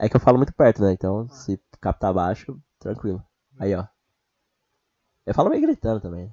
É 0.00 0.08
que 0.08 0.14
eu 0.14 0.20
falo 0.20 0.36
muito 0.36 0.54
perto, 0.54 0.80
né? 0.80 0.92
Então, 0.92 1.28
se 1.28 1.60
captar 1.80 2.14
baixo, 2.14 2.56
tranquilo. 2.78 3.20
Aí, 3.58 3.74
ó. 3.74 3.84
Eu 5.26 5.34
falo 5.34 5.50
meio 5.50 5.60
gritando 5.60 6.00
também. 6.00 6.32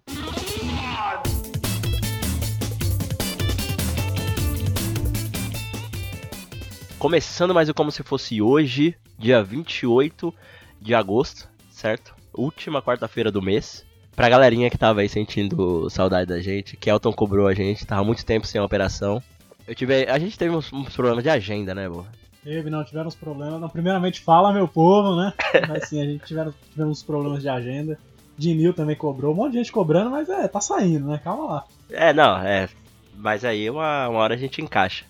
Começando 6.99 7.55
mais 7.55 7.67
o 7.67 7.73
Como 7.73 7.91
Se 7.91 8.03
Fosse 8.03 8.39
Hoje, 8.39 8.95
dia 9.17 9.43
28 9.43 10.31
de 10.79 10.93
agosto, 10.93 11.49
certo? 11.71 12.15
Última 12.35 12.83
quarta-feira 12.83 13.31
do 13.31 13.41
mês. 13.41 13.83
Pra 14.15 14.29
galerinha 14.29 14.69
que 14.69 14.77
tava 14.77 15.01
aí 15.01 15.09
sentindo 15.09 15.89
saudade 15.89 16.29
da 16.29 16.39
gente, 16.39 16.77
Kelton 16.77 17.11
cobrou 17.11 17.47
a 17.47 17.55
gente, 17.55 17.85
tava 17.85 18.03
muito 18.03 18.23
tempo 18.23 18.45
sem 18.45 18.61
a 18.61 18.63
operação. 18.63 19.21
Eu 19.67 19.73
tive, 19.73 20.07
a 20.07 20.19
gente 20.19 20.37
teve 20.37 20.55
uns, 20.55 20.71
uns 20.71 20.95
problemas 20.95 21.23
de 21.23 21.29
agenda, 21.31 21.73
né, 21.73 21.89
bo? 21.89 22.05
Teve, 22.45 22.69
não, 22.69 22.85
tivemos 22.85 23.15
problemas. 23.15 23.59
Não, 23.59 23.67
primeiramente, 23.67 24.21
fala, 24.21 24.53
meu 24.53 24.67
povo, 24.67 25.15
né? 25.15 25.33
Mas 25.67 25.89
sim, 25.89 25.99
a 25.99 26.05
gente 26.05 26.23
tiveram, 26.25 26.53
tivemos 26.69 27.01
problemas 27.01 27.41
de 27.41 27.49
agenda. 27.49 27.97
Dinil 28.37 28.71
também 28.71 28.95
cobrou, 28.95 29.33
um 29.33 29.35
monte 29.35 29.53
de 29.53 29.57
gente 29.57 29.71
cobrando, 29.71 30.11
mas 30.11 30.27
é, 30.27 30.45
tá 30.49 30.59
saindo, 30.59 31.07
né? 31.07 31.21
Calma 31.23 31.45
lá. 31.45 31.65
É, 31.89 32.11
não, 32.11 32.37
é. 32.37 32.67
Mas 33.15 33.45
aí 33.45 33.69
uma, 33.69 34.09
uma 34.09 34.19
hora 34.19 34.35
a 34.35 34.37
gente 34.37 34.61
encaixa. 34.61 35.05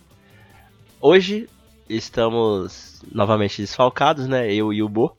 Hoje 1.01 1.49
estamos 1.89 3.01
novamente 3.11 3.59
desfalcados, 3.59 4.27
né? 4.27 4.53
Eu 4.53 4.71
e 4.71 4.83
o 4.83 4.87
Bo. 4.87 5.17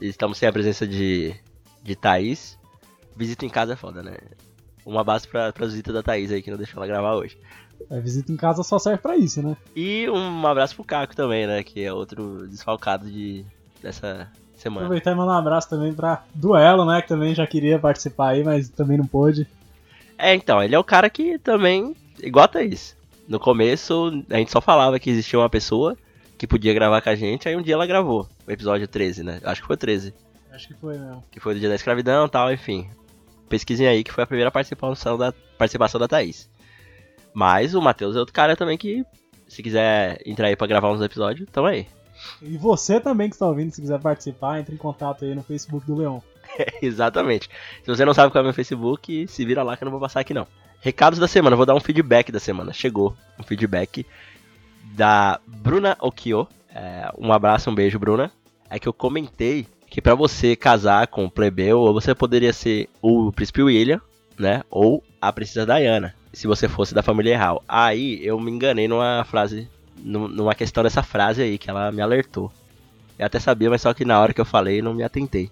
Estamos 0.00 0.36
sem 0.36 0.48
a 0.48 0.52
presença 0.52 0.84
de, 0.84 1.32
de 1.80 1.94
Thaís. 1.94 2.58
Visita 3.16 3.46
em 3.46 3.48
casa 3.48 3.74
é 3.74 3.76
foda, 3.76 4.02
né? 4.02 4.16
Um 4.84 4.98
abraço 4.98 5.28
pra, 5.28 5.52
pra 5.52 5.66
visita 5.66 5.92
da 5.92 6.02
Thaís 6.02 6.32
aí 6.32 6.42
que 6.42 6.50
não 6.50 6.58
deixou 6.58 6.78
ela 6.78 6.88
gravar 6.88 7.14
hoje. 7.14 7.38
A 7.90 7.98
visita 7.98 8.32
em 8.32 8.36
casa 8.36 8.62
só 8.62 8.78
serve 8.78 9.00
pra 9.00 9.16
isso, 9.16 9.42
né? 9.42 9.56
E 9.74 10.08
um 10.10 10.46
abraço 10.46 10.74
pro 10.74 10.84
Caco 10.84 11.16
também, 11.16 11.46
né? 11.46 11.62
Que 11.62 11.84
é 11.84 11.92
outro 11.92 12.46
desfalcado 12.46 13.10
de, 13.10 13.44
dessa 13.82 14.30
semana. 14.56 14.86
Aproveitar 14.86 15.12
e 15.12 15.14
mandar 15.14 15.32
um 15.32 15.38
abraço 15.38 15.70
também 15.70 15.92
pra 15.94 16.24
Duelo, 16.34 16.84
né? 16.84 17.00
Que 17.00 17.08
também 17.08 17.34
já 17.34 17.46
queria 17.46 17.78
participar 17.78 18.30
aí, 18.30 18.44
mas 18.44 18.68
também 18.68 18.98
não 18.98 19.06
pôde. 19.06 19.46
É, 20.18 20.34
então, 20.34 20.62
ele 20.62 20.74
é 20.74 20.78
o 20.78 20.84
cara 20.84 21.08
que 21.08 21.38
também, 21.38 21.94
igual 22.20 22.44
a 22.44 22.48
Thaís. 22.48 22.96
No 23.28 23.38
começo, 23.38 24.24
a 24.30 24.36
gente 24.36 24.50
só 24.50 24.60
falava 24.60 24.98
que 24.98 25.10
existia 25.10 25.38
uma 25.38 25.50
pessoa 25.50 25.96
que 26.36 26.46
podia 26.46 26.72
gravar 26.72 27.00
com 27.02 27.10
a 27.10 27.14
gente, 27.14 27.48
aí 27.48 27.56
um 27.56 27.62
dia 27.62 27.74
ela 27.74 27.86
gravou. 27.86 28.28
O 28.46 28.50
episódio 28.50 28.88
13, 28.88 29.22
né? 29.22 29.40
Acho 29.44 29.60
que 29.60 29.66
foi 29.66 29.74
o 29.74 29.78
13. 29.78 30.14
Acho 30.52 30.68
que 30.68 30.74
foi 30.74 30.98
mesmo. 30.98 31.22
Que 31.30 31.40
foi 31.40 31.54
do 31.54 31.60
dia 31.60 31.68
da 31.68 31.74
escravidão 31.74 32.26
e 32.26 32.30
tal, 32.30 32.52
enfim. 32.52 32.88
Pesquisem 33.48 33.86
aí 33.86 34.02
que 34.02 34.12
foi 34.12 34.24
a 34.24 34.26
primeira 34.26 34.50
participação 34.50 35.16
da, 35.16 35.32
participação 35.56 36.00
da 36.00 36.08
Thaís. 36.08 36.48
Mas 37.38 37.72
o 37.72 37.80
Matheus 37.80 38.16
é 38.16 38.18
outro 38.18 38.34
cara 38.34 38.56
também 38.56 38.76
que, 38.76 39.04
se 39.46 39.62
quiser 39.62 40.20
entrar 40.26 40.48
aí 40.48 40.56
pra 40.56 40.66
gravar 40.66 40.90
uns 40.90 41.00
episódios, 41.00 41.48
tamo 41.52 41.68
aí. 41.68 41.86
E 42.42 42.56
você 42.56 42.98
também 42.98 43.28
que 43.28 43.36
está 43.36 43.46
ouvindo, 43.46 43.70
se 43.70 43.80
quiser 43.80 44.00
participar, 44.00 44.58
entre 44.58 44.74
em 44.74 44.76
contato 44.76 45.24
aí 45.24 45.36
no 45.36 45.44
Facebook 45.44 45.86
do 45.86 45.94
Leão. 45.94 46.20
Exatamente. 46.82 47.48
Se 47.84 47.86
você 47.86 48.04
não 48.04 48.12
sabe 48.12 48.32
qual 48.32 48.40
é 48.40 48.42
o 48.42 48.46
meu 48.46 48.52
Facebook, 48.52 49.28
se 49.28 49.44
vira 49.44 49.62
lá 49.62 49.76
que 49.76 49.84
eu 49.84 49.86
não 49.86 49.92
vou 49.92 50.00
passar 50.00 50.18
aqui 50.18 50.34
não. 50.34 50.48
Recados 50.80 51.20
da 51.20 51.28
semana, 51.28 51.54
vou 51.54 51.64
dar 51.64 51.76
um 51.76 51.80
feedback 51.80 52.32
da 52.32 52.40
semana. 52.40 52.72
Chegou 52.72 53.16
um 53.38 53.44
feedback 53.44 54.04
da 54.96 55.38
Bruna 55.46 55.96
Okio. 56.00 56.48
É, 56.74 57.08
um 57.16 57.32
abraço, 57.32 57.70
um 57.70 57.74
beijo, 57.74 58.00
Bruna. 58.00 58.32
É 58.68 58.80
que 58.80 58.88
eu 58.88 58.92
comentei 58.92 59.64
que 59.88 60.02
para 60.02 60.16
você 60.16 60.56
casar 60.56 61.06
com 61.06 61.24
o 61.24 61.30
plebeu, 61.30 61.92
você 61.92 62.16
poderia 62.16 62.52
ser 62.52 62.88
o 63.00 63.30
príncipe 63.30 63.62
William, 63.62 64.00
né? 64.36 64.64
Ou 64.68 65.04
a 65.20 65.32
princesa 65.32 65.64
Diana, 65.64 66.16
se 66.38 66.46
você 66.46 66.68
fosse 66.68 66.94
da 66.94 67.02
família 67.02 67.36
real. 67.36 67.64
Aí 67.66 68.24
eu 68.24 68.38
me 68.38 68.48
enganei 68.48 68.86
numa 68.86 69.24
frase, 69.24 69.68
numa 69.96 70.54
questão 70.54 70.84
dessa 70.84 71.02
frase 71.02 71.42
aí 71.42 71.58
que 71.58 71.68
ela 71.68 71.90
me 71.90 72.00
alertou. 72.00 72.52
Eu 73.18 73.26
até 73.26 73.40
sabia, 73.40 73.68
mas 73.68 73.82
só 73.82 73.92
que 73.92 74.04
na 74.04 74.20
hora 74.20 74.32
que 74.32 74.40
eu 74.40 74.44
falei 74.44 74.80
não 74.80 74.94
me 74.94 75.02
atentei. 75.02 75.50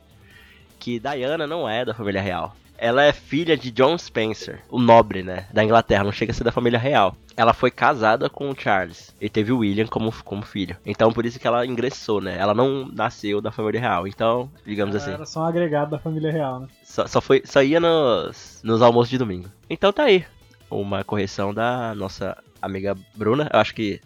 Que 0.79 1.01
Diana 1.01 1.45
não 1.45 1.69
é 1.69 1.85
da 1.85 1.93
família 1.93 2.23
real. 2.23 2.55
Ela 2.79 3.03
é 3.03 3.13
filha 3.13 3.57
de 3.57 3.73
John 3.73 3.99
Spencer, 3.99 4.61
o 4.71 4.79
nobre, 4.79 5.25
né, 5.25 5.47
da 5.53 5.65
Inglaterra, 5.65 6.05
não 6.05 6.13
chega 6.13 6.31
a 6.31 6.35
ser 6.35 6.45
da 6.45 6.53
família 6.53 6.79
real. 6.79 7.17
Ela 7.37 7.53
foi 7.53 7.71
casada 7.73 8.31
com 8.31 8.49
o 8.49 8.57
Charles 8.57 9.13
e 9.21 9.29
teve 9.29 9.51
o 9.51 9.59
William 9.59 9.87
como, 9.87 10.13
como 10.23 10.43
filho. 10.43 10.77
Então 10.87 11.13
por 11.13 11.27
isso 11.27 11.41
que 11.41 11.49
ela 11.49 11.67
ingressou, 11.67 12.21
né? 12.21 12.37
Ela 12.39 12.55
não 12.55 12.87
nasceu 12.87 13.41
da 13.41 13.51
família 13.51 13.81
real. 13.81 14.07
Então, 14.07 14.49
digamos 14.65 14.95
Ela 14.95 15.03
assim. 15.03 15.15
Era 15.15 15.27
só 15.27 15.41
um 15.41 15.47
agregado 15.47 15.91
da 15.91 15.99
família 15.99 16.31
real, 16.31 16.61
né? 16.61 16.69
Só, 16.85 17.09
só, 17.09 17.21
foi, 17.21 17.43
só 17.45 17.61
ia 17.61 17.81
nos, 17.81 18.61
nos 18.63 18.81
almoços 18.81 19.11
de 19.11 19.19
domingo. 19.19 19.51
Então 19.69 19.93
tá 19.93 20.05
aí. 20.05 20.25
Uma 20.71 21.05
correção 21.05 21.55
da 21.55 21.95
nossa 21.95 22.37
amiga 22.61 22.97
Bruna. 23.15 23.49
Eu 23.53 23.61
acho 23.61 23.75
que 23.75 24.01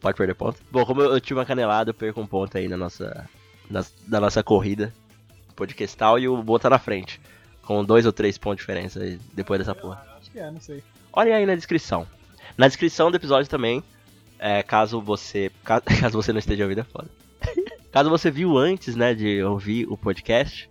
pode 0.00 0.16
perder 0.16 0.34
ponto. 0.34 0.58
Bom, 0.70 0.84
como 0.86 1.02
eu, 1.02 1.12
eu 1.14 1.20
tive 1.20 1.38
uma 1.38 1.46
canelada, 1.46 1.90
eu 1.90 1.94
perco 1.94 2.20
um 2.20 2.26
ponto 2.26 2.56
aí 2.56 2.68
na 2.68 2.76
nossa, 2.76 3.28
na, 3.70 3.84
da 4.06 4.20
nossa 4.20 4.42
corrida 4.42 4.92
podcastal 5.56 6.18
e 6.20 6.28
o 6.28 6.40
Boa 6.42 6.60
tá 6.60 6.70
na 6.70 6.78
frente. 6.78 7.20
Com 7.62 7.84
dois 7.84 8.06
ou 8.06 8.12
três 8.12 8.38
pontos 8.38 8.58
de 8.58 8.62
diferença 8.62 9.00
depois 9.34 9.58
dessa 9.58 9.74
porra. 9.74 10.06
Acho 10.20 10.30
que 10.30 10.38
é, 10.38 10.50
não 10.50 10.60
sei. 10.60 10.82
Olhem 11.12 11.34
aí 11.34 11.44
na 11.44 11.54
descrição. 11.56 12.06
Na 12.56 12.66
descrição 12.68 13.10
do 13.10 13.16
episódio 13.16 13.50
também, 13.50 13.82
é, 14.38 14.62
caso 14.62 15.00
você. 15.00 15.50
ca- 15.64 15.80
Caso 16.00 16.16
você 16.22 16.32
não 16.32 16.38
esteja 16.38 16.62
ouvindo, 16.62 16.80
é 16.80 16.84
foda. 16.84 17.10
caso 17.90 18.08
você 18.08 18.30
viu 18.30 18.56
antes, 18.56 18.94
né, 18.94 19.14
de 19.14 19.42
ouvir 19.42 19.86
o 19.90 19.96
podcast, 19.96 20.70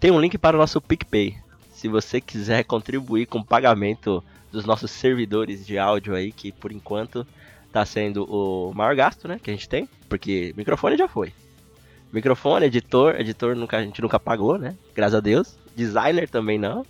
tem 0.00 0.10
um 0.10 0.20
link 0.20 0.36
para 0.36 0.56
o 0.56 0.60
nosso 0.60 0.80
PicPay. 0.80 1.36
Se 1.72 1.86
você 1.88 2.20
quiser 2.20 2.64
contribuir 2.64 3.26
com 3.26 3.42
pagamento 3.42 4.22
dos 4.54 4.64
nossos 4.64 4.90
servidores 4.90 5.66
de 5.66 5.78
áudio 5.78 6.14
aí, 6.14 6.32
que 6.32 6.50
por 6.52 6.72
enquanto 6.72 7.26
tá 7.72 7.84
sendo 7.84 8.24
o 8.24 8.72
maior 8.74 8.94
gasto, 8.94 9.26
né, 9.28 9.38
que 9.42 9.50
a 9.50 9.52
gente 9.52 9.68
tem, 9.68 9.88
porque 10.08 10.54
microfone 10.56 10.96
já 10.96 11.08
foi. 11.08 11.32
Microfone, 12.12 12.66
editor, 12.66 13.16
editor 13.20 13.56
nunca, 13.56 13.76
a 13.78 13.82
gente 13.82 14.00
nunca 14.00 14.20
pagou, 14.20 14.56
né? 14.56 14.76
Graças 14.94 15.16
a 15.16 15.20
Deus. 15.20 15.58
Designer 15.74 16.28
também 16.30 16.56
não. 16.58 16.86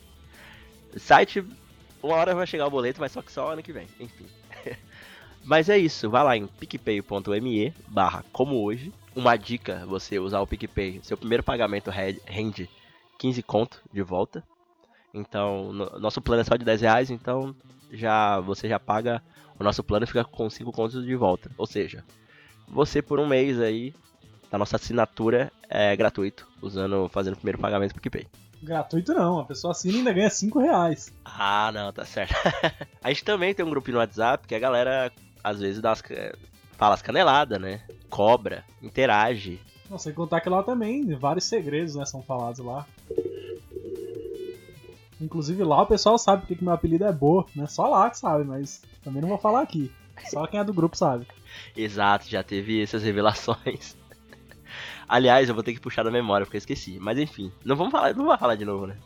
Site, 0.97 1.42
uma 2.03 2.14
hora 2.16 2.34
vai 2.34 2.47
chegar 2.47 2.66
o 2.66 2.70
boleto, 2.70 3.00
mas 3.00 3.10
só 3.12 3.22
que 3.22 3.32
só 3.32 3.50
ano 3.53 3.62
que 3.62 3.72
vem. 3.72 3.86
Enfim. 3.98 4.26
mas 5.42 5.70
é 5.70 5.78
isso, 5.78 6.10
vai 6.10 6.22
lá 6.22 6.36
em 6.36 6.47
picpay.me 6.47 7.72
barra 7.88 8.22
como 8.32 8.62
hoje. 8.62 8.92
Uma 9.16 9.36
dica, 9.36 9.86
você 9.86 10.19
usar 10.19 10.41
o 10.41 10.47
PicPay, 10.47 11.00
seu 11.03 11.16
primeiro 11.16 11.42
pagamento 11.42 11.91
re- 11.91 12.20
rende 12.26 12.69
15 13.19 13.42
conto 13.42 13.80
de 13.92 14.03
volta. 14.03 14.42
Então, 15.14 15.72
no- 15.72 15.98
nosso 16.00 16.20
plano 16.20 16.41
é 16.42 16.44
só 16.44 16.56
de 16.56 16.64
10 16.64 16.80
reais, 16.80 17.10
então 17.10 17.54
já 17.92 18.41
você 18.41 18.69
já 18.69 18.78
paga 18.80 19.22
o 19.58 19.62
nosso 19.62 19.82
plano 19.84 20.04
e 20.04 20.06
fica 20.08 20.25
com 20.25 20.50
5 20.50 20.72
contos 20.72 21.04
de 21.04 21.14
volta. 21.14 21.48
Ou 21.56 21.66
seja, 21.66 22.04
você 22.69 23.00
por 23.00 23.20
um 23.20 23.26
mês 23.26 23.60
aí, 23.60 23.94
da 24.50 24.58
nossa 24.58 24.76
assinatura, 24.76 25.53
é 25.69 25.94
gratuito, 25.97 26.47
usando, 26.60 27.08
fazendo 27.08 27.34
o 27.34 27.36
primeiro 27.36 27.58
pagamento 27.58 27.92
do 27.94 28.00
PicPay. 28.00 28.26
Gratuito 28.62 29.12
não, 29.14 29.41
a 29.41 29.44
pessoa 29.44 29.72
assina 29.72 29.94
e 29.94 29.98
ainda 29.98 30.12
ganha 30.12 30.30
5 30.30 30.58
reais. 30.58 31.12
Ah, 31.24 31.70
não, 31.72 31.92
tá 31.92 32.04
certo. 32.04 32.34
a 33.03 33.08
gente 33.10 33.24
também 33.24 33.54
tem 33.54 33.64
um 33.64 33.70
grupinho 33.70 33.94
no 33.97 34.00
WhatsApp 34.00 34.47
que 34.48 34.54
a 34.54 34.58
galera, 34.58 35.12
às 35.42 35.60
vezes, 35.60 35.80
dá 35.82 35.91
umas, 35.91 36.00
ca- 36.03 36.34
fala 36.76 36.94
as 36.94 37.03
caneladas, 37.03 37.60
né? 37.60 37.82
Cobra, 38.08 38.64
interage. 38.82 39.60
Não 39.91 39.98
sei 39.98 40.12
contar 40.14 40.41
que 40.41 40.48
lá 40.48 40.62
também 40.62 41.14
vários 41.14 41.44
segredos 41.44 41.94
né, 41.94 42.04
são 42.06 42.22
falados 42.22 42.64
lá. 42.64 42.86
Inclusive 45.20 45.62
lá 45.64 45.82
o 45.82 45.86
pessoal 45.86 46.19
sabe 46.19 46.42
porque 46.42 46.56
que 46.56 46.64
meu 46.64 46.72
apelido 46.72 47.04
é 47.04 47.12
Bo, 47.12 47.47
né? 47.54 47.66
Só 47.66 47.88
lá 47.88 48.10
que 48.10 48.19
sabe, 48.19 48.44
mas 48.44 48.82
também 49.02 49.22
não 49.22 49.28
vou 49.28 49.38
falar 49.38 49.62
aqui. 49.62 49.91
Só 50.28 50.47
quem 50.47 50.60
é 50.60 50.64
do 50.64 50.72
grupo 50.72 50.97
sabe. 50.97 51.26
Exato, 51.76 52.28
já 52.28 52.42
teve 52.42 52.82
essas 52.82 53.02
revelações. 53.02 53.97
Aliás, 55.08 55.48
eu 55.48 55.54
vou 55.54 55.64
ter 55.64 55.72
que 55.72 55.80
puxar 55.80 56.03
da 56.03 56.10
memória 56.10 56.47
porque 56.47 56.56
eu 56.56 56.60
esqueci. 56.60 56.98
Mas 57.00 57.19
enfim, 57.19 57.53
não 57.64 57.76
vamos 57.76 57.92
falar, 57.92 58.14
não 58.14 58.24
vou 58.24 58.38
falar 58.38 58.56
de 58.56 58.64
novo, 58.64 58.86
né? 58.86 58.97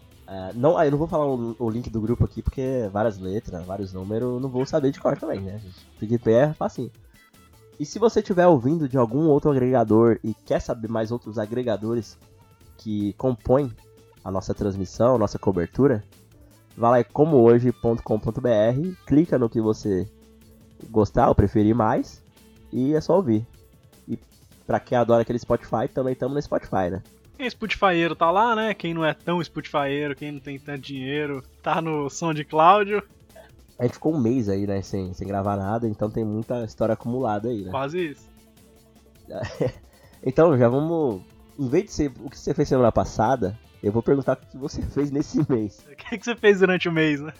não, 0.54 0.76
ah, 0.76 0.84
eu 0.84 0.90
não 0.90 0.98
vou 0.98 1.08
falar 1.08 1.26
o, 1.26 1.56
o 1.58 1.70
link 1.70 1.88
do 1.88 2.00
grupo 2.00 2.24
aqui 2.24 2.42
porque 2.42 2.88
várias 2.92 3.18
letras, 3.18 3.64
vários 3.64 3.94
números, 3.94 4.40
não 4.42 4.50
vou 4.50 4.66
saber 4.66 4.90
de 4.90 5.00
cor 5.00 5.16
também, 5.16 5.40
né? 5.40 5.60
PicPay 5.98 6.34
é 6.34 6.52
facinho. 6.52 6.90
E 7.80 7.86
se 7.86 7.98
você 7.98 8.20
estiver 8.20 8.46
ouvindo 8.46 8.88
de 8.88 8.98
algum 8.98 9.28
outro 9.28 9.50
agregador 9.50 10.18
e 10.22 10.34
quer 10.34 10.60
saber 10.60 10.88
mais 10.88 11.10
outros 11.10 11.38
agregadores 11.38 12.18
que 12.76 13.12
compõem 13.14 13.72
a 14.28 14.30
nossa 14.30 14.52
transmissão, 14.54 15.14
a 15.14 15.18
nossa 15.18 15.38
cobertura, 15.38 16.04
vai 16.76 16.90
lá 16.90 17.00
em 17.00 17.04
comohoje.com.br, 17.04 18.02
clica 19.06 19.38
no 19.38 19.48
que 19.48 19.58
você 19.58 20.06
gostar 20.90 21.28
ou 21.28 21.34
preferir 21.34 21.74
mais 21.74 22.22
e 22.70 22.94
é 22.94 23.00
só 23.00 23.16
ouvir. 23.16 23.46
E 24.06 24.18
pra 24.66 24.78
quem 24.78 24.98
adora 24.98 25.22
aquele 25.22 25.38
Spotify, 25.38 25.88
também 25.92 26.12
estamos 26.12 26.34
no 26.34 26.42
Spotify, 26.42 26.90
né? 26.90 27.02
Quem 27.38 27.48
Spotifyeiro 27.48 28.14
tá 28.14 28.30
lá, 28.30 28.54
né? 28.54 28.74
Quem 28.74 28.92
não 28.92 29.02
é 29.02 29.14
tão 29.14 29.42
Spotifyeiro, 29.42 30.14
quem 30.14 30.32
não 30.32 30.40
tem 30.40 30.58
tanto 30.58 30.82
dinheiro, 30.82 31.42
tá 31.62 31.80
no 31.80 32.10
som 32.10 32.34
de 32.34 32.44
Cláudio. 32.44 33.02
A 33.78 33.84
gente 33.84 33.94
ficou 33.94 34.14
um 34.14 34.20
mês 34.20 34.50
aí, 34.50 34.66
né, 34.66 34.82
sem, 34.82 35.14
sem 35.14 35.26
gravar 35.26 35.56
nada, 35.56 35.88
então 35.88 36.10
tem 36.10 36.24
muita 36.24 36.64
história 36.64 36.92
acumulada 36.92 37.48
aí, 37.48 37.62
né? 37.62 37.70
Quase 37.70 38.10
isso. 38.10 38.28
Então, 40.20 40.58
já 40.58 40.68
vamos. 40.68 41.22
Em 41.56 41.68
vez 41.68 41.84
de 41.84 41.92
ser 41.92 42.12
o 42.24 42.28
que 42.28 42.36
você 42.36 42.52
fez 42.52 42.68
semana 42.68 42.90
passada, 42.90 43.56
eu 43.82 43.92
vou 43.92 44.02
perguntar 44.02 44.34
o 44.34 44.46
que 44.46 44.56
você 44.56 44.82
fez 44.90 45.10
nesse 45.10 45.38
mês. 45.50 45.86
O 45.90 45.96
que, 45.96 46.18
que 46.18 46.24
você 46.24 46.34
fez 46.34 46.60
durante 46.60 46.88
o 46.88 46.92
mês, 46.92 47.20
né? 47.20 47.32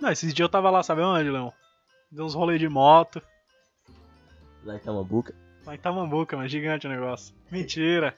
Não, 0.00 0.10
esses 0.10 0.32
dias 0.32 0.44
eu 0.44 0.50
tava 0.50 0.70
lá, 0.70 0.82
sabe 0.82 1.02
onde, 1.02 1.30
Leão? 1.30 1.52
Deu 2.10 2.24
uns 2.24 2.34
rolês 2.34 2.60
de 2.60 2.68
moto. 2.68 3.20
Lá 4.64 4.76
em 4.76 4.78
Tamambuca. 4.78 5.34
Lá 5.64 5.74
em 5.74 5.78
Tamambuca, 5.78 6.36
mas 6.36 6.50
gigante 6.50 6.86
o 6.86 6.90
negócio. 6.90 7.34
Mentira. 7.50 8.14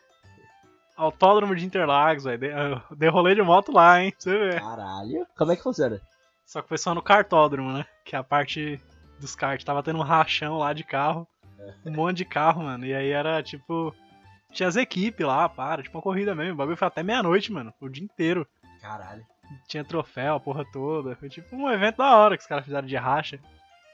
Autódromo 0.97 1.55
de 1.55 1.65
Interlagos, 1.65 2.25
velho. 2.25 2.39
Dei, 2.39 2.53
eu 2.53 2.83
dei 2.97 3.09
rolê 3.09 3.35
de 3.35 3.43
moto 3.43 3.73
lá, 3.73 4.03
hein? 4.03 4.11
Pra 4.11 4.21
você 4.21 4.39
ver. 4.39 4.61
Caralho. 4.61 5.27
Como 5.37 5.53
é 5.53 5.57
que 5.57 5.63
funciona? 5.63 6.01
Só 6.45 6.61
que 6.61 6.69
foi 6.69 6.77
só 6.79 6.95
no 6.95 7.01
cartódromo, 7.01 7.73
né? 7.73 7.87
Que 8.05 8.17
é 8.17 8.19
a 8.19 8.25
parte 8.25 8.81
dos 9.21 9.35
karts. 9.35 9.65
Tava 9.65 9.83
tendo 9.83 9.99
um 9.99 10.03
rachão 10.03 10.59
lá 10.59 10.73
de 10.73 10.85
carro. 10.85 11.27
Um 11.85 11.93
monte 11.93 12.19
de 12.19 12.25
carro, 12.25 12.63
mano. 12.65 12.85
E 12.85 12.95
aí 12.95 13.11
era 13.11 13.43
tipo. 13.43 13.95
Tinha 14.53 14.69
as 14.69 14.77
equipes 14.77 15.27
lá, 15.27 15.49
para, 15.49 15.83
tipo 15.83 15.97
uma 15.99 16.03
corrida 16.03 16.35
mesmo. 16.35 16.55
O 16.55 16.57
bagulho 16.57 16.77
foi 16.77 16.89
até 16.89 17.03
meia-noite, 17.03 17.53
mano. 17.53 17.73
O 17.81 17.89
dia 17.89 18.05
inteiro. 18.05 18.47
Caralho. 18.81 19.25
Tinha 19.67 19.85
troféu, 19.85 20.35
a 20.37 20.41
porra 20.41 20.65
toda. 20.73 21.17
Foi 21.17 21.29
tipo 21.29 21.55
um 21.57 21.71
evento 21.71 21.97
da 21.99 22.17
hora 22.17 22.37
que 22.37 22.43
os 22.43 22.49
caras 22.49 22.65
fizeram 22.65 22.87
de 22.87 22.97
racha. 22.97 23.39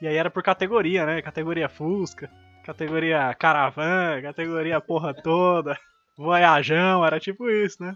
E 0.01 0.07
aí 0.07 0.15
era 0.15 0.29
por 0.29 0.43
categoria, 0.43 1.05
né? 1.05 1.21
Categoria 1.21 1.67
Fusca, 1.69 2.29
categoria 2.65 3.33
Caravan, 3.35 4.21
categoria 4.21 4.79
porra 4.81 5.13
toda, 5.13 5.77
Voyajão, 6.17 7.05
era 7.05 7.19
tipo 7.19 7.49
isso, 7.49 7.81
né? 7.83 7.93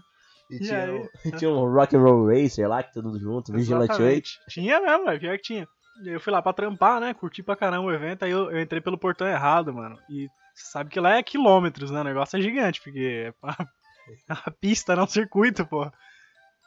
E, 0.50 0.56
E 0.56 0.60
tinha, 0.60 0.84
aí? 0.84 0.90
um, 0.90 1.30
tinha 1.38 1.50
um 1.50 1.72
Rock 1.72 1.96
and 1.96 2.00
Roll 2.00 2.26
Racer 2.26 2.68
lá, 2.68 2.82
que 2.82 2.92
tudo 2.92 3.18
junto, 3.18 3.52
Vigilante 3.52 3.92
8. 3.92 4.00
Exatamente. 4.00 4.40
Tinha 4.48 4.80
mesmo, 4.80 5.04
velho, 5.04 5.20
pior 5.20 5.36
que 5.36 5.42
tinha. 5.42 5.68
Eu 6.04 6.20
fui 6.20 6.32
lá 6.32 6.40
pra 6.40 6.52
trampar, 6.52 7.00
né? 7.00 7.14
Curti 7.14 7.42
pra 7.42 7.56
caramba 7.56 7.86
o 7.86 7.92
evento, 7.92 8.24
aí 8.24 8.30
eu, 8.30 8.50
eu 8.50 8.60
entrei 8.60 8.80
pelo 8.80 8.98
portão 8.98 9.26
errado, 9.26 9.72
mano. 9.72 9.98
E 10.08 10.28
você 10.54 10.70
sabe 10.70 10.90
que 10.90 11.00
lá 11.00 11.16
é 11.16 11.22
quilômetros, 11.22 11.90
né? 11.90 12.00
O 12.00 12.04
negócio 12.04 12.38
é 12.38 12.42
gigante, 12.42 12.80
porque 12.82 13.32
é 13.32 13.34
a 14.28 14.50
pista, 14.50 14.96
não 14.96 15.06
circuito, 15.06 15.66
pô. 15.66 15.90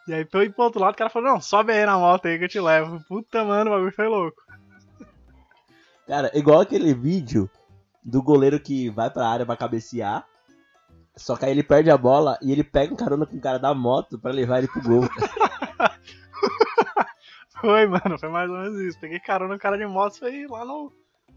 E 0.07 0.13
aí 0.13 0.25
pra 0.25 0.41
eu 0.41 0.43
ir 0.43 0.53
pro 0.53 0.65
outro 0.65 0.81
lado, 0.81 0.93
o 0.93 0.97
cara 0.97 1.09
falou, 1.09 1.29
não, 1.29 1.41
sobe 1.41 1.71
aí 1.71 1.85
na 1.85 1.97
moto 1.97 2.27
aí 2.27 2.37
que 2.37 2.45
eu 2.45 2.49
te 2.49 2.59
levo. 2.59 3.03
Puta, 3.07 3.43
mano, 3.43 3.71
o 3.71 3.73
bagulho 3.73 3.93
foi 3.93 4.07
louco. 4.07 4.41
Cara, 6.07 6.29
igual 6.33 6.59
aquele 6.59 6.93
vídeo 6.93 7.49
do 8.03 8.21
goleiro 8.21 8.59
que 8.59 8.89
vai 8.89 9.09
pra 9.09 9.27
área 9.27 9.45
pra 9.45 9.55
cabecear. 9.55 10.25
Só 11.15 11.35
que 11.37 11.45
aí 11.45 11.51
ele 11.51 11.63
perde 11.63 11.89
a 11.89 11.97
bola 11.97 12.37
e 12.41 12.51
ele 12.51 12.63
pega 12.63 12.93
um 12.93 12.97
carona 12.97 13.25
com 13.25 13.37
o 13.37 13.41
cara 13.41 13.59
da 13.59 13.73
moto 13.73 14.17
pra 14.19 14.31
levar 14.31 14.57
ele 14.57 14.67
pro 14.67 14.81
gol. 14.81 15.09
Foi, 17.63 17.87
mano, 17.87 18.19
foi 18.19 18.27
mais 18.27 18.49
ou 18.49 18.57
menos 18.57 18.77
isso. 18.81 18.99
Peguei 18.99 19.21
carona 19.21 19.53
no 19.53 19.59
cara 19.59 19.77
de 19.77 19.85
moto 19.85 20.15
e 20.15 20.19
foi 20.19 20.47
lá 20.47 20.65
no, 20.65 20.91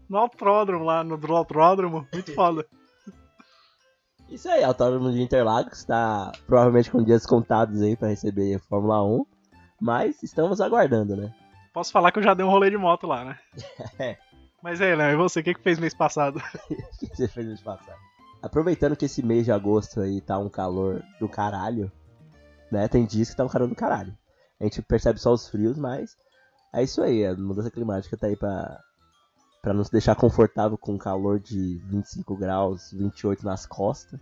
no 0.09 0.17
autódromo, 0.17 0.83
lá 0.83 1.01
no 1.01 1.17
autódromo. 1.33 2.05
Muito 2.11 2.33
foda. 2.35 2.67
Isso 4.29 4.49
aí, 4.49 4.61
Autódromo 4.61 5.09
de 5.09 5.21
Interlagos 5.21 5.85
tá 5.85 6.33
provavelmente 6.45 6.91
com 6.91 7.01
dias 7.01 7.25
contados 7.25 7.81
aí 7.81 7.95
pra 7.95 8.09
receber 8.09 8.59
Fórmula 8.67 9.01
1. 9.01 9.25
Mas 9.79 10.21
estamos 10.21 10.59
aguardando, 10.59 11.15
né? 11.15 11.33
Posso 11.73 11.93
falar 11.93 12.11
que 12.11 12.19
eu 12.19 12.23
já 12.23 12.33
dei 12.33 12.45
um 12.45 12.49
rolê 12.49 12.69
de 12.69 12.77
moto 12.77 13.07
lá, 13.07 13.23
né? 13.23 13.39
É. 13.97 14.17
Mas 14.61 14.81
aí, 14.81 14.93
Léo, 14.93 15.13
e 15.13 15.15
você, 15.15 15.39
o 15.39 15.43
que, 15.43 15.53
que 15.53 15.61
fez 15.61 15.79
mês 15.79 15.93
passado? 15.93 16.41
O 16.69 17.07
que 17.07 17.15
você 17.15 17.29
fez 17.29 17.47
mês 17.47 17.61
passado? 17.61 17.97
Aproveitando 18.43 18.97
que 18.97 19.05
esse 19.05 19.23
mês 19.23 19.45
de 19.45 19.51
agosto 19.53 20.01
aí 20.01 20.19
tá 20.19 20.37
um 20.37 20.49
calor 20.49 21.01
do 21.21 21.29
caralho, 21.29 21.89
né? 22.69 22.85
Tem 22.89 23.05
dias 23.05 23.29
que 23.29 23.35
tá 23.37 23.45
um 23.45 23.49
calor 23.49 23.69
do 23.69 23.75
caralho. 23.75 24.13
A 24.59 24.63
gente 24.63 24.81
percebe 24.81 25.19
só 25.19 25.31
os 25.31 25.47
frios, 25.47 25.77
mas 25.77 26.17
é 26.73 26.83
isso 26.83 27.01
aí, 27.01 27.25
a 27.25 27.35
mudança 27.35 27.71
climática 27.71 28.17
tá 28.17 28.27
aí 28.27 28.35
pra, 28.35 28.79
pra 29.61 29.73
nos 29.73 29.89
deixar 29.89 30.15
confortável 30.15 30.77
com 30.77 30.93
um 30.93 30.97
calor 30.97 31.39
de 31.39 31.77
25 31.85 32.35
graus, 32.35 32.91
28 32.91 33.45
nas 33.45 33.65
costas. 33.65 34.19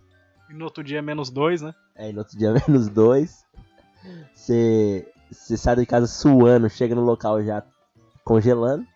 E 0.50 0.54
no 0.54 0.64
outro 0.64 0.84
dia 0.84 1.02
menos 1.02 1.30
dois, 1.30 1.62
né? 1.62 1.74
É, 1.94 2.10
e 2.10 2.12
no 2.12 2.20
outro 2.20 2.38
dia 2.38 2.52
menos 2.68 2.88
2. 2.88 3.44
Você 4.34 5.12
você 5.30 5.56
sai 5.56 5.76
de 5.76 5.86
casa 5.86 6.06
suando, 6.06 6.70
chega 6.70 6.94
no 6.94 7.02
local 7.02 7.42
já 7.42 7.62
congelando. 8.24 8.86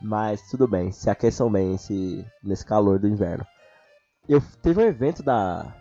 Mas 0.00 0.48
tudo 0.48 0.68
bem, 0.68 0.92
se 0.92 1.10
aqueçam 1.10 1.50
bem 1.50 1.74
esse, 1.74 2.24
nesse 2.42 2.64
calor 2.64 2.98
do 2.98 3.08
inverno. 3.08 3.44
Eu 4.28 4.40
teve 4.62 4.80
um 4.80 4.86
evento 4.86 5.22
da, 5.22 5.74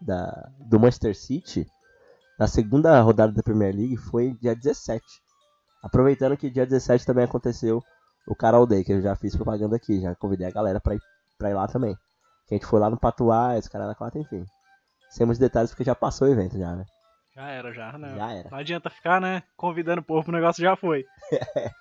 da 0.00 0.50
do 0.60 0.78
Manchester 0.78 1.16
City 1.16 1.66
na 2.42 2.48
segunda 2.48 3.00
rodada 3.00 3.32
da 3.32 3.40
Premier 3.40 3.72
League 3.72 3.96
foi 3.96 4.32
dia 4.32 4.52
17. 4.52 5.00
Aproveitando 5.80 6.36
que 6.36 6.50
dia 6.50 6.66
17 6.66 7.06
também 7.06 7.22
aconteceu 7.22 7.80
o 8.26 8.34
Carol 8.34 8.66
Day, 8.66 8.82
que 8.82 8.92
eu 8.92 9.00
já 9.00 9.14
fiz 9.14 9.36
propaganda 9.36 9.76
aqui, 9.76 10.00
já 10.00 10.12
convidei 10.16 10.48
a 10.48 10.50
galera 10.50 10.80
pra 10.80 10.96
ir, 10.96 11.00
pra 11.38 11.50
ir 11.50 11.54
lá 11.54 11.68
também. 11.68 11.94
Que 12.48 12.54
a 12.54 12.58
gente 12.58 12.66
foi 12.66 12.80
lá 12.80 12.90
no 12.90 12.98
Patuá, 12.98 13.56
esse 13.56 13.70
cara 13.70 13.86
da 13.86 13.94
quatro, 13.94 14.20
enfim. 14.20 14.44
Sem 15.08 15.24
muitos 15.24 15.38
detalhes 15.38 15.70
porque 15.70 15.84
já 15.84 15.94
passou 15.94 16.26
o 16.26 16.32
evento 16.32 16.58
já, 16.58 16.74
né? 16.74 16.84
Já 17.36 17.48
era, 17.48 17.72
já, 17.72 17.96
né? 17.96 18.12
Já 18.16 18.32
era. 18.32 18.50
Não 18.50 18.58
adianta 18.58 18.90
ficar, 18.90 19.20
né? 19.20 19.44
Convidando 19.56 20.00
o 20.00 20.04
povo 20.04 20.24
pro 20.24 20.32
negócio 20.32 20.60
já 20.60 20.74
foi. 20.74 21.04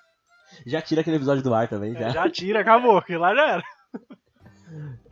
Já 0.68 0.82
tira 0.82 1.00
aquele 1.00 1.16
episódio 1.16 1.42
do 1.42 1.54
ar 1.54 1.70
também, 1.70 1.94
já. 1.94 2.08
É, 2.08 2.10
já 2.10 2.30
tira, 2.30 2.60
acabou, 2.60 3.02
que 3.02 3.16
lá 3.16 3.34
já 3.34 3.52
era. 3.54 3.64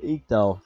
Então. 0.01 0.61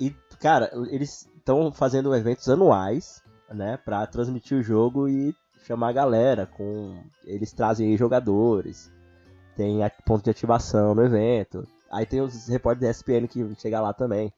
E, 0.00 0.10
cara, 0.40 0.70
eles 0.90 1.28
estão 1.36 1.70
fazendo 1.70 2.14
eventos 2.14 2.48
anuais, 2.48 3.22
né? 3.50 3.76
Pra 3.84 4.06
transmitir 4.06 4.58
o 4.58 4.62
jogo 4.62 5.08
e 5.08 5.34
chamar 5.66 5.88
a 5.88 5.92
galera. 5.92 6.46
com 6.46 7.02
Eles 7.24 7.52
trazem 7.52 7.88
aí 7.90 7.96
jogadores. 7.96 8.92
Tem 9.56 9.78
ponto 10.04 10.24
de 10.24 10.30
ativação 10.30 10.94
no 10.94 11.04
evento. 11.04 11.66
Aí 11.90 12.04
tem 12.04 12.20
os 12.20 12.46
repórteres 12.48 12.88
da 12.88 12.90
ESPN 12.90 13.26
que 13.26 13.54
chegam 13.60 13.82
lá 13.82 13.92
também. 13.92 14.32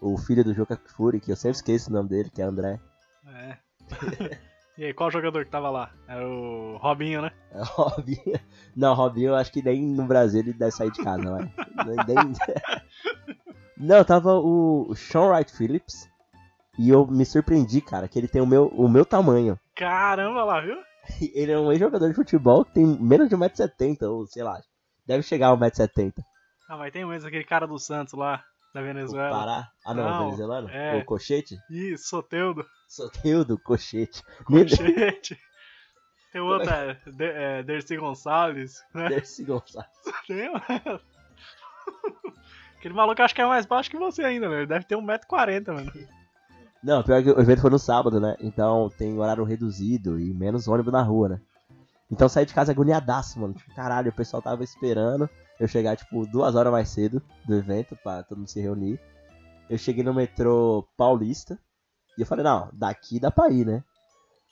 O 0.00 0.16
filho 0.16 0.44
do 0.44 0.54
Juca 0.54 0.78
Fury, 0.96 1.20
que 1.20 1.30
eu 1.32 1.36
sempre 1.36 1.56
esqueço 1.56 1.90
o 1.90 1.92
nome 1.92 2.08
dele, 2.08 2.30
que 2.30 2.40
é 2.40 2.44
André. 2.44 2.80
É. 3.26 3.56
e 4.78 4.84
aí, 4.84 4.94
qual 4.94 5.10
jogador 5.10 5.44
que 5.44 5.50
tava 5.50 5.70
lá? 5.70 5.90
Era 6.08 6.26
o 6.26 6.76
Robinho, 6.78 7.22
né? 7.22 7.30
É 7.52 7.60
o 7.60 7.64
Robinho. 7.64 8.40
Não, 8.76 8.94
Robinho 8.94 9.30
eu 9.30 9.34
acho 9.34 9.52
que 9.52 9.62
nem 9.62 9.82
no 9.82 10.04
Brasil 10.06 10.40
ele 10.40 10.52
deve 10.52 10.72
sair 10.72 10.90
de 10.90 11.02
casa, 11.02 11.22
vai. 11.30 11.52
Nem- 12.06 12.34
Não, 13.76 14.04
tava 14.04 14.34
o 14.34 14.94
Sean 14.94 15.26
Wright 15.28 15.52
Phillips. 15.52 16.08
E 16.78 16.88
eu 16.90 17.06
me 17.06 17.24
surpreendi, 17.24 17.80
cara, 17.80 18.08
que 18.08 18.18
ele 18.18 18.28
tem 18.28 18.42
o 18.42 18.46
meu, 18.46 18.66
o 18.68 18.88
meu 18.88 19.04
tamanho. 19.04 19.58
Caramba 19.76 20.44
lá, 20.44 20.60
viu? 20.60 20.76
Ele 21.34 21.52
é 21.52 21.58
um 21.58 21.70
ex-jogador 21.70 22.08
de 22.08 22.14
futebol 22.14 22.64
que 22.64 22.72
tem 22.74 22.84
menos 22.86 23.28
de 23.28 23.36
1,70m, 23.36 24.02
ou 24.08 24.26
sei 24.26 24.42
lá. 24.42 24.58
Deve 25.06 25.22
chegar 25.22 25.48
a 25.50 25.56
1,70m. 25.56 26.14
Ah, 26.68 26.76
mas 26.78 26.92
tem 26.92 27.04
mesmo 27.04 27.28
aquele 27.28 27.44
cara 27.44 27.66
do 27.66 27.78
Santos 27.78 28.14
lá, 28.14 28.42
da 28.74 28.80
O 28.80 28.84
Venezuela. 28.84 29.38
Pará. 29.38 29.68
Ah, 29.84 29.94
não, 29.94 30.04
Não, 30.04 30.24
venezuelano? 30.24 30.68
é. 30.70 30.96
O 30.96 31.04
Cochete? 31.04 31.56
Ih, 31.70 31.96
Soteudo. 31.98 32.64
Soteudo, 32.88 33.58
Cochete. 33.58 34.22
Gente. 34.66 35.38
Tem 36.32 36.40
o 36.40 36.46
outro, 36.46 36.70
é, 36.72 36.94
De, 37.06 37.24
é, 37.24 37.62
Dercy 37.62 37.96
Gonçalves, 37.96 38.82
né? 38.94 39.08
Dercy 39.10 39.44
Gonçalves. 39.44 39.90
Tem, 40.26 40.50
mano. 40.50 41.00
Aquele 42.78 42.94
maluco 42.94 43.22
acho 43.22 43.34
que 43.34 43.40
é 43.42 43.46
mais 43.46 43.66
baixo 43.66 43.90
que 43.90 43.96
você 43.98 44.22
ainda, 44.24 44.48
velho. 44.48 44.66
Deve 44.66 44.84
ter 44.86 44.96
1,40m, 44.96 45.66
mano. 45.72 45.92
Não, 46.84 47.02
pior 47.02 47.22
que 47.22 47.30
o 47.30 47.40
evento 47.40 47.62
foi 47.62 47.70
no 47.70 47.78
sábado, 47.78 48.20
né? 48.20 48.36
Então 48.38 48.90
tem 48.98 49.18
horário 49.18 49.42
reduzido 49.42 50.20
e 50.20 50.34
menos 50.34 50.68
ônibus 50.68 50.92
na 50.92 51.00
rua, 51.00 51.30
né? 51.30 51.40
Então 52.10 52.28
saí 52.28 52.44
de 52.44 52.52
casa 52.52 52.72
agoniadaço, 52.72 53.40
mano. 53.40 53.54
Tipo, 53.54 53.74
caralho, 53.74 54.10
o 54.10 54.14
pessoal 54.14 54.42
tava 54.42 54.62
esperando 54.62 55.28
eu 55.58 55.66
chegar, 55.66 55.96
tipo, 55.96 56.26
duas 56.26 56.54
horas 56.54 56.70
mais 56.70 56.90
cedo 56.90 57.22
do 57.46 57.54
evento 57.54 57.96
pra 58.02 58.22
todo 58.22 58.36
mundo 58.36 58.48
se 58.48 58.60
reunir. 58.60 59.00
Eu 59.70 59.78
cheguei 59.78 60.04
no 60.04 60.12
metrô 60.12 60.86
paulista 60.94 61.58
e 62.18 62.20
eu 62.20 62.26
falei, 62.26 62.44
não, 62.44 62.68
daqui 62.74 63.18
dá 63.18 63.30
pra 63.30 63.48
ir, 63.48 63.64
né? 63.64 63.82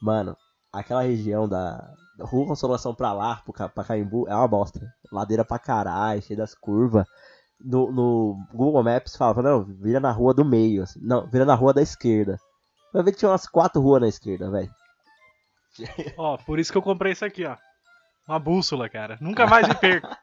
Mano, 0.01 0.35
aquela 0.73 1.03
região 1.03 1.47
da, 1.47 1.95
Rua 2.21 2.47
Consolação 2.47 2.95
pra 2.95 3.13
lá, 3.13 3.43
pra 3.75 3.85
Caimbu, 3.85 4.27
é 4.29 4.35
uma 4.35 4.49
bosta. 4.49 4.81
Ladeira 5.11 5.45
pra 5.45 5.59
caralho, 5.59 6.23
cheia 6.23 6.37
das 6.37 6.55
curvas. 6.55 7.07
No, 7.65 7.91
no 7.93 8.47
Google 8.53 8.83
Maps 8.83 9.17
falava, 9.17 9.43
não, 9.43 9.63
vira 9.65 10.01
na 10.01 10.11
rua 10.11 10.35
do 10.35 10.45
meio. 10.45 10.83
assim. 10.83 11.01
Não, 11.03 11.27
vira 11.27 11.45
na 11.45 11.55
rua 11.55 11.73
da 11.73 11.83
esquerda. 11.83 12.39
Vai 12.93 13.03
ver 13.03 13.13
que 13.13 13.19
tinha 13.19 13.31
umas 13.31 13.47
quatro 13.47 13.81
ruas 13.81 14.01
na 14.01 14.09
esquerda, 14.09 14.51
velho. 14.51 14.71
Ó, 16.17 16.37
por 16.39 16.59
isso 16.59 16.71
que 16.73 16.79
eu 16.79 16.83
comprei 16.83 17.13
isso 17.13 17.25
aqui, 17.25 17.45
ó. 17.45 17.57
Uma 18.29 18.39
bússola, 18.39 18.89
cara. 18.89 19.17
Nunca 19.21 19.47
mais 19.47 19.67
me 19.69 19.75
perco. 19.75 20.09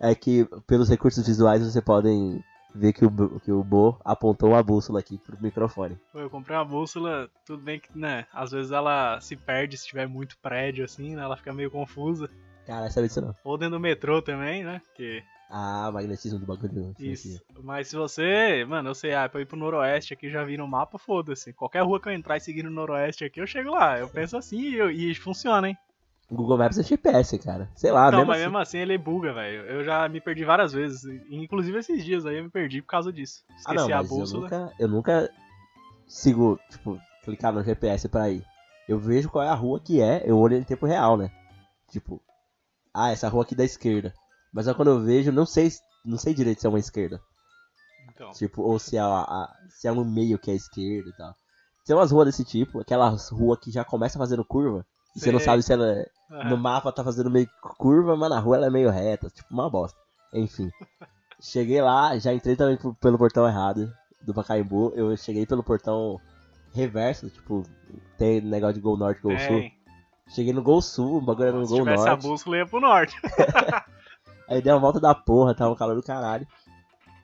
É 0.00 0.14
que 0.14 0.46
pelos 0.66 0.88
recursos 0.88 1.26
visuais 1.26 1.62
você 1.64 1.80
podem 1.80 2.42
ver 2.74 2.92
que 2.92 3.04
o, 3.04 3.10
Bo- 3.10 3.40
que 3.40 3.52
o 3.52 3.62
Bo 3.62 3.98
apontou 4.04 4.50
uma 4.50 4.62
bússola 4.62 4.98
aqui 5.00 5.18
pro 5.18 5.40
microfone. 5.40 5.98
Eu 6.14 6.28
comprei 6.30 6.56
uma 6.56 6.64
bússola, 6.64 7.28
tudo 7.46 7.62
bem 7.62 7.78
que, 7.80 7.96
né, 7.96 8.26
às 8.32 8.50
vezes 8.50 8.72
ela 8.72 9.20
se 9.20 9.36
perde 9.36 9.76
se 9.76 9.86
tiver 9.86 10.08
muito 10.08 10.36
prédio, 10.38 10.84
assim, 10.84 11.14
né, 11.14 11.22
ela 11.22 11.36
fica 11.36 11.52
meio 11.52 11.70
confusa. 11.70 12.28
Cara, 12.66 12.90
sabe 12.90 13.06
disso 13.08 13.20
não. 13.20 13.34
Ou 13.44 13.56
dentro 13.58 13.76
do 13.76 13.80
metrô 13.80 14.20
também, 14.22 14.64
né, 14.64 14.80
que 14.96 15.22
Ah, 15.48 15.90
magnetismo 15.92 16.38
do 16.38 16.46
bagulho. 16.46 16.94
isso. 16.98 17.40
Mas 17.62 17.88
se 17.88 17.96
você, 17.96 18.64
mano, 18.66 18.90
eu 18.90 18.94
sei, 18.94 19.14
ah, 19.14 19.28
pra 19.28 19.40
ir 19.40 19.46
pro 19.46 19.56
noroeste 19.58 20.14
aqui, 20.14 20.30
já 20.30 20.42
vi 20.44 20.56
no 20.56 20.66
mapa, 20.66 20.98
foda-se. 20.98 21.52
Qualquer 21.52 21.82
rua 21.82 22.00
que 22.00 22.08
eu 22.08 22.12
entrar 22.12 22.36
e 22.36 22.40
seguir 22.40 22.62
no 22.62 22.70
noroeste 22.70 23.24
aqui, 23.24 23.40
eu 23.40 23.46
chego 23.46 23.70
lá. 23.70 23.98
Eu 23.98 24.08
penso 24.08 24.36
assim 24.36 24.58
e, 24.60 24.74
eu- 24.76 24.90
e 24.90 25.14
funciona, 25.14 25.68
hein. 25.68 25.78
O 26.30 26.34
Google 26.34 26.56
Maps 26.56 26.78
é 26.78 26.82
GPS, 26.82 27.38
cara. 27.38 27.68
Sei 27.76 27.92
lá, 27.92 28.10
Não, 28.10 28.18
mesmo 28.20 28.26
mas 28.30 28.36
assim. 28.38 28.44
mesmo 28.46 28.58
assim 28.58 28.78
ele 28.78 28.96
buga, 28.98 29.32
velho. 29.34 29.66
Eu 29.66 29.84
já 29.84 30.08
me 30.08 30.20
perdi 30.20 30.44
várias 30.44 30.72
vezes. 30.72 31.04
Inclusive 31.30 31.78
esses 31.78 32.02
dias 32.04 32.24
aí 32.24 32.38
eu 32.38 32.44
me 32.44 32.50
perdi 32.50 32.80
por 32.80 32.88
causa 32.88 33.12
disso. 33.12 33.44
Esqueci 33.50 33.68
Ah, 33.70 33.74
não, 33.74 33.84
a 33.98 34.02
mas 34.02 34.10
eu 34.10 34.26
nunca, 34.40 34.72
eu 34.78 34.88
nunca 34.88 35.30
sigo, 36.08 36.58
tipo, 36.70 36.98
clicar 37.22 37.52
no 37.52 37.62
GPS 37.62 38.08
pra 38.08 38.30
ir. 38.30 38.42
Eu 38.88 38.98
vejo 38.98 39.28
qual 39.30 39.44
é 39.44 39.48
a 39.48 39.54
rua 39.54 39.78
que 39.78 40.00
é, 40.00 40.22
eu 40.24 40.38
olho 40.38 40.56
em 40.56 40.62
tempo 40.64 40.86
real, 40.86 41.16
né? 41.16 41.30
Tipo, 41.90 42.20
ah, 42.92 43.10
essa 43.10 43.28
rua 43.28 43.42
aqui 43.42 43.54
da 43.54 43.64
esquerda. 43.64 44.12
Mas 44.54 44.68
aí 44.68 44.74
quando 44.74 44.88
eu 44.92 45.00
vejo, 45.02 45.32
não 45.32 45.44
sei, 45.44 45.68
não 46.04 46.16
sei 46.16 46.32
direito 46.32 46.60
se 46.60 46.66
é 46.66 46.70
uma 46.70 46.78
esquerda. 46.78 47.20
Então. 48.14 48.30
Tipo, 48.30 48.62
ou 48.62 48.78
se 48.78 48.96
é, 48.96 49.00
a, 49.00 49.06
a- 49.06 49.56
se 49.68 49.88
é 49.88 49.92
um 49.92 50.04
meio 50.04 50.38
que 50.38 50.50
é 50.50 50.54
esquerda 50.54 51.08
e 51.08 51.12
tal. 51.16 51.34
Tem 51.84 51.94
umas 51.96 52.12
ruas 52.12 52.26
desse 52.26 52.44
tipo, 52.44 52.80
aquelas 52.80 53.28
ruas 53.30 53.58
que 53.58 53.70
já 53.70 53.84
começa 53.84 54.18
fazendo 54.18 54.44
curva. 54.44 54.86
E 55.16 55.20
você 55.20 55.30
não 55.32 55.38
sabe 55.40 55.62
se 55.62 55.72
ela 55.72 55.86
é- 55.92 56.08
no 56.48 56.56
mapa 56.56 56.90
tá 56.92 57.02
fazendo 57.04 57.30
meio 57.30 57.48
curva, 57.78 58.16
mas 58.16 58.30
na 58.30 58.38
rua 58.38 58.56
ela 58.56 58.66
é 58.66 58.70
meio 58.70 58.90
reta. 58.90 59.28
Tipo, 59.28 59.52
uma 59.52 59.68
bosta. 59.68 59.98
Enfim. 60.32 60.70
Cheguei 61.40 61.82
lá, 61.82 62.16
já 62.18 62.32
entrei 62.32 62.56
também 62.56 62.78
pelo 63.00 63.18
portão 63.18 63.46
errado 63.46 63.92
do 64.22 64.32
Pacaembu. 64.32 64.92
Eu 64.94 65.14
cheguei 65.16 65.44
pelo 65.44 65.62
portão 65.64 66.18
reverso, 66.72 67.28
tipo, 67.28 67.64
tem 68.16 68.40
negócio 68.40 68.74
de 68.74 68.80
Gol 68.80 68.96
Norte, 68.96 69.20
Gol 69.20 69.32
Sul. 69.38 69.70
Cheguei 70.28 70.52
no 70.54 70.62
Gol 70.62 70.80
Sul, 70.80 71.18
o 71.18 71.20
bagulho 71.20 71.48
era 71.48 71.56
no 71.58 71.66
Se 71.66 71.70
Gol 71.72 71.80
tivesse 71.80 72.04
Norte. 72.06 72.26
a 72.26 72.28
bússola, 72.28 72.56
ia 72.56 72.66
pro 72.66 72.80
norte. 72.80 73.14
Aí 74.48 74.60
dei 74.60 74.72
uma 74.72 74.80
volta 74.80 75.00
da 75.00 75.14
porra, 75.14 75.54
tava 75.54 75.72
um 75.72 75.76
calor 75.76 75.94
do 75.94 76.02
caralho. 76.02 76.46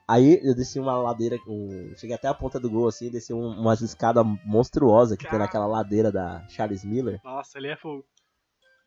Aí 0.09 0.41
eu 0.43 0.57
desci 0.57 0.81
uma 0.81 0.97
ladeira, 0.97 1.39
um... 1.47 1.95
cheguei 1.97 2.17
até 2.17 2.27
a 2.27 2.35
ponta 2.35 2.59
do 2.59 2.69
gol 2.69 2.89
assim, 2.89 3.11
desci 3.11 3.33
um, 3.33 3.61
umas 3.61 3.81
escadas 3.81 4.27
monstruosas 4.45 5.17
que 5.17 5.29
tem 5.29 5.39
naquela 5.39 5.67
ladeira 5.67 6.11
da 6.11 6.45
Charles 6.49 6.85
Miller. 6.85 7.21
Nossa, 7.23 7.59
ele 7.59 7.69
é 7.69 7.77
fogo. 7.77 8.05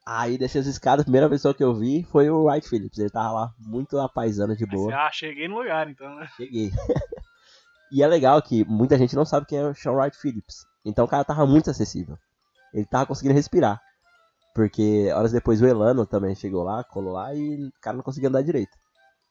Aí 0.06 0.38
desci 0.38 0.58
as 0.58 0.66
escadas, 0.66 1.04
a 1.04 1.06
primeira 1.06 1.30
pessoa 1.30 1.54
que 1.54 1.64
eu 1.64 1.74
vi 1.74 2.04
foi 2.04 2.30
o 2.30 2.44
Wright 2.44 2.68
Phillips. 2.68 3.00
Ele 3.00 3.10
tava 3.10 3.32
lá 3.32 3.54
muito 3.58 3.98
apaisando 4.00 4.56
de 4.56 4.66
boa. 4.66 4.90
você, 4.90 4.94
ah, 4.94 5.10
cheguei 5.14 5.48
no 5.48 5.60
lugar, 5.60 5.90
então, 5.90 6.14
né? 6.16 6.28
Cheguei. 6.36 6.72
e 7.90 8.04
é 8.04 8.08
legal 8.08 8.42
que 8.42 8.66
muita 8.66 8.98
gente 8.98 9.16
não 9.16 9.24
sabe 9.24 9.46
quem 9.46 9.60
é 9.60 9.66
o 9.66 9.74
Sean 9.74 9.94
Wright 9.94 10.18
Phillips. 10.18 10.66
Então 10.84 11.06
o 11.06 11.08
cara 11.08 11.24
tava 11.24 11.46
muito 11.46 11.70
acessível. 11.70 12.18
Ele 12.74 12.86
tava 12.86 13.06
conseguindo 13.06 13.34
respirar. 13.34 13.82
Porque 14.54 15.12
horas 15.12 15.32
depois 15.32 15.62
o 15.62 15.66
Elano 15.66 16.06
também 16.06 16.36
chegou 16.36 16.64
lá, 16.64 16.84
colou 16.84 17.14
lá 17.14 17.34
e 17.34 17.66
o 17.66 17.72
cara 17.82 17.98
não 17.98 18.04
conseguia 18.04 18.30
andar 18.30 18.44
direito. 18.44 18.78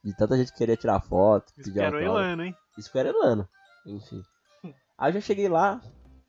De 0.03 0.13
tanta 0.15 0.35
gente 0.35 0.51
que 0.51 0.57
queria 0.57 0.75
tirar 0.75 0.99
foto, 0.99 1.47
Isso 1.47 1.55
pedir 1.55 1.73
que 1.73 1.79
era 1.79 1.95
o. 1.95 1.99
Elano, 1.99 2.43
hein? 2.43 2.55
Isso 2.77 2.91
foi 2.91 3.07
Elano. 3.07 3.47
Enfim. 3.85 4.21
Aí 4.97 5.09
eu 5.09 5.13
já 5.13 5.21
cheguei 5.21 5.47
lá, 5.47 5.81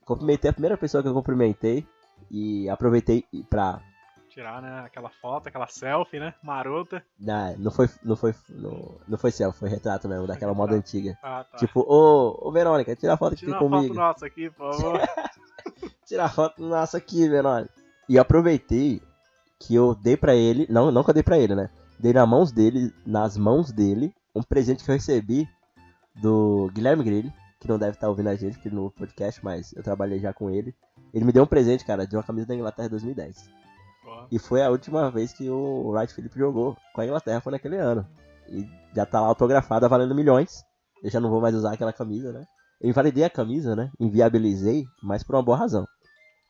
cumprimentei 0.04 0.48
a 0.50 0.52
primeira 0.52 0.76
pessoa 0.76 1.02
que 1.02 1.08
eu 1.08 1.14
cumprimentei. 1.14 1.86
E 2.30 2.68
aproveitei 2.68 3.24
pra. 3.50 3.80
Tirar, 4.28 4.60
né, 4.62 4.80
aquela 4.84 5.10
foto, 5.10 5.48
aquela 5.48 5.66
selfie, 5.68 6.18
né? 6.18 6.34
Marota. 6.42 7.04
Não, 7.18 7.56
não 7.58 7.70
foi. 7.70 7.88
Não 8.02 8.16
foi. 8.16 8.34
Não, 8.48 8.98
não 9.06 9.18
foi 9.18 9.30
selfie, 9.30 9.58
foi 9.58 9.68
retrato 9.68 10.08
mesmo, 10.08 10.26
daquela 10.26 10.54
moda 10.54 10.74
antiga. 10.74 11.16
Ah, 11.22 11.44
tá. 11.44 11.58
Tipo, 11.58 11.80
ô, 11.80 12.48
ô 12.48 12.52
Verônica, 12.52 12.96
tira 12.96 13.14
a 13.14 13.16
foto 13.16 13.34
aqui 13.34 13.44
Tira 13.44 13.52
uma 13.52 13.60
foto 13.60 13.70
comigo. 13.70 13.94
nossa 13.94 14.26
aqui, 14.26 14.50
por 14.50 14.72
favor. 14.72 15.00
Tira 16.06 16.24
a 16.24 16.28
foto 16.28 16.62
nossa 16.62 16.96
aqui, 16.98 17.28
Verônica. 17.28 17.83
E 18.08 18.18
aproveitei 18.18 19.00
que 19.60 19.74
eu 19.74 19.94
dei 19.94 20.16
pra 20.16 20.34
ele. 20.34 20.66
Não, 20.70 20.90
não 20.90 21.02
que 21.02 21.10
eu 21.10 21.14
dei 21.14 21.22
pra 21.22 21.38
ele, 21.38 21.54
né? 21.54 21.70
Dei 21.98 22.12
nas 22.12 22.28
mãos 22.28 22.52
dele, 22.52 22.92
nas 23.06 23.36
mãos 23.36 23.72
dele, 23.72 24.12
um 24.34 24.42
presente 24.42 24.84
que 24.84 24.90
eu 24.90 24.94
recebi 24.94 25.48
do 26.20 26.70
Guilherme 26.74 27.04
Grilli, 27.04 27.32
que 27.60 27.68
não 27.68 27.78
deve 27.78 27.92
estar 27.92 28.08
ouvindo 28.08 28.28
a 28.28 28.34
gente 28.34 28.58
aqui 28.58 28.68
no 28.68 28.90
podcast, 28.90 29.42
mas 29.44 29.72
eu 29.74 29.82
trabalhei 29.82 30.18
já 30.18 30.32
com 30.32 30.50
ele. 30.50 30.74
Ele 31.12 31.24
me 31.24 31.32
deu 31.32 31.44
um 31.44 31.46
presente, 31.46 31.84
cara, 31.84 32.06
de 32.06 32.16
uma 32.16 32.22
camisa 32.22 32.46
da 32.46 32.54
Inglaterra 32.54 32.88
2010. 32.88 33.48
Ó, 34.06 34.26
E 34.30 34.38
foi 34.38 34.62
a 34.62 34.70
última 34.70 35.10
vez 35.10 35.32
que 35.32 35.48
o 35.48 35.90
Wright 35.90 36.12
Phillips 36.12 36.36
jogou 36.36 36.76
com 36.92 37.00
a 37.00 37.06
Inglaterra, 37.06 37.40
foi 37.40 37.52
naquele 37.52 37.76
ano. 37.76 38.06
E 38.48 38.68
já 38.94 39.06
tá 39.06 39.20
lá 39.20 39.28
autografada, 39.28 39.88
valendo 39.88 40.14
milhões. 40.14 40.62
Eu 41.02 41.10
já 41.10 41.20
não 41.20 41.30
vou 41.30 41.40
mais 41.40 41.54
usar 41.54 41.72
aquela 41.72 41.92
camisa, 41.92 42.32
né? 42.32 42.44
Eu 42.80 42.90
invalidei 42.90 43.24
a 43.24 43.30
camisa, 43.30 43.74
né? 43.74 43.90
Inviabilizei, 43.98 44.84
mas 45.02 45.22
por 45.22 45.36
uma 45.36 45.42
boa 45.42 45.56
razão. 45.56 45.86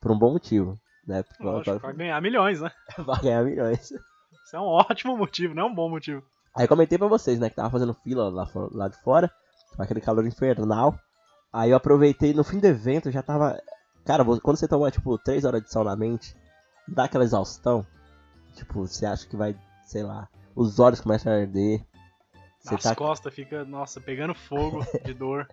Por 0.01 0.11
um 0.11 0.19
bom 0.19 0.33
motivo, 0.33 0.79
né? 1.07 1.23
Porque 1.23 1.43
Lógico, 1.43 1.81
pra 1.81 1.93
ganhar 1.93 2.21
milhões, 2.21 2.61
né? 2.61 2.71
vai 2.99 3.21
ganhar 3.21 3.45
milhões. 3.45 3.91
Isso 3.91 4.57
é 4.57 4.61
um 4.61 4.65
ótimo 4.65 5.17
motivo, 5.17 5.55
não 5.55 5.65
é 5.65 5.67
um 5.67 5.75
bom 5.75 5.89
motivo. 5.89 6.23
Aí 6.57 6.65
eu 6.65 6.69
comentei 6.69 6.97
pra 6.99 7.09
vocês, 7.09 7.39
né, 7.41 7.51
que 7.51 7.57
tava 7.57 7.71
fazendo 7.71 7.95
fila 7.95 8.29
lá, 8.31 8.49
lá 8.73 8.89
de 8.89 8.97
fora, 9.03 9.31
com 9.77 9.83
aquele 9.83 10.01
calor 10.01 10.25
infernal. 10.27 10.97
Aí 11.53 11.71
eu 11.71 11.77
aproveitei, 11.77 12.33
no 12.33 12.45
fim 12.45 12.59
do 12.59 12.67
evento 12.67 13.11
já 13.11 13.23
tava. 13.23 13.61
Cara, 14.05 14.25
quando 14.25 14.57
você 14.57 14.69
toma, 14.69 14.91
tipo, 14.91 15.17
3 15.19 15.45
horas 15.45 15.63
de 15.63 15.73
sol 15.73 15.83
na 15.85 15.97
mente, 15.97 16.37
dá 16.87 17.05
aquela 17.05 17.25
exaustão. 17.25 17.87
Tipo, 18.55 18.87
você 18.87 19.07
acha 19.07 19.27
que 19.27 19.37
vai, 19.37 19.57
sei 19.85 20.03
lá, 20.03 20.29
os 20.55 20.79
olhos 20.79 21.01
começam 21.01 21.33
a 21.33 21.37
arder. 21.37 21.81
Você 22.61 22.75
As 22.75 22.83
tá. 22.83 22.95
costas 22.95 23.35
fica, 23.35 23.65
nossa, 23.65 24.01
pegando 24.01 24.35
fogo 24.35 24.85
de 25.05 25.13
dor. 25.15 25.49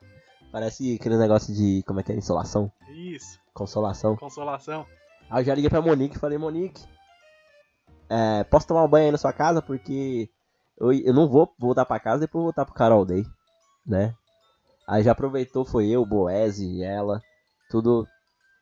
Parece 0.51 0.95
aquele 0.95 1.17
negócio 1.17 1.53
de. 1.53 1.81
Como 1.87 1.99
é 1.99 2.03
que 2.03 2.11
é? 2.11 2.15
Insolação? 2.15 2.71
Isso, 2.89 3.39
Consolação. 3.53 4.15
consolação. 4.17 4.85
Aí 5.31 5.41
eu 5.41 5.45
já 5.45 5.55
liguei 5.55 5.69
pra 5.69 5.81
Monique 5.81 6.17
e 6.17 6.19
falei, 6.19 6.37
Monique, 6.37 6.83
é, 8.09 8.43
posso 8.43 8.67
tomar 8.67 8.83
um 8.83 8.87
banho 8.89 9.05
aí 9.05 9.11
na 9.11 9.17
sua 9.17 9.31
casa? 9.31 9.61
Porque 9.61 10.29
eu, 10.77 10.91
eu 10.91 11.13
não 11.13 11.29
vou 11.29 11.55
voltar 11.57 11.85
pra 11.85 11.99
casa 11.99 12.19
depois 12.19 12.41
vou 12.41 12.51
voltar 12.51 12.65
pro 12.65 12.73
Carol 12.73 13.05
Day, 13.05 13.25
né? 13.87 14.13
Aí 14.85 15.01
já 15.03 15.13
aproveitou, 15.13 15.63
foi 15.63 15.87
eu, 15.87 16.05
Boese 16.05 16.65
e 16.65 16.83
ela, 16.83 17.21
tudo 17.69 18.05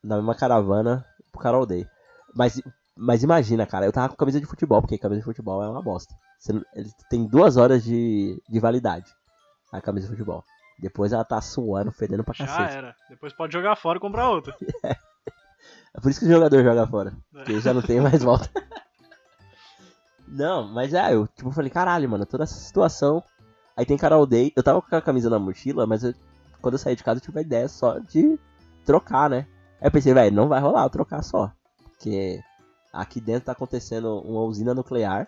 na 0.04 0.18
mesma 0.18 0.36
caravana 0.36 1.04
pro 1.32 1.42
Carol 1.42 1.66
Day. 1.66 1.88
Mas, 2.36 2.62
mas 2.96 3.24
imagina, 3.24 3.66
cara, 3.66 3.88
eu 3.88 3.92
tava 3.92 4.10
com 4.10 4.16
camisa 4.16 4.40
de 4.40 4.46
futebol, 4.46 4.80
porque 4.80 5.00
camisa 5.00 5.22
de 5.22 5.26
futebol 5.26 5.64
é 5.64 5.68
uma 5.68 5.82
bosta. 5.82 6.14
Você 6.38 6.54
ele 6.76 6.92
tem 7.10 7.26
duas 7.26 7.58
horas 7.58 7.84
de, 7.84 8.40
de 8.48 8.60
validade, 8.60 9.12
a 9.74 9.82
camisa 9.82 10.06
de 10.06 10.12
futebol. 10.12 10.44
Depois 10.80 11.12
ela 11.12 11.26
tá 11.26 11.42
suando, 11.42 11.92
fedendo 11.92 12.24
pra 12.24 12.34
Já 12.36 12.46
cacete. 12.46 12.78
era. 12.78 12.96
Depois 13.10 13.34
pode 13.34 13.52
jogar 13.52 13.76
fora 13.76 13.98
e 13.98 14.02
comprar 14.02 14.30
outra. 14.30 14.56
É 14.84 14.96
por 16.00 16.10
isso 16.12 16.20
que 16.20 16.26
o 16.26 16.30
jogador 16.32 16.64
joga 16.64 16.88
fora. 16.88 17.14
Porque 17.32 17.60
já 17.60 17.74
não 17.74 17.82
tem 17.82 18.00
mais 18.02 18.22
volta. 18.24 18.50
Não, 20.28 20.68
mas 20.68 20.94
é, 20.94 21.14
eu 21.16 21.28
tipo 21.28 21.52
falei, 21.52 21.72
caralho, 21.72 22.08
mano, 22.08 22.26
toda 22.26 22.44
essa 22.44 22.54
situação. 22.54 23.24
Aí 23.76 23.86
tem 23.86 23.98
Carol 23.98 24.26
Day, 24.28 24.54
eu 24.56 24.62
tava 24.62 24.82
com 24.82 24.96
a 24.96 25.02
camisa 25.02 25.30
na 25.30 25.40
mochila, 25.40 25.88
mas 25.88 26.04
eu- 26.04 26.14
quando 26.62 26.74
eu 26.76 26.78
saí 26.80 26.96
de 26.96 27.04
casa 27.04 27.18
eu 27.20 27.24
tive 27.24 27.40
a 27.40 27.42
ideia 27.42 27.68
só 27.68 27.98
de 27.98 28.38
trocar, 28.86 29.30
né? 29.30 29.48
Aí 29.82 29.88
eu 29.88 29.92
pensei, 29.92 30.14
velho, 30.14 30.36
não 30.36 30.48
vai 30.48 30.60
rolar 30.60 30.84
eu 30.84 30.90
trocar 30.90 31.24
só. 31.24 31.52
Porque 31.84 32.40
aqui 32.94 33.20
dentro 33.20 33.46
tá 33.46 33.54
acontecendo 33.54 34.20
uma 34.22 34.42
usina 34.42 34.74
nuclear 34.76 35.28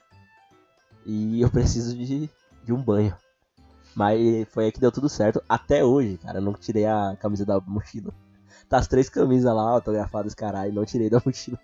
e 1.06 1.42
eu 1.42 1.50
preciso 1.50 1.96
de, 1.98 2.30
de 2.64 2.72
um 2.74 2.82
banho. 2.82 3.16
Mas 3.96 4.48
foi 4.50 4.66
aí 4.66 4.72
que 4.72 4.80
deu 4.80 4.92
tudo 4.92 5.10
certo. 5.10 5.42
Até 5.50 5.84
hoje, 5.84 6.18
cara, 6.18 6.38
eu 6.38 6.42
não 6.44 6.54
tirei 6.54 6.86
a 6.86 7.18
camisa 7.20 7.46
da 7.46 7.60
mochila. 7.60 8.14
Tá 8.72 8.78
as 8.78 8.88
três 8.88 9.10
camisas 9.10 9.54
lá, 9.54 9.64
autografadas, 9.64 10.34
caralho, 10.34 10.72
não 10.72 10.86
tirei 10.86 11.10
da 11.10 11.20
mochila. 11.26 11.60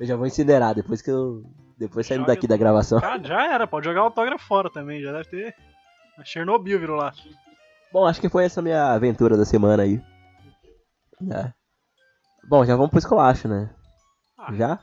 Eu 0.00 0.04
já 0.04 0.16
vou 0.16 0.26
incinerar 0.26 0.74
depois 0.74 1.00
que 1.00 1.08
eu. 1.08 1.44
Depois 1.78 2.04
saindo 2.04 2.26
daqui 2.26 2.48
da 2.48 2.56
gravação. 2.56 2.98
Já, 2.98 3.16
já 3.22 3.54
era, 3.54 3.64
pode 3.64 3.86
jogar 3.86 4.00
autógrafo 4.00 4.44
fora 4.44 4.68
também. 4.68 5.00
Já 5.00 5.12
deve 5.12 5.28
ter. 5.28 5.54
A 6.18 6.24
Chernobyl 6.24 6.80
virou 6.80 6.96
lá. 6.96 7.14
Bom, 7.92 8.04
acho 8.04 8.20
que 8.20 8.28
foi 8.28 8.44
essa 8.44 8.60
minha 8.60 8.92
aventura 8.92 9.36
da 9.36 9.44
semana 9.44 9.84
aí. 9.84 10.02
É. 11.30 11.52
Bom, 12.48 12.64
já 12.64 12.74
vamos 12.74 12.90
pro 12.90 12.98
esculacho, 12.98 13.46
né? 13.46 13.72
Ah. 14.36 14.52
Já? 14.52 14.80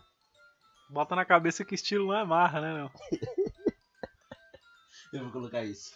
Bota 0.90 1.14
na 1.14 1.25
cabeça 1.25 1.66
que 1.66 1.75
estilo 1.75 2.08
não 2.08 2.18
é 2.18 2.24
marra, 2.24 2.62
né, 2.62 2.74
não? 2.74 2.90
Eu 5.12 5.24
vou 5.24 5.32
colocar 5.32 5.66
isso. 5.66 5.94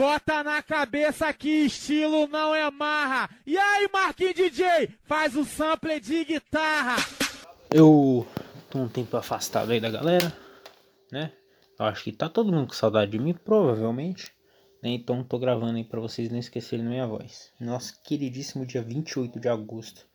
Bota 0.00 0.42
na 0.42 0.62
cabeça 0.62 1.30
que 1.30 1.66
estilo 1.66 2.26
não 2.26 2.54
é 2.54 2.70
marra. 2.70 3.28
E 3.46 3.58
aí, 3.58 3.86
Marquinhos 3.92 4.34
DJ, 4.34 4.88
faz 5.04 5.36
o 5.36 5.44
sample 5.44 6.00
de 6.00 6.24
guitarra. 6.24 6.96
Eu 7.70 8.26
tô 8.70 8.78
um 8.78 8.88
tempo 8.88 9.14
afastado 9.18 9.72
aí 9.72 9.78
da 9.78 9.90
galera, 9.90 10.34
né? 11.12 11.30
Eu 11.78 11.84
acho 11.84 12.02
que 12.02 12.12
tá 12.12 12.30
todo 12.30 12.50
mundo 12.50 12.68
com 12.68 12.72
saudade 12.72 13.10
de 13.10 13.18
mim, 13.18 13.34
provavelmente. 13.34 14.32
Né? 14.82 14.88
Então 14.88 15.22
tô 15.22 15.38
gravando 15.38 15.76
aí 15.76 15.84
pra 15.84 16.00
vocês 16.00 16.30
não 16.30 16.38
esquecerem 16.38 16.86
da 16.86 16.90
minha 16.90 17.06
voz. 17.06 17.52
Nosso 17.60 18.02
queridíssimo 18.02 18.64
dia 18.64 18.80
28 18.80 19.38
de 19.38 19.50
agosto. 19.50 20.06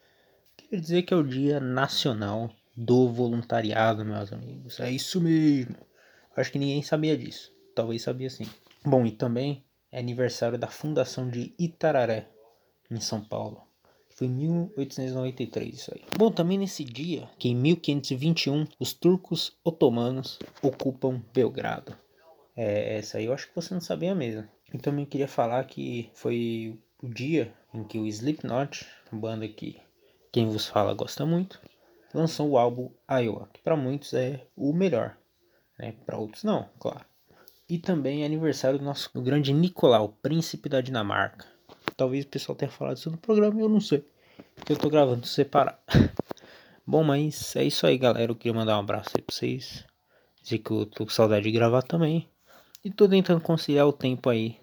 Queria 0.57 0.81
dizer 0.81 1.03
que 1.03 1.13
é 1.13 1.17
o 1.17 1.21
dia 1.21 1.59
nacional 1.59 2.51
do 2.75 3.07
voluntariado, 3.13 4.03
meus 4.03 4.33
amigos. 4.33 4.79
É 4.79 4.89
isso 4.89 5.21
mesmo. 5.21 5.75
Acho 6.35 6.51
que 6.51 6.57
ninguém 6.57 6.81
sabia 6.81 7.15
disso. 7.15 7.53
Talvez 7.75 8.01
sabia 8.01 8.31
sim. 8.31 8.47
Bom, 8.83 9.05
e 9.05 9.11
também 9.11 9.64
é 9.95 9.99
aniversário 9.99 10.57
da 10.57 10.67
fundação 10.67 11.29
de 11.29 11.55
Itararé, 11.57 12.27
em 12.91 12.99
São 12.99 13.23
Paulo. 13.23 13.65
Foi 14.09 14.27
em 14.27 14.31
1893 14.31 15.73
isso 15.73 15.91
aí. 15.95 16.03
Bom, 16.17 16.29
também 16.29 16.57
nesse 16.57 16.83
dia, 16.83 17.29
que 17.39 17.47
em 17.47 17.55
1521, 17.55 18.67
os 18.77 18.91
turcos 18.91 19.57
otomanos 19.63 20.37
ocupam 20.61 21.21
Belgrado. 21.33 21.97
É, 22.57 22.97
essa 22.97 23.19
aí 23.19 23.25
eu 23.25 23.33
acho 23.33 23.47
que 23.47 23.55
você 23.55 23.73
não 23.73 23.79
sabia 23.79 24.13
mesmo. 24.13 24.45
E 24.73 24.77
também 24.77 25.05
queria 25.05 25.29
falar 25.29 25.63
que 25.63 26.09
foi 26.13 26.77
o 27.01 27.07
dia 27.07 27.53
em 27.73 27.85
que 27.85 27.97
o 27.97 28.05
Slipknot, 28.05 28.85
banda 29.13 29.47
que 29.47 29.79
quem 30.29 30.49
vos 30.49 30.67
fala 30.67 30.93
gosta 30.93 31.25
muito, 31.25 31.61
lançou 32.13 32.49
o 32.49 32.57
álbum 32.57 32.91
Iowa, 33.09 33.49
que 33.53 33.61
para 33.61 33.77
muitos 33.77 34.13
é 34.13 34.45
o 34.57 34.73
melhor, 34.73 35.17
né? 35.79 35.93
Para 36.05 36.17
outros 36.17 36.43
não, 36.43 36.69
claro. 36.79 37.05
E 37.67 37.79
também 37.79 38.21
é 38.21 38.25
aniversário 38.25 38.77
do 38.77 38.85
nosso 38.85 39.09
do 39.11 39.21
grande 39.21 39.51
Nicolau, 39.51 40.09
príncipe 40.21 40.69
da 40.69 40.81
Dinamarca. 40.81 41.47
Talvez 41.97 42.23
o 42.23 42.27
pessoal 42.27 42.55
tenha 42.55 42.69
falado 42.69 42.97
isso 42.97 43.09
no 43.09 43.17
programa, 43.17 43.59
eu 43.59 43.67
não 43.67 43.81
sei. 43.81 44.05
que 44.63 44.71
eu 44.71 44.77
tô 44.77 44.89
gravando 44.89 45.25
separado. 45.25 45.79
Bom, 46.85 47.03
mas 47.03 47.55
é 47.55 47.63
isso 47.63 47.87
aí, 47.87 47.97
galera. 47.97 48.31
Eu 48.31 48.35
queria 48.35 48.53
mandar 48.53 48.77
um 48.77 48.81
abraço 48.81 49.09
aí 49.15 49.21
pra 49.23 49.35
vocês. 49.35 49.83
Dizer 50.43 50.59
que 50.59 50.69
eu 50.69 50.85
tô 50.85 51.05
com 51.05 51.11
saudade 51.11 51.43
de 51.43 51.51
gravar 51.51 51.81
também. 51.81 52.29
E 52.83 52.91
tô 52.91 53.09
tentando 53.09 53.41
conciliar 53.41 53.87
o 53.87 53.93
tempo 53.93 54.29
aí. 54.29 54.59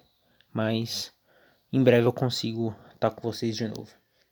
Mas 0.53 1.11
em 1.73 1.83
breve 1.83 2.07
eu 2.07 2.13
consigo 2.13 2.73
estar 2.93 3.09
tá 3.09 3.11
com 3.11 3.29
vocês 3.29 3.57
de 3.57 3.67
novo. 3.67 3.89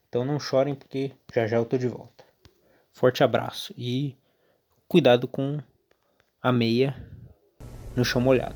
Então 0.07 0.23
não 0.23 0.39
chorem 0.39 0.75
porque 0.75 1.11
já 1.33 1.45
já 1.45 1.57
eu 1.57 1.65
tô 1.65 1.77
de 1.77 1.89
volta. 1.89 2.23
Forte 2.93 3.21
abraço 3.21 3.73
e 3.77 4.15
cuidado 4.87 5.27
com 5.27 5.59
a 6.41 6.51
meia 6.53 6.95
no 7.95 8.05
chão 8.05 8.21
molhado. 8.21 8.55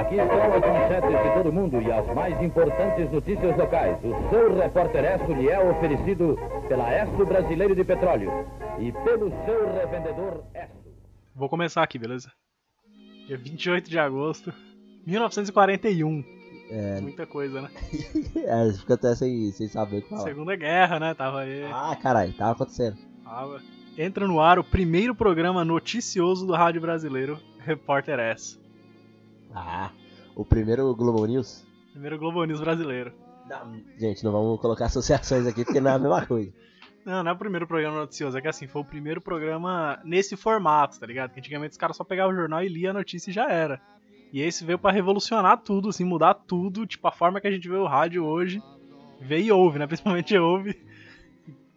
Aqui 0.00 0.16
estão 0.16 0.42
as 0.42 0.60
manchetes 0.60 1.22
de 1.22 1.34
todo 1.34 1.52
mundo 1.52 1.80
e 1.80 1.90
as 1.90 2.06
mais 2.14 2.40
importantes 2.42 3.10
notícias 3.10 3.56
locais. 3.56 3.98
O 4.04 4.30
seu 4.30 4.54
repórter 4.56 5.04
Esso 5.04 5.32
lhe 5.32 5.48
é 5.48 5.58
oferecido 5.58 6.38
pela 6.68 6.92
Esso 6.92 7.24
Brasileiro 7.24 7.74
de 7.74 7.84
Petróleo 7.84 8.30
e 8.78 8.92
pelo 8.92 9.30
seu 9.44 9.72
revendedor 9.72 10.44
Esso. 10.54 10.84
Vou 11.34 11.48
começar 11.48 11.82
aqui, 11.82 11.98
beleza? 11.98 12.30
Dia 13.26 13.38
28 13.38 13.88
de 13.88 13.98
agosto, 13.98 14.52
1941. 15.06 16.22
É... 16.70 17.00
Muita 17.00 17.26
coisa, 17.26 17.62
né? 17.62 17.70
é, 18.44 18.72
fica 18.72 18.94
até 18.94 19.14
sem, 19.14 19.50
sem 19.52 19.68
saber 19.68 19.98
o 19.98 20.02
que 20.02 20.08
falar. 20.10 20.22
Segunda 20.22 20.56
Guerra, 20.56 21.00
né? 21.00 21.14
Tava 21.14 21.40
aí. 21.40 21.64
Ah, 21.64 21.96
caralho, 22.00 22.32
tava 22.34 22.52
acontecendo. 22.52 22.98
Tava. 23.24 23.60
Entra 23.96 24.26
no 24.26 24.40
ar 24.40 24.58
o 24.58 24.64
primeiro 24.64 25.14
programa 25.14 25.64
noticioso 25.64 26.44
do 26.44 26.52
rádio 26.52 26.80
brasileiro, 26.80 27.38
Repórter 27.60 28.18
S. 28.18 28.58
Ah, 29.54 29.92
o 30.34 30.44
primeiro 30.44 30.92
Globo 30.96 31.24
News? 31.24 31.64
Primeiro 31.92 32.18
Globo 32.18 32.44
News 32.44 32.60
brasileiro. 32.60 33.12
Não, 33.48 33.80
gente, 33.96 34.24
não 34.24 34.32
vamos 34.32 34.60
colocar 34.60 34.86
associações 34.86 35.46
aqui 35.46 35.64
porque 35.64 35.80
não 35.80 35.92
é 35.92 35.94
a 35.94 35.98
mesma 35.98 36.26
coisa. 36.26 36.52
Não, 37.06 37.22
não 37.22 37.30
é 37.30 37.34
o 37.34 37.38
primeiro 37.38 37.68
programa 37.68 37.98
noticioso, 37.98 38.36
é 38.36 38.40
que 38.40 38.48
assim, 38.48 38.66
foi 38.66 38.82
o 38.82 38.84
primeiro 38.84 39.20
programa 39.20 40.00
nesse 40.04 40.36
formato, 40.36 40.98
tá 40.98 41.06
ligado? 41.06 41.32
Que 41.32 41.38
antigamente 41.38 41.72
os 41.72 41.78
caras 41.78 41.96
só 41.96 42.02
pegavam 42.02 42.32
o 42.32 42.36
jornal 42.36 42.64
e 42.64 42.68
lia 42.68 42.90
a 42.90 42.94
notícia 42.94 43.30
e 43.30 43.34
já 43.34 43.48
era. 43.48 43.80
E 44.32 44.40
esse 44.40 44.64
veio 44.64 44.78
para 44.78 44.92
revolucionar 44.92 45.58
tudo, 45.58 45.90
assim, 45.90 46.02
mudar 46.02 46.34
tudo, 46.34 46.84
tipo, 46.84 47.06
a 47.06 47.12
forma 47.12 47.40
que 47.40 47.46
a 47.46 47.50
gente 47.50 47.68
vê 47.68 47.76
o 47.76 47.86
rádio 47.86 48.24
hoje. 48.24 48.60
Vê 49.20 49.40
e 49.40 49.52
ouve, 49.52 49.78
né? 49.78 49.86
Principalmente 49.86 50.36
ouve. 50.36 50.76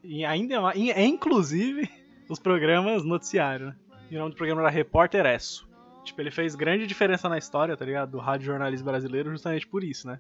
E 0.04 0.26
ainda 0.26 0.62
mais, 0.62 0.80
é 0.80 1.06
inclusive 1.06 1.88
os 2.30 2.40
programas 2.40 3.04
noticiários, 3.04 3.70
né? 3.70 3.76
E 4.10 4.16
o 4.16 4.20
nome 4.20 4.32
do 4.32 4.38
programa 4.38 4.62
era 4.62 4.70
Repórter 4.70 5.26
Esso. 5.26 5.68
Tipo, 6.04 6.22
ele 6.22 6.32
fez 6.32 6.56
grande 6.56 6.88
diferença 6.88 7.28
na 7.28 7.38
história, 7.38 7.76
tá 7.76 7.84
ligado? 7.84 8.12
Do 8.12 8.20
rádio 8.20 8.46
jornalismo 8.46 8.86
brasileiro 8.86 9.30
justamente 9.30 9.68
por 9.68 9.84
isso, 9.84 10.08
né? 10.08 10.20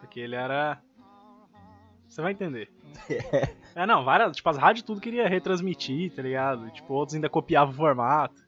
Porque 0.00 0.18
ele 0.18 0.34
era. 0.34 0.80
Você 2.08 2.20
vai 2.20 2.32
entender. 2.32 2.68
é, 3.74 3.86
não, 3.86 4.04
várias. 4.04 4.36
Tipo, 4.36 4.50
as 4.50 4.58
rádios 4.58 4.84
tudo 4.84 5.00
queria 5.00 5.28
retransmitir, 5.28 6.12
tá 6.12 6.22
ligado? 6.22 6.68
Tipo, 6.70 6.94
outros 6.94 7.14
ainda 7.14 7.28
copiavam 7.28 7.72
o 7.72 7.76
formato. 7.76 8.42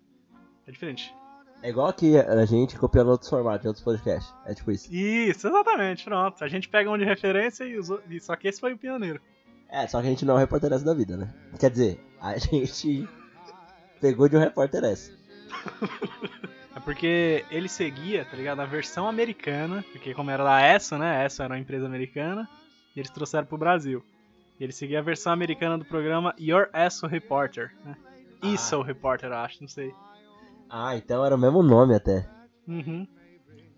É 0.67 0.73
diferente. 0.73 1.15
É 1.63 1.71
igual 1.71 1.87
aqui 1.87 2.19
a 2.19 2.45
gente 2.45 2.77
copiando 2.77 3.09
outros 3.09 3.31
formatos, 3.31 3.65
outros 3.65 3.85
podcasts. 3.85 4.35
É 4.45 4.53
tipo 4.53 4.71
isso. 4.71 4.93
Isso, 4.93 5.47
exatamente, 5.47 6.05
pronto. 6.05 6.45
A 6.45 6.49
gente 6.49 6.69
pega 6.69 6.91
um 6.91 6.99
de 6.99 7.05
referência 7.05 7.65
e 7.65 7.79
usou. 7.79 8.03
Só 8.21 8.37
que 8.37 8.49
esse 8.49 8.61
foi 8.61 8.75
o 8.75 8.79
pioneiro. 8.79 9.21
É, 9.69 9.87
só 9.87 10.01
que 10.01 10.07
a 10.07 10.11
gente 10.11 10.25
não 10.25 10.35
é 10.35 10.37
o 10.37 10.41
repórter 10.41 10.71
da 10.71 10.95
vida, 10.95 11.17
né? 11.17 11.33
Quer 11.59 11.71
dizer, 11.71 12.01
a 12.21 12.37
gente 12.39 13.09
pegou 14.01 14.29
de 14.29 14.37
um 14.37 14.41
repórter 14.41 14.85
essa. 14.85 15.13
é 16.75 16.81
porque 16.81 17.45
ele 17.51 17.69
seguia, 17.69 18.25
tá 18.25 18.37
ligado? 18.37 18.61
A 18.61 18.67
versão 18.67 19.09
americana, 19.09 19.85
porque 19.93 20.15
como 20.15 20.31
era 20.31 20.45
da 20.45 20.75
ESSO, 20.75 20.99
né? 20.99 21.25
ESSO 21.27 21.43
era 21.43 21.55
uma 21.55 21.61
empresa 21.61 21.87
americana, 21.87 22.49
e 22.95 23.01
eles 23.01 23.11
trouxeram 23.11 23.47
pro 23.47 23.59
Brasil. 23.59 24.05
E 24.59 24.65
ele 24.65 24.73
seguia 24.73 25.01
a 25.01 25.03
versão 25.03 25.33
americana 25.33 25.77
do 25.77 25.85
programa 25.85 26.35
Your 26.39 26.69
ESSO 26.73 27.07
Reporter, 27.07 27.75
né? 27.85 27.97
Ah. 28.43 28.47
Isso 28.47 28.81
Reporter, 28.83 29.33
acho, 29.33 29.63
não 29.63 29.69
sei. 29.69 29.93
Ah, 30.69 30.97
então 30.97 31.25
era 31.25 31.35
o 31.35 31.39
mesmo 31.39 31.63
nome 31.63 31.95
até. 31.95 32.29
Uhum. 32.67 33.07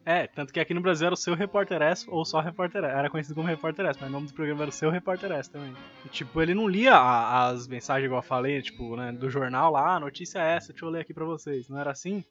É, 0.09 0.29
tanto 0.29 0.53
que 0.53 0.61
aqui 0.61 0.73
no 0.73 0.81
Brasil 0.81 1.09
era 1.09 1.14
o 1.14 1.16
seu 1.16 1.35
Repórter 1.35 1.83
S 1.83 2.09
ou 2.09 2.25
só 2.25 2.38
Repórter 2.38 2.85
S. 2.85 2.97
Era 2.97 3.11
conhecido 3.11 3.35
como 3.35 3.49
Repórter 3.49 3.87
S, 3.87 3.99
mas 4.01 4.09
o 4.09 4.12
nome 4.12 4.29
do 4.29 4.33
programa 4.33 4.62
era 4.62 4.69
o 4.69 4.73
seu 4.73 4.88
Repórter 4.88 5.33
S 5.33 5.51
também. 5.51 5.75
E, 6.05 6.09
tipo, 6.09 6.40
ele 6.40 6.55
não 6.55 6.69
lia 6.69 6.95
a, 6.95 7.49
as 7.49 7.66
mensagens 7.66 8.07
igual 8.07 8.21
eu 8.21 8.27
falei, 8.27 8.62
tipo, 8.62 8.95
né, 8.95 9.11
do 9.11 9.29
jornal 9.29 9.73
lá, 9.73 9.97
a 9.97 10.01
notícia 10.01 10.38
é 10.38 10.55
essa, 10.55 10.73
deixa 10.73 10.85
eu 10.85 10.90
ler 10.90 11.01
aqui 11.01 11.12
pra 11.12 11.25
vocês. 11.25 11.69
Não 11.69 11.77
era 11.77 11.90
assim, 11.90 12.25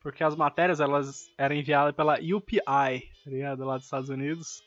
porque 0.00 0.24
as 0.24 0.34
matérias 0.34 0.80
elas 0.80 1.30
eram 1.36 1.54
enviadas 1.54 1.94
pela 1.94 2.14
UPI, 2.14 2.62
tá 2.62 3.30
ligado? 3.30 3.62
Lá 3.62 3.76
dos 3.76 3.84
Estados 3.84 4.08
Unidos. 4.08 4.62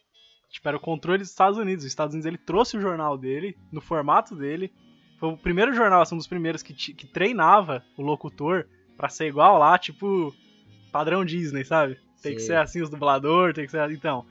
Tipo, 0.52 0.68
era 0.68 0.78
o 0.78 0.80
controle 0.80 1.18
dos 1.18 1.32
Estados 1.32 1.58
Unidos. 1.58 1.84
Os 1.84 1.90
Estados 1.90 2.14
Unidos 2.14 2.28
ele 2.28 2.38
trouxe 2.38 2.78
o 2.78 2.82
jornal 2.82 3.18
dele, 3.18 3.58
no 3.72 3.82
formato 3.82 4.36
dele. 4.36 4.72
Foi 5.20 5.30
o 5.30 5.38
primeiro 5.38 5.74
jornal, 5.74 6.04
assim, 6.04 6.14
um 6.14 6.20
dos 6.20 6.28
primeiros 6.28 6.62
que, 6.62 6.76
que 6.76 7.08
treinava 7.08 7.84
o 7.98 8.04
locutor 8.04 8.68
para 8.96 9.10
ser 9.10 9.26
igual 9.26 9.58
lá, 9.58 9.80
tipo, 9.80 10.32
padrão 10.92 11.26
Disney, 11.26 11.66
sabe? 11.66 12.05
Tem 12.21 12.32
Sim. 12.32 12.36
que 12.38 12.41
ser 12.41 12.58
assim 12.58 12.82
os 12.82 12.89
dubladores, 12.89 13.56
tem 13.56 13.65
que 13.65 13.71
ser. 13.71 13.89
Então, 13.91 14.25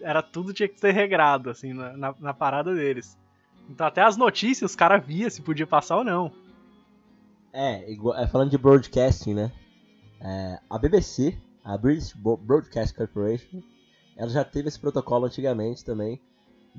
era 0.00 0.22
tudo 0.22 0.52
tinha 0.52 0.68
que 0.68 0.78
ser 0.78 0.92
regrado, 0.92 1.50
assim, 1.50 1.72
na, 1.72 1.96
na, 1.96 2.14
na 2.18 2.34
parada 2.34 2.74
deles. 2.74 3.18
Então 3.68 3.86
até 3.86 4.02
as 4.02 4.16
notícias 4.16 4.72
os 4.72 4.76
caras 4.76 5.04
via 5.04 5.30
se 5.30 5.40
podia 5.40 5.66
passar 5.66 5.98
ou 5.98 6.04
não. 6.04 6.32
É, 7.52 7.90
igual, 7.90 8.16
é, 8.16 8.26
falando 8.26 8.50
de 8.50 8.58
broadcasting, 8.58 9.34
né? 9.34 9.52
É, 10.20 10.58
a 10.68 10.78
BBC, 10.78 11.38
a 11.64 11.76
British 11.78 12.12
Broadcast 12.14 12.94
Corporation, 12.94 13.62
ela 14.16 14.28
já 14.28 14.44
teve 14.44 14.68
esse 14.68 14.78
protocolo 14.78 15.26
antigamente 15.26 15.84
também. 15.84 16.20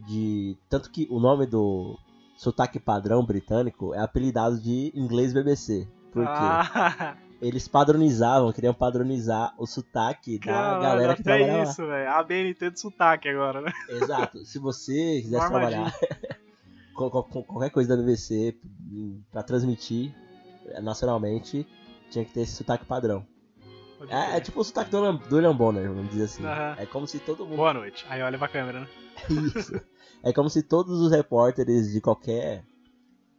De. 0.08 0.58
Tanto 0.69 0.89
que 0.89 1.08
o 1.10 1.19
nome 1.19 1.45
do 1.45 1.97
sotaque 2.38 2.80
padrão 2.80 3.26
britânico 3.26 3.93
é 3.93 4.00
apelidado 4.00 4.60
de 4.60 4.91
inglês 4.95 5.34
BBC. 5.34 5.88
Por 6.12 6.24
quê? 6.24 6.30
Ah. 6.30 7.17
eles 7.42 7.68
padronizavam, 7.68 8.52
queriam 8.52 8.74
padronizar 8.74 9.54
o 9.58 9.66
sotaque 9.66 10.38
da 10.38 10.80
galera 10.80 11.16
que 11.16 11.24
trabalhava 11.24 11.60
é 11.60 11.64
isso, 11.64 11.86
velho. 11.86 12.10
A 12.10 12.24
BNT 12.24 12.72
de 12.72 12.80
sotaque 12.80 13.30
agora, 13.30 13.62
né? 13.62 13.72
Exato. 13.90 14.46
Se 14.46 14.60
você 14.60 15.22
quisesse 15.22 15.50
trabalhar 15.50 15.92
com, 16.94 17.10
com, 17.10 17.44
qualquer 17.44 17.72
coisa 17.72 17.90
da 17.90 18.02
BBC 18.02 18.56
para 19.32 19.42
transmitir 19.42 20.14
nacionalmente, 20.84 21.68
tinha 22.12 22.24
que 22.24 22.32
ter 22.32 22.42
esse 22.42 22.54
sotaque 22.54 22.86
padrão. 22.86 23.26
É, 24.10 24.38
é, 24.38 24.40
tipo 24.40 24.60
o 24.60 24.64
sotaque 24.64 24.92
do, 24.92 25.14
do 25.18 25.36
William 25.36 25.56
Bonner, 25.56 25.88
vamos 25.88 26.10
dizer 26.10 26.24
assim. 26.26 26.44
Uhum. 26.44 26.74
É 26.78 26.86
como 26.86 27.08
se 27.08 27.20
todo 27.20 27.46
mundo. 27.46 27.58
Boa 27.58 27.74
noite. 27.74 28.06
Aí 28.10 28.22
olha 28.22 28.38
pra 28.38 28.48
câmera, 28.48 28.82
né? 28.82 28.88
Isso. 29.56 29.80
É 30.24 30.32
como 30.32 30.50
se 30.50 30.62
todos 30.62 31.02
os 31.02 31.12
repórteres 31.12 31.92
de 31.92 32.00
qualquer 32.00 32.64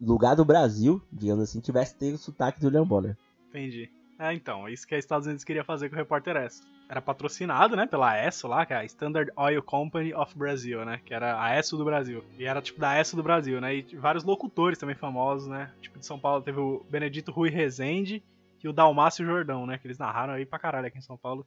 lugar 0.01 0.35
do 0.35 0.45
Brasil, 0.45 1.01
digamos 1.13 1.45
assim, 1.45 1.61
tivesse 1.61 1.97
ter 1.97 2.13
o 2.13 2.19
sotaque 2.19 2.61
do 2.61 2.67
William 2.67 2.87
Bonner. 2.87 3.17
Entendi. 3.53 3.91
É, 4.19 4.33
então, 4.33 4.69
isso 4.69 4.87
que 4.87 4.95
os 4.95 4.99
Estados 5.01 5.27
Unidos 5.27 5.45
queria 5.45 5.65
fazer 5.65 5.89
com 5.89 5.95
o 5.95 5.99
Repórter 5.99 6.37
ESSO. 6.37 6.65
Era 6.89 7.03
patrocinado, 7.03 7.75
né, 7.75 7.87
pela 7.87 8.17
ESSO 8.27 8.49
lá, 8.49 8.65
que 8.65 8.73
é 8.73 8.77
a 8.77 8.85
Standard 8.85 9.31
Oil 9.37 9.63
Company 9.63 10.15
of 10.15 10.37
Brazil, 10.39 10.85
né, 10.85 11.01
que 11.05 11.13
era 11.13 11.43
a 11.43 11.59
ESSO 11.59 11.77
do 11.77 11.85
Brasil. 11.85 12.25
E 12.39 12.45
era, 12.45 12.63
tipo, 12.63 12.81
da 12.81 12.99
ESSO 13.01 13.17
do 13.17 13.23
Brasil, 13.23 13.61
né, 13.61 13.77
e 13.77 13.83
vários 13.97 14.25
locutores 14.25 14.79
também 14.79 14.95
famosos, 14.95 15.49
né, 15.49 15.73
tipo, 15.81 15.99
de 15.99 16.07
São 16.07 16.19
Paulo 16.19 16.43
teve 16.43 16.61
o 16.61 16.85
Benedito 16.89 17.33
Rui 17.33 17.51
Rezende 17.51 18.23
e 18.63 18.69
o 18.69 18.73
Dalmácio 18.73 19.25
Jordão, 19.25 19.67
né, 19.67 19.77
que 19.77 19.87
eles 19.87 19.99
narraram 19.99 20.35
aí 20.35 20.47
pra 20.47 20.59
caralho 20.59 20.87
aqui 20.87 20.99
em 20.99 21.03
São 21.03 21.17
Paulo 21.17 21.47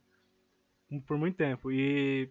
por 1.06 1.16
muito 1.16 1.36
tempo. 1.36 1.72
E 1.72 2.28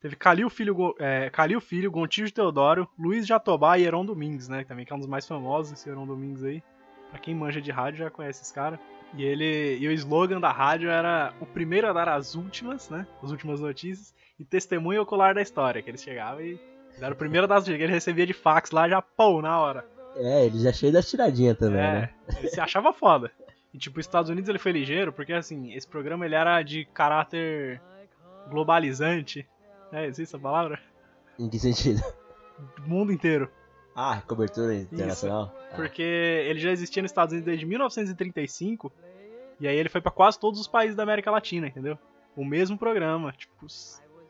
teve 0.00 0.16
Calil 0.16 0.48
Filho, 0.48 0.94
é, 0.98 1.28
Calil 1.30 1.60
Filho 1.60 1.90
Gontijo 1.90 2.32
Teodoro, 2.32 2.88
Luiz 2.98 3.26
Jatobá 3.26 3.78
e 3.78 3.84
Heron 3.84 4.06
Domingues, 4.06 4.48
né, 4.48 4.64
também 4.64 4.86
que 4.86 4.92
é 4.92 4.96
um 4.96 4.98
dos 4.98 5.08
mais 5.08 5.26
famosos, 5.26 5.72
esse 5.72 5.90
Heron 5.90 6.06
Domingues 6.06 6.42
aí. 6.42 6.62
Pra 7.12 7.20
quem 7.20 7.34
manja 7.34 7.60
de 7.60 7.70
rádio 7.70 7.98
já 7.98 8.10
conhece 8.10 8.42
esse 8.42 8.52
cara. 8.52 8.80
E 9.14 9.22
ele 9.22 9.76
e 9.78 9.86
o 9.86 9.92
slogan 9.92 10.40
da 10.40 10.50
rádio 10.50 10.88
era 10.88 11.34
o 11.38 11.44
primeiro 11.44 11.86
a 11.86 11.92
dar 11.92 12.08
as 12.08 12.34
últimas, 12.34 12.88
né? 12.88 13.06
As 13.22 13.30
últimas 13.30 13.60
notícias 13.60 14.14
e 14.40 14.44
testemunho 14.44 15.02
ocular 15.02 15.34
da 15.34 15.42
história, 15.42 15.82
que 15.82 15.90
eles 15.90 16.02
chegavam 16.02 16.40
e 16.40 16.58
era 17.00 17.12
o 17.12 17.16
primeiro 17.16 17.44
a 17.44 17.48
dar 17.48 17.56
as 17.56 17.64
que 17.64 17.72
ele 17.72 17.92
recebia 17.92 18.26
de 18.26 18.32
fax 18.32 18.70
lá 18.70 18.88
já 18.88 19.02
pô, 19.02 19.42
na 19.42 19.60
hora. 19.60 19.84
É, 20.16 20.46
ele 20.46 20.58
já 20.58 20.72
cheio 20.72 20.92
das 20.92 21.08
tiradinhas 21.08 21.58
também, 21.58 21.80
é, 21.80 21.92
né? 21.92 22.10
Ele 22.38 22.48
se 22.48 22.60
achava 22.60 22.92
foda. 22.92 23.30
E 23.72 23.78
tipo, 23.78 24.00
os 24.00 24.06
Estados 24.06 24.30
Unidos 24.30 24.48
ele 24.48 24.58
foi 24.58 24.72
ligeiro, 24.72 25.12
porque 25.12 25.32
assim, 25.32 25.74
esse 25.74 25.86
programa 25.86 26.24
ele 26.24 26.34
era 26.34 26.62
de 26.62 26.86
caráter 26.86 27.80
globalizante. 28.48 29.46
É, 29.92 30.06
existe 30.06 30.34
essa 30.34 30.38
palavra? 30.38 30.78
Em 31.38 31.48
que 31.48 31.58
sentido? 31.58 32.02
Do 32.76 32.88
mundo 32.88 33.12
inteiro. 33.12 33.50
Ah, 33.94 34.22
cobertura 34.26 34.74
internacional? 34.74 35.44
Isso, 35.44 35.54
ah. 35.72 35.76
Porque 35.76 36.02
ele 36.02 36.58
já 36.58 36.70
existia 36.70 37.02
nos 37.02 37.10
Estados 37.10 37.32
Unidos 37.32 37.46
desde 37.46 37.66
1935, 37.66 38.92
e 39.60 39.68
aí 39.68 39.76
ele 39.76 39.88
foi 39.88 40.00
para 40.00 40.10
quase 40.10 40.38
todos 40.38 40.60
os 40.60 40.66
países 40.66 40.96
da 40.96 41.02
América 41.02 41.30
Latina, 41.30 41.66
entendeu? 41.66 41.98
O 42.36 42.44
mesmo 42.44 42.78
programa, 42.78 43.32
tipo, 43.32 43.66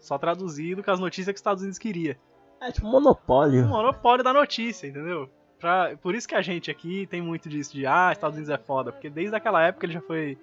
só 0.01 0.19
traduzido 0.19 0.83
com 0.83 0.91
as 0.91 0.99
notícias 0.99 1.29
que 1.29 1.37
os 1.37 1.41
Estados 1.41 1.63
Unidos 1.63 1.79
queria. 1.79 2.19
É 2.61 2.71
tipo 2.71 2.87
um 2.87 2.91
monopólio. 2.91 3.65
Um 3.65 3.69
monopólio 3.69 4.25
da 4.25 4.33
notícia, 4.33 4.87
entendeu? 4.87 5.29
Pra, 5.59 5.97
por 5.97 6.15
isso 6.15 6.27
que 6.27 6.35
a 6.35 6.43
gente 6.43 6.71
aqui 6.71 7.07
tem 7.07 7.23
muito 7.23 7.49
disso 7.49 7.73
de 7.73 7.87
ah, 7.87 8.11
Estados 8.13 8.37
Unidos 8.37 8.53
é 8.53 8.59
foda, 8.59 8.91
porque 8.91 9.09
desde 9.09 9.37
aquela 9.37 9.63
época 9.63 9.87
ele 9.87 9.93
já 9.93 10.01
foi 10.01 10.37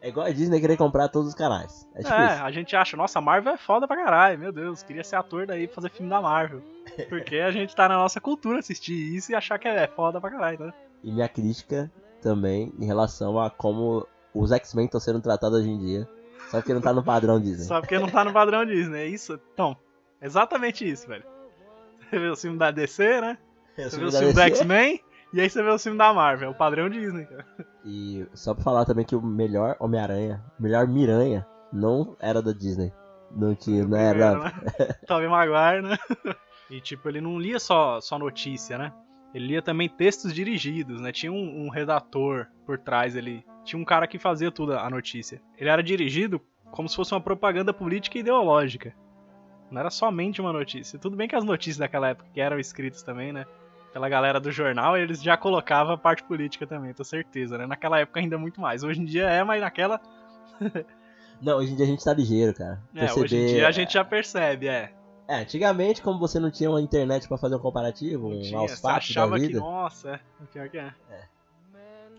É 0.00 0.08
igual 0.08 0.26
a 0.26 0.30
Disney 0.30 0.58
querer 0.58 0.78
comprar 0.78 1.08
todos 1.08 1.28
os 1.28 1.34
canais. 1.34 1.86
É 1.94 1.98
tipo 1.98 2.14
É, 2.14 2.40
a 2.40 2.50
gente 2.50 2.74
acha, 2.74 2.96
nossa, 2.96 3.18
a 3.18 3.22
Marvel 3.22 3.52
é 3.52 3.58
foda 3.58 3.86
pra 3.86 3.96
caralho, 3.96 4.38
meu 4.38 4.52
Deus, 4.52 4.82
queria 4.82 5.04
ser 5.04 5.16
ator 5.16 5.46
daí 5.46 5.66
pra 5.66 5.74
fazer 5.74 5.90
filme 5.90 6.08
da 6.08 6.22
Marvel. 6.22 6.62
Porque 7.04 7.36
a 7.36 7.50
gente 7.50 7.74
tá 7.74 7.88
na 7.88 7.96
nossa 7.96 8.20
cultura 8.20 8.58
assistir 8.58 8.94
isso 8.94 9.32
e 9.32 9.34
achar 9.34 9.58
que 9.58 9.68
é 9.68 9.86
foda 9.86 10.20
pra 10.20 10.30
caralho, 10.30 10.66
né? 10.66 10.72
E 11.02 11.12
minha 11.12 11.28
crítica 11.28 11.90
também 12.22 12.72
em 12.78 12.86
relação 12.86 13.38
a 13.38 13.50
como 13.50 14.06
os 14.34 14.52
X-Men 14.52 14.86
estão 14.86 15.00
sendo 15.00 15.20
tratados 15.20 15.60
hoje 15.60 15.70
em 15.70 15.78
dia. 15.78 16.08
Só 16.50 16.58
porque 16.58 16.74
não 16.74 16.80
tá 16.80 16.92
no 16.92 17.02
padrão 17.02 17.40
Disney. 17.40 17.64
Só 17.64 17.80
porque 17.80 17.98
não 17.98 18.08
tá 18.08 18.24
no 18.24 18.32
padrão 18.32 18.64
Disney, 18.64 19.00
é 19.00 19.06
isso? 19.06 19.40
Então, 19.52 19.76
exatamente 20.20 20.88
isso, 20.88 21.08
velho. 21.08 21.24
Você 21.98 22.18
vê 22.18 22.28
o 22.28 22.36
filme 22.36 22.58
da 22.58 22.70
DC, 22.70 23.20
né? 23.20 23.38
Eu 23.76 23.90
Você 23.90 23.98
vê 23.98 24.04
o 24.04 24.12
filme 24.12 24.32
do. 24.32 24.40
X-Men 24.40 25.00
e 25.32 25.40
aí 25.40 25.50
você 25.50 25.62
vê 25.62 25.70
o 25.70 25.78
filme 25.78 25.98
da 25.98 26.14
Marvel, 26.14 26.48
é 26.48 26.50
o 26.50 26.54
padrão 26.54 26.88
Disney, 26.88 27.26
cara. 27.26 27.44
E 27.84 28.26
só 28.32 28.54
pra 28.54 28.64
falar 28.64 28.84
também 28.84 29.04
que 29.04 29.14
o 29.14 29.20
melhor 29.20 29.76
Homem-Aranha, 29.78 30.42
o 30.58 30.62
melhor 30.62 30.86
Miranha, 30.86 31.46
não 31.72 32.16
era 32.20 32.40
da 32.40 32.52
Disney. 32.52 32.92
Não 33.30 33.54
tinha, 33.54 33.86
não 33.86 33.98
era. 33.98 34.38
Né? 34.38 34.52
Tobey 35.06 35.28
Maguire, 35.28 35.82
né? 35.82 35.98
E 36.70 36.80
tipo, 36.80 37.08
ele 37.08 37.20
não 37.20 37.38
lia 37.38 37.58
só, 37.58 38.00
só 38.00 38.18
notícia, 38.18 38.76
né? 38.76 38.92
Ele 39.34 39.48
lia 39.48 39.62
também 39.62 39.88
textos 39.88 40.32
dirigidos, 40.32 41.00
né? 41.00 41.12
Tinha 41.12 41.32
um, 41.32 41.66
um 41.66 41.68
redator 41.68 42.46
por 42.64 42.78
trás 42.78 43.16
ali. 43.16 43.44
Tinha 43.64 43.80
um 43.80 43.84
cara 43.84 44.06
que 44.06 44.18
fazia 44.18 44.50
tudo 44.50 44.72
a 44.72 44.88
notícia. 44.88 45.40
Ele 45.58 45.68
era 45.68 45.82
dirigido 45.82 46.40
como 46.70 46.88
se 46.88 46.96
fosse 46.96 47.12
uma 47.12 47.20
propaganda 47.20 47.72
política 47.72 48.18
e 48.18 48.20
ideológica. 48.20 48.94
Não 49.70 49.80
era 49.80 49.90
somente 49.90 50.40
uma 50.40 50.52
notícia. 50.52 50.98
Tudo 50.98 51.16
bem 51.16 51.28
que 51.28 51.36
as 51.36 51.44
notícias 51.44 51.78
daquela 51.78 52.08
época 52.08 52.28
que 52.32 52.40
eram 52.40 52.58
escritas 52.58 53.02
também, 53.02 53.32
né? 53.32 53.44
Pela 53.92 54.08
galera 54.08 54.38
do 54.38 54.50
jornal, 54.50 54.96
eles 54.96 55.22
já 55.22 55.36
colocavam 55.36 55.94
a 55.94 55.98
parte 55.98 56.22
política 56.22 56.66
também, 56.66 56.92
tô 56.92 57.02
certeza, 57.02 57.56
né? 57.56 57.66
Naquela 57.66 57.98
época 58.00 58.20
ainda 58.20 58.36
muito 58.36 58.60
mais. 58.60 58.84
Hoje 58.84 59.00
em 59.00 59.04
dia 59.04 59.28
é, 59.28 59.42
mas 59.42 59.60
naquela. 59.60 60.00
Não, 61.42 61.58
hoje 61.58 61.72
em 61.72 61.76
dia 61.76 61.84
a 61.84 61.88
gente 61.88 62.04
tá 62.04 62.14
ligeiro, 62.14 62.54
cara. 62.54 62.80
É, 62.94 63.12
hoje 63.12 63.36
em 63.36 63.46
dia 63.46 63.68
a 63.68 63.70
gente 63.70 63.92
já 63.92 64.04
percebe, 64.04 64.68
é. 64.68 64.92
É, 65.28 65.36
antigamente, 65.40 66.02
como 66.02 66.18
você 66.18 66.38
não 66.38 66.50
tinha 66.50 66.70
uma 66.70 66.80
internet 66.80 67.26
pra 67.26 67.36
fazer 67.36 67.56
um 67.56 67.58
comparativo, 67.58 68.28
Não 68.28 68.36
um 68.38 68.42
tinha, 68.42 68.60
você 68.60 68.86
achava 68.86 69.38
que, 69.38 69.54
nossa, 69.54 70.10
é. 70.10 70.20
Pior 70.52 70.68
que 70.68 70.78
é. 70.78 70.94
É. 71.10 71.22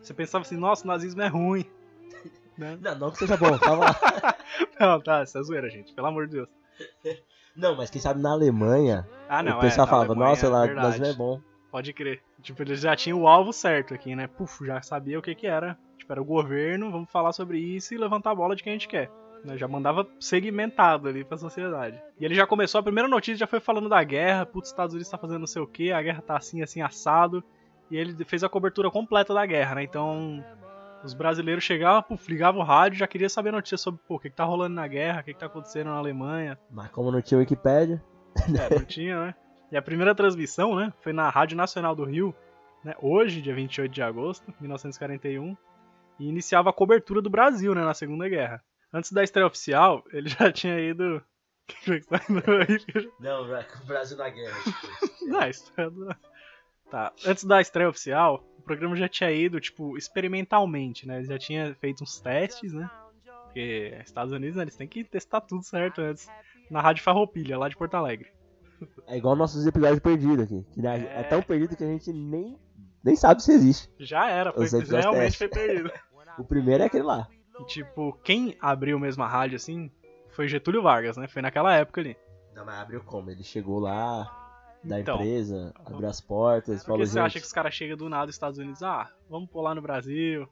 Você 0.01 0.13
pensava 0.13 0.41
assim, 0.43 0.57
nossa, 0.57 0.83
o 0.83 0.87
nazismo 0.87 1.21
é 1.21 1.27
ruim. 1.27 1.65
Né? 2.57 2.75
Não, 2.81 2.95
não 2.97 3.11
que 3.11 3.19
seja 3.19 3.37
bom, 3.37 3.55
calma 3.59 3.85
lá. 3.85 4.35
Não, 4.79 4.99
tá, 4.99 5.21
isso 5.21 5.37
é 5.37 5.43
zoeira, 5.43 5.69
gente, 5.69 5.93
pelo 5.93 6.07
amor 6.07 6.25
de 6.25 6.37
Deus. 6.37 6.49
Não, 7.55 7.75
mas 7.75 7.91
quem 7.91 8.01
sabe 8.01 8.19
na 8.19 8.31
Alemanha, 8.31 9.07
Ah, 9.29 9.43
não, 9.43 9.57
o 9.57 9.61
pessoal 9.61 9.85
é, 9.85 9.89
falava, 9.91 10.09
Alemanha, 10.13 10.29
nossa, 10.31 10.49
lá 10.49 10.63
o 10.63 10.65
verdade. 10.65 10.87
Brasil 10.87 11.05
é 11.05 11.13
bom. 11.13 11.39
Pode 11.71 11.93
crer. 11.93 12.23
Tipo, 12.41 12.63
eles 12.63 12.81
já 12.81 12.95
tinham 12.95 13.21
o 13.21 13.27
alvo 13.27 13.53
certo 13.53 13.93
aqui, 13.93 14.15
né? 14.15 14.25
Puf, 14.25 14.65
já 14.65 14.81
sabia 14.81 15.19
o 15.19 15.21
que 15.21 15.35
que 15.35 15.45
era. 15.45 15.77
Tipo, 15.99 16.13
era 16.13 16.21
o 16.21 16.25
governo, 16.25 16.91
vamos 16.91 17.11
falar 17.11 17.31
sobre 17.31 17.59
isso 17.59 17.93
e 17.93 17.97
levantar 17.97 18.31
a 18.31 18.35
bola 18.35 18.55
de 18.55 18.63
quem 18.63 18.71
a 18.73 18.75
gente 18.75 18.87
quer. 18.87 19.11
Né? 19.43 19.57
Já 19.57 19.67
mandava 19.67 20.07
segmentado 20.19 21.07
ali 21.07 21.23
pra 21.23 21.37
sociedade. 21.37 22.01
E 22.19 22.25
ele 22.25 22.35
já 22.35 22.45
começou, 22.45 22.79
a 22.79 22.83
primeira 22.83 23.07
notícia 23.07 23.37
já 23.37 23.47
foi 23.47 23.59
falando 23.59 23.89
da 23.89 24.03
guerra, 24.03 24.45
putz, 24.45 24.67
os 24.67 24.73
Estados 24.73 24.93
Unidos 24.93 25.09
tá 25.09 25.17
fazendo 25.17 25.39
não 25.39 25.47
sei 25.47 25.61
o 25.61 25.67
que, 25.67 25.91
a 25.91 26.01
guerra 26.01 26.21
tá 26.21 26.37
assim, 26.37 26.61
assim, 26.61 26.81
assado. 26.81 27.43
E 27.89 27.97
ele 27.97 28.23
fez 28.25 28.43
a 28.43 28.49
cobertura 28.49 28.91
completa 28.91 29.33
da 29.33 29.45
guerra, 29.45 29.75
né? 29.75 29.83
Então, 29.83 30.43
os 31.03 31.13
brasileiros 31.13 31.63
chegavam, 31.63 32.01
puf, 32.03 32.29
ligavam 32.29 32.61
o 32.61 32.63
rádio, 32.63 32.99
já 32.99 33.07
queria 33.07 33.29
saber 33.29 33.51
notícias 33.51 33.81
sobre, 33.81 34.01
pô, 34.07 34.15
o 34.15 34.19
que 34.19 34.29
que 34.29 34.35
tá 34.35 34.43
rolando 34.43 34.75
na 34.75 34.87
guerra, 34.87 35.21
o 35.21 35.23
que 35.23 35.33
que 35.33 35.39
tá 35.39 35.45
acontecendo 35.45 35.87
na 35.87 35.97
Alemanha, 35.97 36.57
Mas 36.69 36.89
como 36.89 37.11
não 37.11 37.21
tinha 37.21 37.39
Wikipédia, 37.39 38.03
é, 38.35 38.75
não 38.75 38.85
tinha, 38.85 39.27
né? 39.27 39.35
E 39.71 39.77
a 39.77 39.81
primeira 39.81 40.15
transmissão, 40.15 40.75
né, 40.75 40.93
foi 41.01 41.11
na 41.11 41.29
Rádio 41.29 41.57
Nacional 41.57 41.95
do 41.95 42.05
Rio, 42.05 42.33
né, 42.83 42.93
hoje, 43.01 43.41
dia 43.41 43.53
28 43.53 43.91
de 43.91 44.01
agosto 44.01 44.45
de 44.51 44.55
1941, 44.61 45.55
e 46.19 46.27
iniciava 46.27 46.69
a 46.69 46.73
cobertura 46.73 47.21
do 47.21 47.29
Brasil, 47.29 47.75
né, 47.75 47.83
na 47.83 47.93
Segunda 47.93 48.27
Guerra. 48.29 48.63
Antes 48.93 49.11
da 49.11 49.23
estreia 49.23 49.47
oficial, 49.47 50.03
ele 50.11 50.29
já 50.29 50.51
tinha 50.51 50.79
ido... 50.79 51.17
O 51.17 51.23
que 51.83 51.99
que 51.99 52.07
tá 52.07 52.21
indo 52.29 52.41
aí? 52.49 53.11
Não, 53.19 53.43
o 53.43 53.85
Brasil 53.85 54.17
na 54.17 54.29
guerra. 54.29 54.57
Não, 55.27 55.39
a 55.39 55.49
estreia 55.49 55.89
do- 55.89 56.15
Tá, 56.89 57.11
antes 57.25 57.43
da 57.43 57.59
estreia 57.59 57.89
oficial, 57.89 58.47
o 58.57 58.61
programa 58.61 58.95
já 58.95 59.09
tinha 59.09 59.29
ido, 59.29 59.59
tipo, 59.59 59.97
experimentalmente, 59.97 61.05
né, 61.05 61.17
ele 61.17 61.27
já 61.27 61.37
tinha 61.37 61.75
feito 61.81 62.01
uns 62.01 62.17
testes, 62.21 62.71
né, 62.71 62.89
porque 63.43 63.93
Estados 64.05 64.31
Unidos, 64.31 64.55
né, 64.55 64.63
eles 64.63 64.77
têm 64.77 64.87
que 64.87 65.03
testar 65.03 65.41
tudo 65.41 65.61
certo 65.63 65.99
antes, 65.99 66.29
na 66.71 66.79
Rádio 66.79 67.03
Farroupilha, 67.03 67.57
lá 67.57 67.67
de 67.67 67.75
Porto 67.75 67.95
Alegre. 67.95 68.31
É 69.05 69.17
igual 69.17 69.35
nossos 69.35 69.67
episódios 69.67 69.99
perdidos 69.99 70.45
aqui. 70.45 70.65
Que 70.73 70.87
é... 70.87 70.91
É. 70.91 71.19
é 71.19 71.23
tão 71.23 71.41
perdido 71.41 71.75
que 71.75 71.83
a 71.83 71.87
gente 71.87 72.13
nem, 72.13 72.57
nem 73.03 73.15
sabe 73.17 73.43
se 73.43 73.51
existe. 73.51 73.89
Já 73.99 74.29
era, 74.29 74.53
foi, 74.53 74.63
Os 74.63 74.73
episódios 74.73 75.05
realmente 75.05 75.37
teste. 75.37 75.37
foi 75.39 75.49
perdido. 75.49 75.91
O 76.39 76.43
primeiro 76.45 76.83
é 76.83 76.85
aquele 76.85 77.03
lá. 77.03 77.27
E, 77.59 77.65
tipo, 77.65 78.13
quem 78.23 78.55
abriu 78.59 78.99
mesmo 78.99 79.23
a 79.23 79.27
rádio, 79.27 79.55
assim, 79.55 79.91
foi 80.29 80.47
Getúlio 80.47 80.81
Vargas, 80.81 81.17
né? 81.17 81.27
Foi 81.27 81.41
naquela 81.41 81.73
época 81.73 82.01
ali. 82.01 82.15
Não, 82.55 82.65
mas 82.65 82.79
abriu 82.79 83.01
como? 83.03 83.29
Ele 83.29 83.43
chegou 83.43 83.79
lá 83.79 84.77
da 84.83 84.99
Então, 84.99 85.15
empresa, 85.15 85.73
abriu 85.85 86.07
as 86.07 86.21
portas, 86.21 86.81
Por 86.81 86.87
falou, 86.87 87.01
que 87.01 87.07
você 87.07 87.19
acha 87.19 87.39
que 87.39 87.45
os 87.45 87.51
caras 87.51 87.73
chegam 87.73 87.97
do 87.97 88.09
nada 88.09 88.25
dos 88.27 88.35
Estados 88.35 88.59
Unidos? 88.59 88.83
Ah, 88.83 89.09
vamos 89.29 89.49
pular 89.49 89.73
no 89.75 89.81
Brasil. 89.81 90.47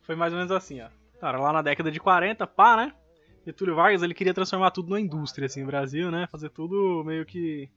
Foi 0.00 0.14
mais 0.14 0.32
ou 0.32 0.38
menos 0.38 0.52
assim, 0.52 0.80
ó. 0.80 0.88
Cara, 1.20 1.38
lá 1.38 1.52
na 1.52 1.62
década 1.62 1.90
de 1.90 1.98
40, 1.98 2.46
pá, 2.46 2.76
né? 2.76 2.94
Getúlio 3.44 3.74
Vargas, 3.76 4.02
ele 4.02 4.14
queria 4.14 4.34
transformar 4.34 4.70
tudo 4.70 4.88
numa 4.88 5.00
indústria, 5.00 5.46
assim, 5.46 5.60
no 5.60 5.66
Brasil, 5.66 6.10
né? 6.10 6.26
Fazer 6.30 6.50
tudo 6.50 7.02
meio 7.04 7.24
que... 7.24 7.70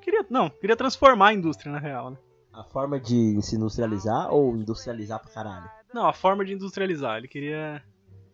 Queria, 0.00 0.24
não, 0.30 0.48
queria 0.48 0.76
transformar 0.76 1.28
a 1.28 1.34
indústria, 1.34 1.72
na 1.72 1.78
real, 1.78 2.10
né? 2.10 2.16
a 2.52 2.64
forma 2.64 2.98
de 2.98 3.40
se 3.42 3.56
industrializar 3.56 4.32
ou 4.32 4.56
industrializar 4.56 5.20
pra 5.20 5.30
caralho? 5.30 5.70
Não, 5.92 6.06
a 6.06 6.12
forma 6.12 6.44
de 6.44 6.52
industrializar, 6.52 7.18
ele 7.18 7.28
queria... 7.28 7.82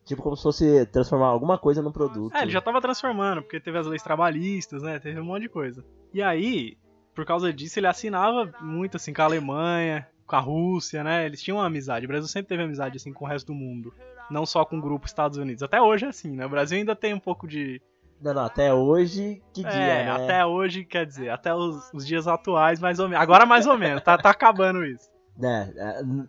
Tipo 0.05 0.23
como 0.23 0.37
se 0.37 0.43
fosse 0.45 0.87
transformar 0.87 1.27
alguma 1.27 1.59
coisa 1.59 1.83
num 1.83 1.91
produto. 1.91 2.35
É, 2.37 2.43
ele 2.43 2.53
já 2.53 2.61
tava 2.61 2.81
transformando, 2.81 3.43
porque 3.43 3.59
teve 3.59 3.77
as 3.77 3.87
leis 3.87 4.03
trabalhistas, 4.03 4.83
né? 4.83 5.01
Teve 5.01 5.19
um 5.19 5.25
monte 5.25 5.43
de 5.43 5.49
coisa. 5.49 5.85
E 6.15 6.23
aí, 6.23 6.79
por 7.13 7.25
causa 7.25 7.53
disso, 7.53 7.81
ele 7.81 7.89
assinava 7.89 8.53
muito, 8.61 8.99
assim, 8.99 9.13
com 9.13 9.23
a 9.23 9.25
Alemanha, 9.25 10.07
com 10.27 10.37
a 10.37 10.41
Rússia, 10.41 11.03
né? 11.03 11.25
Eles 11.25 11.43
tinham 11.43 11.59
uma 11.59 11.67
amizade. 11.67 12.05
O 12.05 12.09
Brasil 12.09 12.29
sempre 12.29 12.49
teve 12.49 12.63
amizade, 12.63 12.97
assim, 12.97 13.13
com 13.13 13.25
o 13.25 13.29
resto 13.29 13.49
do 13.49 13.55
mundo. 13.55 13.93
Não 14.31 14.45
só 14.45 14.65
com 14.65 14.79
o 14.79 14.81
grupo 14.81 15.07
Estados 15.07 15.39
Unidos. 15.39 15.63
Até 15.63 15.81
hoje 15.81 16.05
é 16.05 16.09
assim, 16.09 16.37
né? 16.37 16.47
O 16.47 16.51
Brasil 16.51 16.79
ainda 16.79 16.95
tem 16.95 17.15
um 17.15 17.19
pouco 17.19 17.49
de. 17.49 17.81
Não, 18.21 18.33
não, 18.33 18.45
até 18.45 18.73
hoje, 18.73 19.43
que 19.53 19.63
dia, 19.63 19.71
é, 19.71 20.05
né? 20.05 20.11
até 20.11 20.47
hoje, 20.47 20.85
quer 20.85 21.05
dizer, 21.05 21.31
até 21.31 21.55
os, 21.55 21.93
os 21.93 22.07
dias 22.07 22.27
atuais, 22.27 22.81
mais 22.81 22.99
ou 22.99 23.09
menos. 23.09 23.23
Agora, 23.23 23.45
mais 23.45 23.67
ou 23.67 23.77
menos, 23.77 24.03
tá, 24.03 24.17
tá 24.17 24.31
acabando 24.31 24.85
isso. 24.85 25.09
Né, 25.39 25.73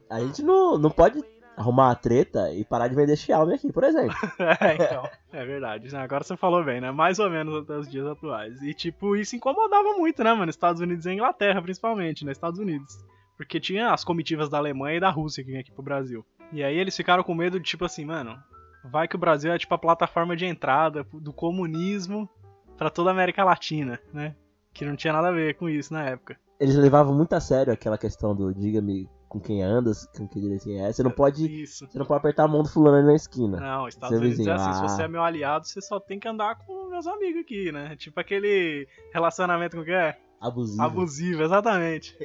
a- 0.10 0.16
a 0.16 0.20
gente 0.22 0.42
não, 0.44 0.78
não 0.78 0.90
pode 0.90 1.24
arrumar 1.56 1.88
uma 1.88 1.96
treta 1.96 2.52
e 2.54 2.64
parar 2.64 2.88
de 2.88 2.96
vender 2.96 3.16
Xiaomi 3.16 3.54
aqui, 3.56 3.72
por 3.74 3.84
exemplo. 3.84 4.16
É, 4.62 4.76
então. 4.76 5.10
É 5.34 5.44
verdade. 5.46 5.92
né? 5.92 6.00
Agora 6.00 6.24
você 6.24 6.38
falou 6.38 6.64
bem, 6.64 6.80
né? 6.82 6.92
Mais 6.92 7.18
ou 7.20 7.30
menos 7.30 7.56
até 7.64 7.76
os 7.78 7.90
dias 7.90 8.06
atuais. 8.06 8.62
E, 8.62 8.74
tipo, 8.74 9.16
isso 9.16 9.36
incomodava 9.36 9.94
muito, 9.94 10.24
né, 10.24 10.34
mano? 10.34 10.50
Estados 10.50 10.82
Unidos 10.82 11.06
e 11.06 11.12
Inglaterra, 11.14 11.62
principalmente, 11.62 12.24
né? 12.26 12.32
Estados 12.32 12.60
Unidos. 12.60 12.98
Porque 13.36 13.60
tinha 13.60 13.92
as 13.92 14.04
comitivas 14.04 14.50
da 14.50 14.58
Alemanha 14.58 14.98
e 14.98 15.00
da 15.00 15.10
Rússia 15.10 15.44
que 15.44 15.50
vinha 15.50 15.62
aqui 15.62 15.72
pro 15.72 15.82
Brasil. 15.84 16.26
E 16.52 16.64
aí 16.64 16.78
eles 16.78 16.96
ficaram 16.96 17.24
com 17.24 17.34
medo 17.36 17.60
de, 17.60 17.66
tipo 17.66 17.86
assim, 17.86 18.06
mano, 18.06 18.38
vai 18.86 19.08
que 19.08 19.16
o 19.16 19.20
Brasil 19.20 19.52
é, 19.52 19.58
tipo, 19.58 19.74
a 19.74 19.78
plataforma 19.80 20.36
de 20.36 20.46
entrada 20.46 21.06
do 21.14 21.34
comunismo 21.34 22.30
pra 22.78 22.90
toda 22.90 23.10
a 23.10 23.14
América 23.14 23.44
Latina, 23.44 24.00
né? 24.14 24.36
Que 24.74 24.86
não 24.86 24.96
tinha 24.96 25.12
nada 25.14 25.30
a 25.30 25.32
ver 25.32 25.56
com 25.56 25.68
isso 25.68 25.92
na 25.94 26.04
época. 26.04 26.38
Eles 26.60 26.76
levavam 26.76 27.14
muito 27.14 27.34
a 27.34 27.40
sério 27.40 27.72
aquela 27.72 27.98
questão 27.98 28.36
do 28.36 28.54
diga-me 28.54 29.10
com 29.28 29.40
quem 29.40 29.62
andas, 29.62 30.08
com 30.16 30.28
que 30.28 30.40
direito 30.40 30.70
é. 30.72 30.92
Você 30.92 31.04
não 31.04 31.12
pode. 31.12 31.46
Isso. 31.62 31.88
Você 31.88 32.00
não 32.00 32.06
pode 32.06 32.20
apertar 32.20 32.44
a 32.46 32.48
mão 32.48 32.64
do 32.64 32.70
fulano 32.70 32.98
ali 32.98 33.08
na 33.08 33.16
esquina. 33.16 33.60
Não, 33.60 33.88
Estados 33.88 34.18
Unidos 34.18 34.36
é 34.36 34.38
vizinho, 34.38 34.56
assim, 34.56 34.74
se 34.74 34.80
ah. 34.80 34.88
você 34.88 35.04
é 35.04 35.08
meu 35.08 35.22
aliado, 35.22 35.68
você 35.68 35.82
só 35.82 36.00
tem 36.00 36.20
que 36.20 36.28
andar 36.28 36.56
com 36.56 36.90
meus 36.90 37.06
amigos 37.06 37.42
aqui, 37.42 37.72
né? 37.72 37.96
Tipo 37.96 38.20
aquele 38.20 38.88
relacionamento 39.14 39.78
com 39.78 39.84
que 39.84 39.92
é? 39.92 40.18
Abusivo. 40.40 40.82
Abusivo, 40.82 41.44
exatamente. 41.44 42.18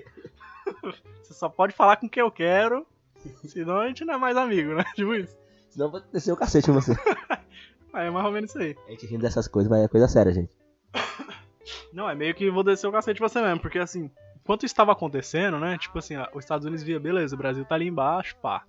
você 1.23 1.35
só 1.35 1.49
pode 1.49 1.75
falar 1.75 1.97
com 1.97 2.09
quem 2.09 2.23
eu 2.23 2.31
quero, 2.31 2.87
senão 3.45 3.81
a 3.81 3.89
gente 3.89 4.05
não 4.05 4.15
é 4.15 4.19
mais 4.19 4.37
amigo, 4.37 4.75
né? 4.75 4.85
Tipo 4.95 5.15
isso. 5.15 5.37
Senão 5.71 5.87
eu 5.87 5.93
vou 5.93 6.01
descer 6.13 6.33
o 6.33 6.37
cacete 6.37 6.71
em 6.71 6.75
você. 6.75 6.93
É 7.95 8.11
mais 8.11 8.25
ou 8.25 8.33
menos 8.33 8.51
isso 8.51 8.59
aí. 8.59 8.77
a 8.87 8.91
gente 8.91 9.07
rindo 9.07 9.23
dessas 9.23 9.49
coisas, 9.49 9.71
mas 9.71 9.83
é 9.83 9.89
coisa 9.89 10.09
séria, 10.09 10.33
gente. 10.33 10.62
Não, 11.93 12.09
é 12.09 12.15
meio 12.15 12.35
que 12.35 12.51
vou 12.51 12.63
descer 12.63 12.87
o 12.87 12.93
cacete 12.93 13.21
em 13.21 13.29
você 13.29 13.41
mesmo, 13.41 13.61
porque 13.61 13.79
assim, 13.79 14.11
enquanto 14.41 14.67
estava 14.67 14.93
acontecendo, 14.93 15.59
né? 15.59 15.79
Tipo 15.79 15.99
assim, 15.99 16.15
os 16.35 16.45
Estados 16.45 16.67
Unidos 16.67 16.83
via, 16.83 16.99
beleza, 16.99 17.35
o 17.35 17.39
Brasil 17.39 17.65
tá 17.65 17.75
ali 17.75 17.89
embaixo, 17.89 18.37
pá. 18.37 18.65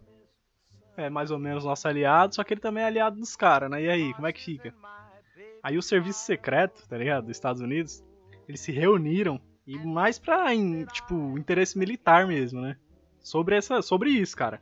É 0.96 1.10
mais 1.10 1.32
ou 1.32 1.40
menos 1.40 1.66
nosso 1.66 1.88
aliado, 1.88 2.36
só 2.36 2.44
que 2.44 2.54
ele 2.54 2.62
também 2.62 2.84
é 2.84 2.88
aliado 2.88 3.20
dos 3.20 3.36
caras, 3.36 3.70
né? 3.70 3.82
E 3.82 3.90
aí, 3.90 4.14
como 4.14 4.28
é 4.28 4.34
que 4.34 4.44
fica? 4.44 4.74
Aí 5.64 5.78
o 5.78 5.82
serviço 5.82 6.20
secreto, 6.20 6.88
tá 6.88 6.98
ligado? 6.98 7.26
Dos 7.26 7.36
Estados 7.36 7.62
Unidos, 7.62 8.04
eles 8.48 8.60
se 8.60 8.72
reuniram 8.72 9.42
e 9.66 9.78
mais 9.80 10.20
pra, 10.20 10.48
tipo, 10.92 11.38
interesse 11.38 11.78
militar 11.78 12.28
mesmo, 12.28 12.62
né? 12.62 12.78
Sobre, 13.22 13.56
essa, 13.56 13.82
sobre 13.82 14.10
isso, 14.10 14.36
cara. 14.36 14.62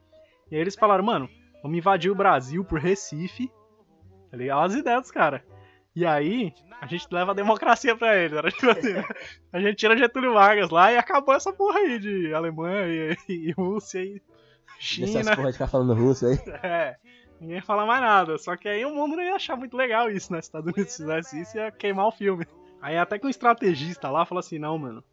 E 0.50 0.56
aí 0.56 0.62
eles 0.62 0.76
falaram, 0.76 1.04
mano, 1.04 1.30
vamos 1.62 1.78
invadir 1.78 2.12
o 2.12 2.15
Brasil 2.15 2.63
por 2.63 2.80
Recife, 2.80 3.52
tá 4.30 4.38
ligado? 4.38 4.63
As 4.63 4.76
ideias 4.76 5.02
dos 5.02 5.12
caras. 5.12 5.41
E 5.95 6.06
aí, 6.06 6.54
a 6.80 6.88
gente 6.88 7.08
leva 7.12 7.32
a 7.32 7.36
democracia 7.36 7.95
pra 7.95 8.17
eles. 8.17 8.36
Era 8.38 8.51
tipo 8.51 8.69
assim, 8.69 8.93
a 9.51 9.60
gente 9.60 9.75
tira 9.75 9.97
Getúlio 9.97 10.34
Vargas 10.34 10.69
lá 10.69 10.91
e 10.91 10.97
acabou 10.97 11.36
essa 11.36 11.51
porra 11.51 11.80
aí 11.80 11.99
de 11.99 12.34
Alemanha 12.34 13.15
e, 13.27 13.34
e 13.34 13.51
Rússia 13.51 13.99
e 13.99 14.21
China. 14.80 15.36
porra 15.36 15.47
de 15.47 15.54
ficar 15.54 15.67
falando 15.67 15.93
russo 15.93 16.25
aí. 16.25 16.38
É. 16.63 16.97
Ninguém 17.39 17.62
fala 17.62 17.86
mais 17.86 18.01
nada. 18.01 18.38
Só 18.38 18.56
que 18.56 18.67
aí 18.67 18.86
o 18.86 18.93
mundo 18.93 19.15
não 19.15 19.23
ia 19.23 19.36
achar 19.36 19.56
muito 19.56 19.75
legal 19.75 20.10
isso, 20.10 20.32
né? 20.32 20.39
Se 20.39 20.43
os 20.43 20.47
Estados 20.47 20.73
Unidos 20.73 20.95
fizesse 20.95 21.41
isso, 21.41 21.58
ia 21.58 21.71
queimar 21.71 22.08
o 22.08 22.12
filme. 22.12 22.45
Aí 22.80 22.97
até 22.97 23.17
que 23.17 23.25
um 23.25 23.30
estrategista 23.30 24.10
lá 24.10 24.25
falou 24.25 24.39
assim, 24.39 24.60
não, 24.60 24.77
mano. 24.77 25.04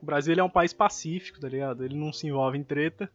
O 0.00 0.06
Brasil 0.06 0.34
é 0.36 0.42
um 0.42 0.50
país 0.50 0.72
pacífico, 0.72 1.40
tá 1.40 1.48
ligado? 1.48 1.84
Ele 1.84 1.96
não 1.96 2.12
se 2.12 2.26
envolve 2.28 2.56
em 2.58 2.62
treta. 2.62 3.10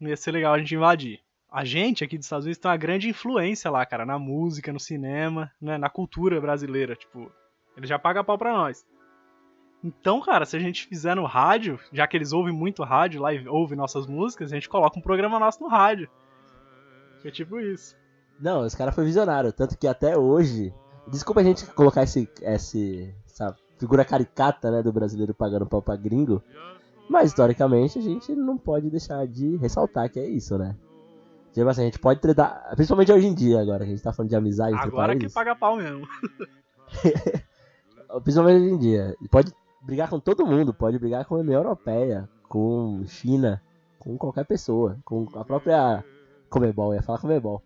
Não 0.00 0.08
ia 0.08 0.16
ser 0.16 0.32
legal 0.32 0.54
a 0.54 0.58
gente 0.58 0.74
invadir. 0.74 1.20
A 1.50 1.64
gente 1.64 2.04
aqui 2.04 2.18
dos 2.18 2.26
Estados 2.26 2.44
Unidos 2.44 2.60
tem 2.60 2.70
uma 2.70 2.76
grande 2.76 3.08
influência 3.08 3.70
lá, 3.70 3.84
cara, 3.86 4.04
na 4.04 4.18
música, 4.18 4.72
no 4.72 4.78
cinema, 4.78 5.50
né, 5.60 5.78
na 5.78 5.88
cultura 5.88 6.40
brasileira, 6.40 6.94
tipo, 6.94 7.32
ele 7.76 7.86
já 7.86 7.98
paga 7.98 8.22
pau 8.22 8.36
pra 8.36 8.52
nós. 8.52 8.84
Então, 9.82 10.20
cara, 10.20 10.44
se 10.44 10.56
a 10.56 10.60
gente 10.60 10.86
fizer 10.86 11.14
no 11.14 11.24
rádio, 11.24 11.78
já 11.92 12.06
que 12.06 12.16
eles 12.16 12.32
ouvem 12.32 12.52
muito 12.52 12.82
rádio 12.82 13.22
lá 13.22 13.32
e 13.32 13.48
ouvem 13.48 13.78
nossas 13.78 14.06
músicas, 14.06 14.52
a 14.52 14.56
gente 14.56 14.68
coloca 14.68 14.98
um 14.98 15.02
programa 15.02 15.38
nosso 15.38 15.62
no 15.62 15.68
rádio. 15.68 16.10
É 17.24 17.30
tipo 17.30 17.58
isso. 17.60 17.96
Não, 18.40 18.66
esse 18.66 18.76
cara 18.76 18.92
foi 18.92 19.04
visionário, 19.04 19.52
tanto 19.52 19.78
que 19.78 19.86
até 19.86 20.16
hoje. 20.16 20.74
Desculpa 21.06 21.40
a 21.40 21.44
gente 21.44 21.64
colocar 21.68 22.02
esse, 22.02 22.28
esse, 22.42 23.14
essa 23.24 23.56
figura 23.78 24.04
caricata 24.04 24.70
né, 24.70 24.82
do 24.82 24.92
brasileiro 24.92 25.32
pagando 25.32 25.66
pau 25.66 25.80
pra 25.80 25.96
gringo. 25.96 26.42
Mas 27.08 27.30
historicamente 27.30 27.98
a 27.98 28.02
gente 28.02 28.34
não 28.34 28.58
pode 28.58 28.90
deixar 28.90 29.26
de 29.26 29.56
ressaltar 29.56 30.10
que 30.10 30.20
é 30.20 30.26
isso, 30.28 30.58
né? 30.58 30.76
Tipo 31.52 31.68
assim, 31.68 31.82
a 31.82 31.84
gente 31.84 31.98
pode 31.98 32.20
tretar, 32.20 32.72
principalmente 32.76 33.10
hoje 33.12 33.26
em 33.26 33.34
dia 33.34 33.60
agora, 33.60 33.78
que 33.78 33.90
a 33.90 33.94
gente 33.94 34.02
tá 34.02 34.12
falando 34.12 34.30
de 34.30 34.36
amizade 34.36 34.74
entre 34.74 34.88
Agora 34.88 35.16
que 35.16 35.28
paga 35.30 35.56
pau 35.56 35.76
mesmo. 35.76 36.06
Principalmente 38.24 38.60
hoje 38.62 38.74
em 38.74 38.78
dia. 38.78 39.16
Pode 39.30 39.52
brigar 39.82 40.08
com 40.08 40.18
todo 40.20 40.46
mundo, 40.46 40.72
pode 40.72 40.98
brigar 40.98 41.24
com 41.24 41.36
a 41.36 41.38
União 41.38 41.60
Europeia, 41.62 42.28
com 42.48 43.02
China, 43.06 43.62
com 43.98 44.16
qualquer 44.16 44.44
pessoa, 44.46 44.98
com 45.04 45.26
a 45.34 45.44
própria 45.44 46.04
Comebol, 46.48 46.94
ia 46.94 47.02
falar 47.02 47.18
Comebol. 47.18 47.62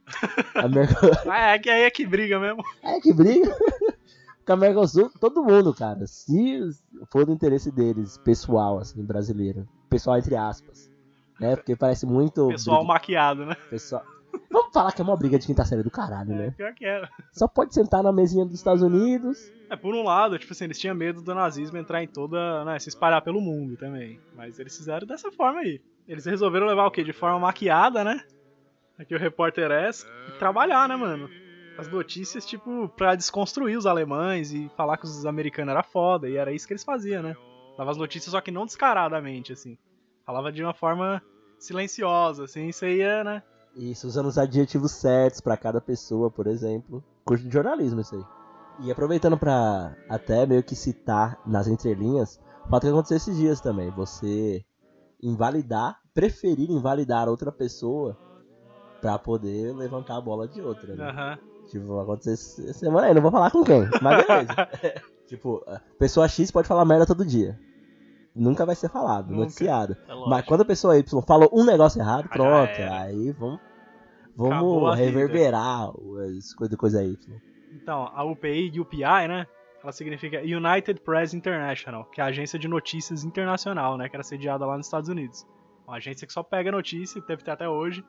A 0.55 0.69
Merco- 0.69 0.95
Ah, 1.31 1.53
é 1.53 1.59
que 1.59 1.71
aí 1.71 1.83
é 1.83 1.91
que 1.91 2.07
briga 2.07 2.39
mesmo. 2.41 2.63
É 2.83 3.01
que 3.01 3.13
briga. 3.13 3.55
Com 4.45 4.55
a 4.55 4.57
Mercosul, 4.57 5.09
todo 5.21 5.45
mundo, 5.45 5.73
cara. 5.73 6.05
Se 6.05 6.59
for 7.13 7.25
do 7.25 7.31
interesse 7.31 7.71
deles, 7.71 8.19
pessoal, 8.25 8.81
assim, 8.81 9.01
brasileiro. 9.05 9.69
Pessoal, 9.89 10.19
entre 10.19 10.35
aspas. 10.35 10.91
Né? 11.43 11.57
Porque 11.57 11.77
parece 11.77 12.07
muito. 12.07 12.49
Pessoal 12.49 12.79
briga- 12.79 12.93
maquiado, 12.93 13.47
né? 13.47 13.57
pessoal... 13.69 14.03
Vamos 14.51 14.73
falar 14.73 14.93
que 14.93 15.01
é 15.03 15.05
uma 15.05 15.17
briga 15.17 15.39
de 15.39 15.47
quinta 15.47 15.65
série 15.65 15.83
do 15.83 15.91
caralho, 15.91 16.33
É, 16.33 16.37
né? 16.37 16.55
pior 16.57 16.73
que 16.75 16.85
era. 16.87 17.09
Só 17.33 17.47
pode 17.47 17.75
sentar 17.75 18.03
na 18.03 18.11
mesinha 18.13 18.45
dos 18.47 18.55
Estados 18.55 18.83
Unidos. 18.83 19.39
É, 19.69 19.77
por 19.77 19.95
um 19.95 20.03
lado, 20.03 20.39
tipo 20.39 20.53
assim, 20.53 20.65
eles 20.65 20.79
tinham 20.79 20.95
medo 20.95 21.21
do 21.23 21.35
nazismo 21.35 21.77
entrar 21.77 22.03
em 22.03 22.07
toda, 22.07 22.65
né, 22.65 22.79
se 22.79 22.89
espalhar 22.89 23.21
pelo 23.23 23.41
mundo 23.43 23.77
também. 23.77 24.19
Mas 24.35 24.59
eles 24.59 24.75
fizeram 24.77 25.07
dessa 25.07 25.31
forma 25.33 25.61
aí. 25.61 25.81
Eles 26.09 26.25
resolveram 26.25 26.67
levar 26.67 26.87
o 26.87 26.91
quê? 26.91 27.05
De 27.05 27.13
forma 27.13 27.39
maquiada, 27.39 28.03
né? 28.05 28.23
Aqui 28.99 29.15
o 29.15 29.19
repórter 29.19 29.71
é. 29.71 29.91
E 29.91 30.39
trabalhar, 30.39 30.89
né, 30.89 30.97
mano? 30.97 31.29
As 31.79 31.89
notícias, 31.89 32.45
tipo, 32.47 32.89
pra 32.97 33.15
desconstruir 33.15 33.77
os 33.77 33.87
alemães 33.87 34.53
e 34.53 34.71
falar 34.77 34.97
que 34.99 35.05
os 35.05 35.25
americanos 35.27 35.73
era 35.73 35.83
foda. 35.83 36.29
E 36.29 36.37
era 36.37 36.53
isso 36.53 36.67
que 36.67 36.73
eles 36.73 36.85
faziam, 36.85 37.23
né? 37.23 37.35
Dava 37.77 37.91
as 37.91 37.97
notícias, 37.99 38.31
só 38.33 38.41
que 38.41 38.51
não 38.51 38.67
descaradamente, 38.67 39.53
assim. 39.53 39.77
Falava 40.25 40.53
de 40.53 40.63
uma 40.63 40.75
forma 40.75 41.23
silenciosa, 41.65 42.45
assim, 42.45 42.69
isso 42.69 42.85
aí 42.85 43.01
é, 43.01 43.23
né? 43.25 43.43
Isso, 43.75 44.07
usando 44.07 44.27
os 44.27 44.39
adjetivos 44.39 44.93
certos 44.93 45.41
pra 45.41 45.57
cada 45.57 45.81
pessoa, 45.81 46.31
por 46.31 46.47
exemplo. 46.47 47.03
Curso 47.25 47.45
de 47.45 47.53
jornalismo, 47.53 48.01
isso 48.01 48.15
aí. 48.15 48.25
E 48.87 48.91
aproveitando 48.91 49.39
pra 49.39 49.95
até 50.09 50.45
meio 50.47 50.63
que 50.63 50.75
citar 50.75 51.39
nas 51.47 51.69
entrelinhas, 51.69 52.41
o 52.67 52.69
fato 52.69 52.83
que 52.83 52.89
aconteceu 52.89 53.17
esses 53.17 53.37
dias 53.37 53.61
também. 53.61 53.91
Você 53.91 54.65
invalidar, 55.23 56.01
preferir 56.13 56.71
invalidar 56.71 57.29
outra 57.29 57.53
pessoa 57.53 58.17
pra 59.01 59.19
poder 59.19 59.75
levantar 59.75 60.17
a 60.17 60.21
bola 60.21 60.49
de 60.49 60.61
outra, 60.61 60.95
né? 60.95 61.09
Aham. 61.09 61.39
Tipo, 61.69 61.99
aconteceu 62.01 62.69
essa 62.69 62.79
semana 62.79 63.07
aí, 63.07 63.15
não 63.15 63.23
vou 63.23 63.31
falar 63.31 63.51
com 63.51 63.65
quem, 63.65 63.89
mas 64.03 64.27
beleza. 64.27 64.69
tipo, 65.27 65.65
pessoa 65.99 66.29
X 66.29 66.51
pode 66.51 66.69
falar 66.69 66.85
merda 66.85 67.07
todo 67.07 67.25
dia. 67.25 67.59
Nunca 68.35 68.65
vai 68.65 68.75
ser 68.75 68.89
falado, 68.89 69.27
Nunca. 69.29 69.41
noticiado. 69.41 69.97
É. 70.09 70.15
Mas 70.27 70.45
quando 70.47 70.63
a 70.63 70.65
pessoa 70.65 70.99
Y 70.99 71.23
falou 71.23 71.51
um 71.53 71.65
negócio 71.65 72.01
errado, 72.01 72.27
Ah, 72.31 72.33
pronto. 72.33 72.81
Aí 72.91 73.31
vamos, 73.33 73.61
vamos 74.35 74.99
reverberar 74.99 75.91
as 76.39 76.55
coisas 76.55 76.77
coisa 76.77 77.05
Y. 77.05 77.17
Então, 77.75 78.11
a 78.15 78.25
UPI, 78.25 78.81
UPI, 78.81 79.29
né? 79.29 79.47
Ela 79.83 79.93
significa 79.93 80.41
United 80.41 81.01
Press 81.01 81.35
International, 81.35 82.05
que 82.05 82.21
é 82.21 82.25
a 82.25 82.29
agência 82.29 82.59
de 82.59 82.69
notícias 82.69 83.25
internacional, 83.25 83.99
né? 83.99 84.09
Que 84.09 84.17
era 84.17 84.23
sediada 84.23 84.65
lá 84.65 84.77
nos 84.77 84.87
Estados 84.87 85.09
Unidos. 85.09 85.47
Uma 85.87 85.97
agência 85.97 86.27
que 86.27 86.33
só 86.33 86.43
pega 86.43 86.71
notícia, 86.71 87.21
deve 87.27 87.43
ter 87.43 87.51
até 87.51 87.69
hoje. 87.69 88.05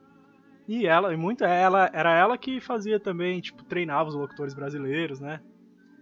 E 0.68 0.86
ela, 0.86 1.14
e 1.14 1.18
muito 1.18 1.44
ela, 1.44 1.90
era 1.92 2.14
ela 2.16 2.38
que 2.38 2.62
fazia 2.62 3.00
também, 3.00 3.42
tipo, 3.42 3.64
treinava 3.64 4.08
os 4.08 4.16
locutores 4.16 4.54
brasileiros, 4.54 5.20
né? 5.20 5.42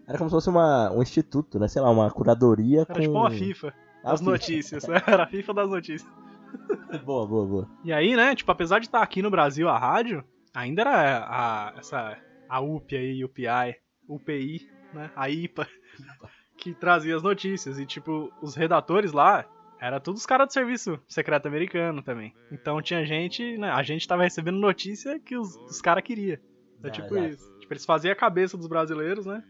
Era 0.08 0.18
como 0.18 0.30
se 0.30 0.36
fosse 0.36 0.50
uma, 0.50 0.92
um 0.92 1.02
instituto, 1.02 1.58
né? 1.58 1.68
Sei 1.68 1.82
lá, 1.82 1.90
uma 1.90 2.12
curadoria 2.12 2.82
Era 2.82 2.94
com... 2.94 3.00
tipo 3.00 3.14
uma 3.14 3.32
FIFA 3.32 3.74
FIFA. 4.20 4.32
notícias. 4.32 4.84
Era 5.08 5.24
a 5.24 5.28
FIFA 5.28 5.54
das 5.54 5.70
notícias. 5.70 6.12
boa, 7.06 7.28
boa, 7.28 7.46
boa. 7.46 7.70
E 7.84 7.94
aí, 7.94 8.16
né, 8.16 8.36
tipo, 8.36 8.52
apesar 8.52 8.80
de 8.80 8.88
estar 8.88 9.02
aqui 9.02 9.22
no 9.22 9.30
Brasil 9.30 9.70
a 9.70 9.78
rádio, 9.78 10.24
ainda 10.54 10.82
era 10.82 11.26
a, 11.28 11.74
essa, 11.78 12.18
a 12.50 12.60
UP 12.60 12.96
aí, 12.96 13.24
UPI, 13.24 13.76
UPI, 14.08 14.70
né, 14.94 15.12
a 15.16 15.30
IPA, 15.30 15.68
que 16.58 16.74
trazia 16.74 17.16
as 17.16 17.24
notícias. 17.24 17.80
E, 17.80 17.86
tipo, 17.86 18.32
os 18.42 18.56
redatores 18.56 19.12
lá, 19.12 19.46
era 19.80 20.00
todos 20.00 20.22
os 20.22 20.28
caras 20.28 20.48
do 20.48 20.54
serviço 20.54 21.00
secreto 21.08 21.48
americano 21.48 22.04
também. 22.04 22.36
Então 22.52 22.82
tinha 22.82 23.04
gente, 23.04 23.58
né, 23.58 23.72
a 23.72 23.82
gente 23.82 24.08
tava 24.08 24.24
recebendo 24.24 24.60
notícia 24.60 25.20
que 25.20 25.36
os, 25.36 25.56
os 25.56 25.82
caras 25.82 26.04
queriam. 26.04 26.38
É 26.84 26.88
Ah, 26.88 26.92
tipo 26.92 27.18
isso. 27.18 27.60
Tipo, 27.60 27.74
eles 27.74 27.86
faziam 27.86 28.12
a 28.12 28.16
cabeça 28.16 28.56
dos 28.56 28.68
brasileiros, 28.68 29.26
né, 29.26 29.44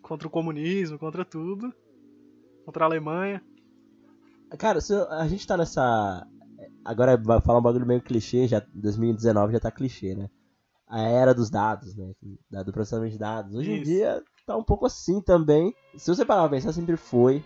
contra 0.00 0.26
o 0.26 0.30
comunismo, 0.30 0.98
contra 0.98 1.24
tudo, 1.24 1.70
contra 2.64 2.84
a 2.84 2.86
Alemanha. 2.86 3.42
Cara, 4.56 4.80
se 4.80 4.94
a 4.94 5.26
gente 5.28 5.46
tá 5.46 5.56
nessa. 5.56 6.26
Agora 6.84 7.16
vai 7.16 7.40
falar 7.40 7.58
um 7.58 7.62
bagulho 7.62 7.86
meio 7.86 8.00
clichê, 8.00 8.46
já 8.46 8.62
2019 8.74 9.52
já 9.52 9.60
tá 9.60 9.70
clichê, 9.70 10.14
né? 10.14 10.28
A 10.86 11.00
era 11.02 11.34
dos 11.34 11.50
dados, 11.50 11.94
né? 11.94 12.12
Do 12.64 12.72
processamento 12.72 13.12
de 13.12 13.18
dados. 13.18 13.54
Hoje 13.54 13.70
em 13.70 13.76
Isso. 13.76 13.84
dia 13.84 14.22
tá 14.46 14.56
um 14.56 14.64
pouco 14.64 14.86
assim 14.86 15.20
também. 15.20 15.74
Se 15.96 16.14
você 16.14 16.24
parar 16.24 16.42
pra 16.42 16.56
pensar, 16.56 16.72
sempre 16.72 16.96
foi. 16.96 17.44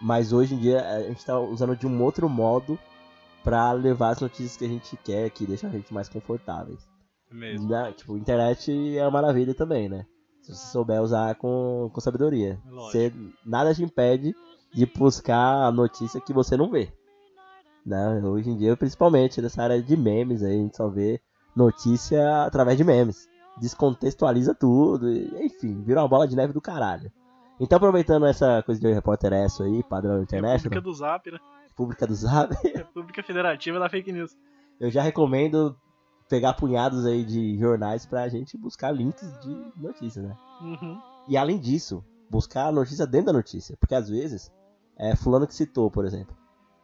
Mas 0.00 0.32
hoje 0.32 0.54
em 0.54 0.58
dia 0.58 0.80
a 0.80 1.02
gente 1.02 1.24
tá 1.24 1.38
usando 1.38 1.76
de 1.76 1.86
um 1.86 2.02
outro 2.02 2.28
modo 2.28 2.78
pra 3.42 3.72
levar 3.72 4.10
as 4.10 4.20
notícias 4.20 4.56
que 4.56 4.64
a 4.64 4.68
gente 4.68 4.96
quer, 4.98 5.30
que 5.30 5.46
deixam 5.46 5.70
a 5.70 5.72
gente 5.72 5.92
mais 5.92 6.08
confortáveis. 6.08 6.88
Mesmo. 7.30 7.68
Né? 7.68 7.92
Tipo, 7.92 8.16
internet 8.16 8.96
é 8.96 9.02
uma 9.02 9.10
maravilha 9.10 9.54
também, 9.54 9.88
né? 9.88 10.06
Se 10.42 10.54
você 10.54 10.66
souber 10.66 11.00
usar 11.00 11.34
com, 11.36 11.90
com 11.92 12.00
sabedoria. 12.00 12.60
Você, 12.66 13.12
nada 13.44 13.74
te 13.74 13.82
impede 13.82 14.34
de 14.72 14.86
buscar 14.86 15.66
a 15.66 15.72
notícia 15.72 16.20
que 16.20 16.32
você 16.32 16.56
não 16.56 16.70
vê. 16.70 16.92
Né? 17.84 18.20
Hoje 18.24 18.50
em 18.50 18.56
dia, 18.56 18.76
principalmente 18.76 19.40
nessa 19.42 19.62
área 19.62 19.82
de 19.82 19.96
memes, 19.96 20.42
aí, 20.42 20.54
a 20.54 20.62
gente 20.62 20.76
só 20.76 20.88
vê 20.88 21.20
notícia 21.54 22.44
através 22.44 22.78
de 22.78 22.84
memes. 22.84 23.28
Descontextualiza 23.58 24.54
tudo, 24.54 25.10
e, 25.10 25.46
enfim, 25.46 25.82
vira 25.82 26.00
uma 26.00 26.08
bola 26.08 26.26
de 26.26 26.36
neve 26.36 26.52
do 26.52 26.60
caralho. 26.60 27.12
Então, 27.60 27.76
aproveitando 27.76 28.26
essa 28.26 28.62
coisa 28.62 28.80
de 28.80 28.92
repórter 28.92 29.32
aí, 29.32 29.82
padrão 29.84 30.20
República 30.20 30.22
international, 30.22 30.82
do 30.82 30.94
Zap, 30.94 31.30
né? 31.30 31.38
República 31.68 32.06
do 32.06 32.14
Zap, 32.14 32.54
República 32.64 33.22
Federativa 33.22 33.78
da 33.78 33.88
Fake 33.88 34.10
News. 34.10 34.36
eu 34.80 34.90
já 34.90 35.02
recomendo 35.02 35.76
pegar 36.28 36.54
punhados 36.54 37.04
aí 37.04 37.24
de 37.24 37.58
jornais 37.58 38.06
pra 38.06 38.28
gente 38.28 38.56
buscar 38.56 38.90
links 38.90 39.30
de 39.40 39.72
notícias, 39.76 40.24
né? 40.24 40.34
Uhum. 40.62 40.98
E 41.28 41.36
além 41.36 41.58
disso, 41.58 42.02
buscar 42.30 42.68
a 42.68 42.72
notícia 42.72 43.06
dentro 43.06 43.26
da 43.26 43.32
notícia. 43.34 43.76
Porque 43.78 43.94
às 43.94 44.08
vezes, 44.08 44.50
é 45.10 45.16
fulano 45.16 45.46
que 45.46 45.54
citou, 45.54 45.90
por 45.90 46.04
exemplo. 46.04 46.34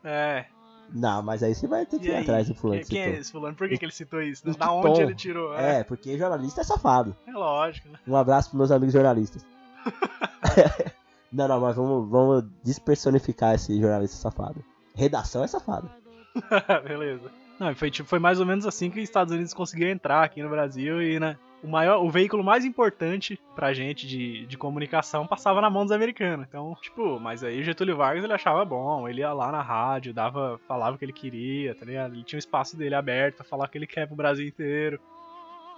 É. 0.04 0.46
Não, 0.92 1.22
mas 1.22 1.42
aí 1.42 1.54
você 1.54 1.66
vai 1.66 1.84
ter 1.84 1.98
que 1.98 2.06
E 2.06 2.10
ir 2.10 2.14
aí? 2.14 2.22
atrás 2.22 2.48
do 2.48 2.54
fulano 2.54 2.80
Quem, 2.80 2.88
que 2.88 2.94
quem 2.94 3.00
é 3.02 3.04
citou. 3.06 3.20
esse 3.20 3.32
fulano? 3.32 3.54
Por 3.56 3.68
que, 3.68 3.76
que 3.76 3.84
ele 3.84 3.92
citou 3.92 4.22
isso? 4.22 4.42
Que 4.42 4.56
Da 4.56 4.72
onde 4.72 4.94
tom? 4.94 5.02
ele 5.02 5.14
tirou? 5.14 5.54
É, 5.54 5.80
É, 5.80 5.84
porque 5.84 6.16
jornalista 6.16 6.62
é 6.62 6.64
safado. 6.64 7.14
é 7.26 7.32
lógico, 7.32 7.88
né? 7.90 7.98
Um 8.06 8.16
abraço 8.16 8.48
pros 8.48 8.58
meus 8.58 8.70
amigos 8.70 8.94
jornalistas. 8.94 9.44
não, 11.32 11.46
não, 11.48 11.60
mas 11.60 11.76
vamos, 11.76 12.08
vamos 12.10 12.44
despersonificar 12.64 13.54
esse 13.54 13.78
jornalista 13.80 14.16
safado. 14.16 14.64
Redação 14.94 15.44
é 15.44 15.46
safado. 15.46 15.90
Beleza. 16.86 17.30
Não, 17.58 17.74
foi, 17.74 17.90
tipo, 17.90 18.08
foi 18.08 18.18
mais 18.18 18.38
ou 18.38 18.46
menos 18.46 18.64
assim 18.66 18.88
que 18.88 18.98
os 18.98 19.04
Estados 19.04 19.34
Unidos 19.34 19.52
conseguiu 19.52 19.88
entrar 19.88 20.22
aqui 20.22 20.42
no 20.42 20.48
Brasil 20.48 21.02
e, 21.02 21.18
né? 21.18 21.36
O, 21.62 21.66
maior, 21.66 22.04
o 22.04 22.08
veículo 22.08 22.44
mais 22.44 22.64
importante 22.64 23.38
pra 23.56 23.72
gente 23.72 24.06
de, 24.06 24.46
de 24.46 24.56
comunicação 24.56 25.26
passava 25.26 25.60
na 25.60 25.68
mão 25.68 25.82
dos 25.82 25.90
americanos. 25.90 26.46
Então, 26.48 26.76
tipo, 26.80 27.18
mas 27.18 27.42
aí 27.42 27.60
o 27.60 27.64
Getúlio 27.64 27.96
Vargas 27.96 28.22
ele 28.22 28.32
achava 28.32 28.64
bom, 28.64 29.08
ele 29.08 29.22
ia 29.22 29.32
lá 29.32 29.50
na 29.50 29.60
rádio, 29.60 30.14
dava, 30.14 30.60
falava 30.68 30.94
o 30.94 30.98
que 30.98 31.04
ele 31.04 31.12
queria, 31.12 31.74
tá 31.74 31.84
ligado? 31.84 32.14
Ele 32.14 32.22
tinha 32.22 32.36
o 32.36 32.38
espaço 32.38 32.76
dele 32.76 32.94
aberto 32.94 33.36
pra 33.36 33.44
falar 33.44 33.64
o 33.64 33.68
que 33.68 33.76
ele 33.76 33.88
quer 33.88 34.06
pro 34.06 34.14
Brasil 34.14 34.46
inteiro. 34.46 35.00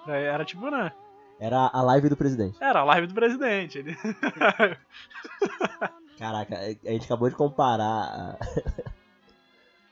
Era 0.07 0.45
tipo, 0.45 0.71
né? 0.71 0.93
Era 1.39 1.71
a 1.73 1.81
live 1.81 2.11
do 2.11 2.17
presidente. 2.17 2.59
Era 2.61 2.81
a 2.81 2.85
live 2.85 3.07
do 3.07 3.15
presidente. 3.15 3.79
Ele... 3.79 3.97
Caraca, 6.19 6.59
a 6.59 6.91
gente 6.91 7.07
acabou 7.07 7.31
de 7.31 7.35
comparar 7.35 8.37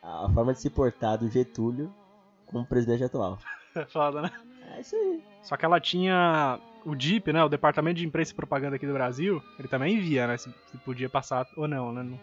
a, 0.08 0.28
forma 0.32 0.52
de 0.52 0.60
se 0.60 0.70
portar 0.70 1.18
do 1.18 1.28
Getúlio 1.28 1.92
com 2.46 2.60
o 2.60 2.66
presidente 2.66 3.04
atual. 3.04 3.38
É 3.74 3.84
Foda, 3.84 4.22
né? 4.22 4.30
É 4.76 4.80
isso 4.80 4.96
aí. 4.96 5.22
Só 5.42 5.56
que 5.56 5.64
ela 5.64 5.78
tinha 5.80 6.58
o 6.84 6.94
DIP, 6.94 7.32
né? 7.32 7.44
O 7.44 7.48
Departamento 7.48 7.96
de 7.98 8.06
Imprensa 8.06 8.32
e 8.32 8.34
Propaganda 8.34 8.76
aqui 8.76 8.86
do 8.86 8.92
Brasil. 8.92 9.42
Ele 9.58 9.68
também 9.68 10.00
via, 10.00 10.26
né? 10.26 10.36
Se, 10.36 10.52
se 10.66 10.78
podia 10.78 11.08
passar 11.08 11.46
ou 11.56 11.68
não, 11.68 11.92
né? 11.92 12.02
Não- 12.02 12.18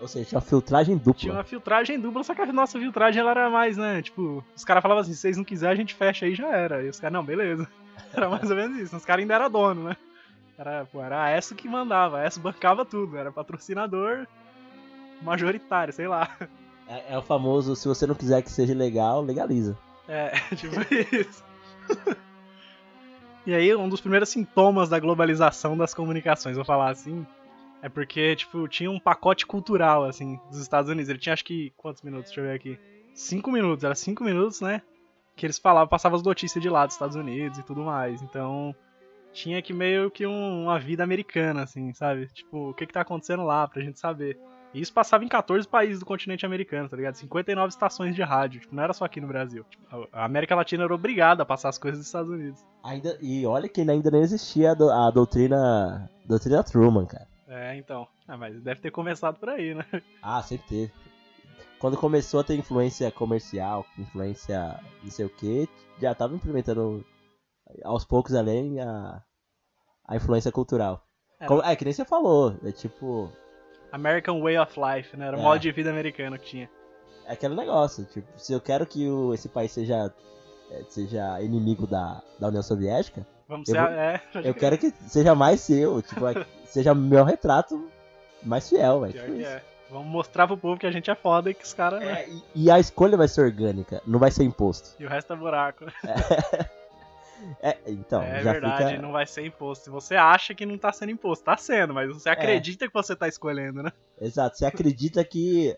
Ou 0.00 0.08
seja, 0.08 0.24
tinha 0.26 0.38
uma 0.38 0.44
filtragem 0.44 0.96
dupla. 0.96 1.14
Tinha 1.14 1.32
uma 1.32 1.44
filtragem 1.44 2.00
dupla, 2.00 2.22
só 2.24 2.34
que 2.34 2.42
a 2.42 2.52
nossa 2.52 2.78
filtragem 2.78 3.20
ela 3.20 3.30
era 3.32 3.50
mais, 3.50 3.76
né? 3.76 4.00
Tipo, 4.02 4.44
os 4.54 4.64
caras 4.64 4.82
falavam 4.82 5.02
assim: 5.02 5.12
se 5.12 5.18
vocês 5.20 5.36
não 5.36 5.44
quiserem, 5.44 5.74
a 5.74 5.76
gente 5.76 5.94
fecha 5.94 6.26
aí 6.26 6.34
já 6.34 6.48
era. 6.48 6.82
E 6.82 6.88
os 6.88 7.00
caras, 7.00 7.12
não, 7.12 7.24
beleza. 7.24 7.68
Era 8.12 8.28
mais 8.28 8.48
ou 8.50 8.56
menos 8.56 8.76
isso. 8.78 8.96
Os 8.96 9.04
caras 9.04 9.22
ainda 9.22 9.34
eram 9.34 9.50
dono, 9.50 9.84
né? 9.88 9.96
Era, 10.58 10.84
pô, 10.84 11.00
era 11.02 11.22
a 11.24 11.36
ESO 11.36 11.54
que 11.54 11.68
mandava, 11.68 12.18
a 12.18 12.26
ESO 12.26 12.40
bancava 12.40 12.84
tudo, 12.84 13.16
era 13.16 13.32
patrocinador 13.32 14.26
majoritário, 15.22 15.92
sei 15.92 16.06
lá. 16.06 16.28
É, 16.88 17.14
é 17.14 17.18
o 17.18 17.22
famoso, 17.22 17.74
se 17.74 17.88
você 17.88 18.06
não 18.06 18.14
quiser 18.14 18.42
que 18.42 18.50
seja 18.50 18.74
legal, 18.74 19.22
legaliza. 19.22 19.76
É, 20.06 20.30
tipo 20.56 20.74
isso. 21.14 21.42
E 23.46 23.54
aí, 23.54 23.74
um 23.74 23.88
dos 23.88 24.00
primeiros 24.00 24.28
sintomas 24.30 24.88
da 24.88 24.98
globalização 24.98 25.76
das 25.76 25.92
comunicações, 25.92 26.56
vou 26.56 26.64
falar 26.64 26.90
assim, 26.90 27.26
é 27.82 27.88
porque, 27.88 28.34
tipo, 28.36 28.66
tinha 28.68 28.90
um 28.90 28.98
pacote 28.98 29.44
cultural, 29.46 30.04
assim, 30.04 30.38
dos 30.50 30.58
Estados 30.60 30.90
Unidos. 30.90 31.10
Ele 31.10 31.18
tinha, 31.18 31.34
acho 31.34 31.44
que, 31.44 31.72
quantos 31.76 32.02
minutos? 32.02 32.26
Deixa 32.30 32.40
eu 32.40 32.44
ver 32.46 32.54
aqui. 32.54 32.78
Cinco 33.14 33.50
minutos, 33.50 33.84
era 33.84 33.94
cinco 33.94 34.24
minutos, 34.24 34.60
né? 34.62 34.80
Que 35.36 35.44
eles 35.44 35.58
falavam, 35.58 35.88
passavam 35.88 36.16
as 36.16 36.22
notícias 36.24 36.62
de 36.62 36.70
lá 36.70 36.86
dos 36.86 36.94
Estados 36.94 37.16
Unidos 37.16 37.58
e 37.58 37.62
tudo 37.62 37.82
mais. 37.82 38.22
Então, 38.22 38.74
tinha 39.32 39.60
que 39.60 39.74
meio 39.74 40.10
que 40.10 40.26
um- 40.26 40.64
uma 40.64 40.78
vida 40.78 41.04
americana, 41.04 41.62
assim, 41.64 41.92
sabe? 41.92 42.28
Tipo, 42.32 42.70
o 42.70 42.74
que 42.74 42.86
que 42.86 42.92
tá 42.94 43.02
acontecendo 43.02 43.42
lá, 43.44 43.68
pra 43.68 43.82
gente 43.82 43.98
saber. 43.98 44.38
E 44.74 44.80
isso 44.80 44.92
passava 44.92 45.24
em 45.24 45.28
14 45.28 45.66
países 45.68 46.00
do 46.00 46.04
continente 46.06 46.44
americano, 46.44 46.88
tá 46.88 46.96
ligado? 46.96 47.14
59 47.14 47.68
estações 47.68 48.14
de 48.14 48.22
rádio, 48.22 48.60
tipo, 48.60 48.74
não 48.74 48.82
era 48.82 48.92
só 48.92 49.04
aqui 49.04 49.20
no 49.20 49.28
Brasil. 49.28 49.64
Tipo, 49.70 50.08
a 50.12 50.24
América 50.24 50.54
Latina 50.56 50.82
era 50.84 50.94
obrigada 50.94 51.44
a 51.44 51.46
passar 51.46 51.68
as 51.68 51.78
coisas 51.78 52.00
dos 52.00 52.06
Estados 52.08 52.28
Unidos. 52.30 52.60
Ainda, 52.82 53.16
e 53.22 53.46
olha 53.46 53.68
que 53.68 53.80
ainda 53.80 54.10
não 54.10 54.20
existia 54.20 54.72
a, 54.72 54.74
do- 54.74 54.90
a 54.90 55.10
doutrina. 55.12 56.10
doutrina 56.26 56.62
Truman, 56.64 57.06
cara. 57.06 57.28
É, 57.46 57.76
então. 57.76 58.06
Ah, 58.26 58.36
mas 58.36 58.60
deve 58.62 58.80
ter 58.80 58.90
começado 58.90 59.38
por 59.38 59.48
aí, 59.50 59.74
né? 59.74 59.84
Ah, 60.22 60.42
sempre 60.42 60.66
teve. 60.66 60.92
Quando 61.78 61.96
começou 61.96 62.40
a 62.40 62.44
ter 62.44 62.56
influência 62.56 63.12
comercial, 63.12 63.84
influência 63.98 64.80
não 65.02 65.10
sei 65.10 65.26
o 65.26 65.30
que, 65.30 65.68
já 66.00 66.14
tava 66.14 66.34
implementando 66.34 67.04
aos 67.84 68.04
poucos 68.04 68.34
além 68.34 68.80
a, 68.80 69.22
a 70.08 70.16
influência 70.16 70.50
cultural. 70.50 71.04
É. 71.38 71.46
Como- 71.46 71.62
É, 71.62 71.76
que 71.76 71.84
nem 71.84 71.92
você 71.92 72.04
falou, 72.04 72.56
é 72.64 72.72
tipo. 72.72 73.30
American 73.94 74.40
Way 74.40 74.58
of 74.58 74.72
Life, 74.78 75.16
né? 75.16 75.28
Era 75.28 75.36
o 75.36 75.40
É. 75.40 75.42
modo 75.42 75.60
de 75.60 75.70
vida 75.72 75.90
americano 75.90 76.38
que 76.38 76.46
tinha. 76.46 76.70
É 77.26 77.32
aquele 77.32 77.54
negócio, 77.54 78.04
tipo, 78.04 78.26
se 78.36 78.52
eu 78.52 78.60
quero 78.60 78.84
que 78.86 79.08
o, 79.08 79.32
esse 79.32 79.48
país 79.48 79.72
seja, 79.72 80.12
é, 80.70 80.82
seja 80.88 81.40
inimigo 81.40 81.86
da, 81.86 82.22
da 82.38 82.48
União 82.48 82.62
Soviética, 82.62 83.26
Vamos 83.46 83.68
Eu 83.68 83.74
ser. 83.74 83.80
vou- 83.82 83.90
É, 83.90 84.22
eu 84.42 84.54
quero 84.54 84.78
que 84.78 84.90
seja 85.06 85.34
mais 85.34 85.60
seu, 85.60 86.00
tipo, 86.00 86.26
é- 86.26 86.46
seja 86.64 86.94
meu 86.94 87.24
retrato 87.24 87.90
mais 88.42 88.66
fiel, 88.70 89.00
velho. 89.02 89.12
Pior 89.12 89.26
Tipo 89.26 89.40
é. 89.42 89.62
Vamos 89.90 90.06
mostrar 90.08 90.46
pro 90.46 90.56
povo 90.56 90.80
que 90.80 90.86
a 90.86 90.90
gente 90.90 91.10
é 91.10 91.14
foda 91.14 91.50
e 91.50 91.54
que 91.54 91.62
os 91.62 91.74
caras. 91.74 92.00
né? 92.00 92.22
É, 92.22 92.28
e, 92.30 92.64
e 92.64 92.70
a 92.70 92.78
escolha 92.80 93.18
vai 93.18 93.28
ser 93.28 93.42
orgânica, 93.42 94.00
não 94.06 94.18
vai 94.18 94.30
ser 94.30 94.44
imposto. 94.44 94.90
E 94.98 95.04
o 95.04 95.08
resto 95.10 95.34
é 95.34 95.36
buraco. 95.36 95.84
É, 95.84 96.66
então, 97.86 98.22
é 98.22 98.42
já 98.42 98.52
verdade, 98.52 98.90
fica. 98.90 99.02
não 99.02 99.12
vai 99.12 99.26
ser 99.26 99.44
imposto. 99.44 99.84
Se 99.84 99.90
você 99.90 100.16
acha 100.16 100.54
que 100.54 100.66
não 100.66 100.78
tá 100.78 100.92
sendo 100.92 101.12
imposto, 101.12 101.44
tá 101.44 101.56
sendo, 101.56 101.94
mas 101.94 102.08
você 102.08 102.28
acredita 102.28 102.86
que 102.86 102.94
você 102.94 103.14
tá 103.14 103.28
escolhendo, 103.28 103.82
né? 103.82 103.92
Exato, 104.20 104.56
você 104.56 104.66
acredita 104.66 105.24
que 105.24 105.76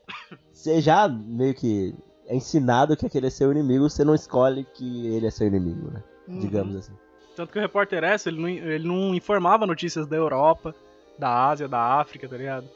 você 0.52 0.80
já 0.80 1.08
meio 1.08 1.54
que 1.54 1.94
é 2.26 2.34
ensinado 2.34 2.96
que 2.96 3.06
aquele 3.06 3.28
é 3.28 3.30
seu 3.30 3.50
inimigo, 3.52 3.88
você 3.88 4.04
não 4.04 4.14
escolhe 4.14 4.64
que 4.74 5.06
ele 5.06 5.26
é 5.26 5.30
seu 5.30 5.46
inimigo, 5.46 5.90
né? 5.90 6.02
Uhum. 6.26 6.40
Digamos 6.40 6.76
assim. 6.76 6.92
Tanto 7.36 7.52
que 7.52 7.58
o 7.58 7.62
repórter 7.62 8.02
S, 8.02 8.28
ele 8.28 8.40
não, 8.40 8.48
ele 8.48 8.88
não 8.88 9.14
informava 9.14 9.66
notícias 9.66 10.06
da 10.06 10.16
Europa, 10.16 10.74
da 11.18 11.48
Ásia, 11.48 11.68
da 11.68 11.80
África, 11.80 12.28
tá 12.28 12.36
ligado? 12.36 12.68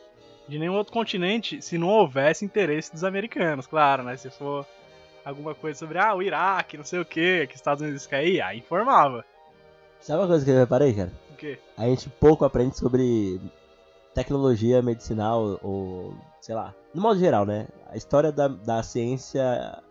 De 0.46 0.58
nenhum 0.58 0.74
outro 0.74 0.92
continente, 0.92 1.62
se 1.62 1.78
não 1.78 1.88
houvesse 1.88 2.44
interesse 2.44 2.92
dos 2.92 3.04
americanos, 3.04 3.66
claro, 3.66 4.02
né? 4.02 4.16
Se 4.16 4.30
for 4.30 4.66
alguma 5.30 5.54
coisa 5.54 5.78
sobre, 5.78 5.98
ah, 5.98 6.14
o 6.14 6.22
Iraque, 6.22 6.76
não 6.76 6.84
sei 6.84 7.00
o 7.00 7.04
que, 7.04 7.46
que 7.46 7.54
os 7.54 7.60
Estados 7.60 7.82
Unidos 7.82 8.06
ir, 8.12 8.40
aí 8.40 8.58
informava. 8.58 9.24
Sabe 10.00 10.20
uma 10.20 10.28
coisa 10.28 10.44
que 10.44 10.50
eu 10.50 10.56
reparei, 10.58 10.92
cara? 10.94 11.12
O 11.30 11.36
quê? 11.36 11.58
A 11.76 11.84
gente 11.84 12.08
pouco 12.08 12.44
aprende 12.44 12.76
sobre 12.76 13.40
tecnologia 14.14 14.82
medicinal 14.82 15.58
ou, 15.62 16.14
sei 16.40 16.54
lá, 16.54 16.74
no 16.94 17.00
modo 17.02 17.18
geral, 17.18 17.44
né? 17.46 17.68
A 17.88 17.96
história 17.96 18.32
da, 18.32 18.48
da 18.48 18.82
ciência 18.82 19.82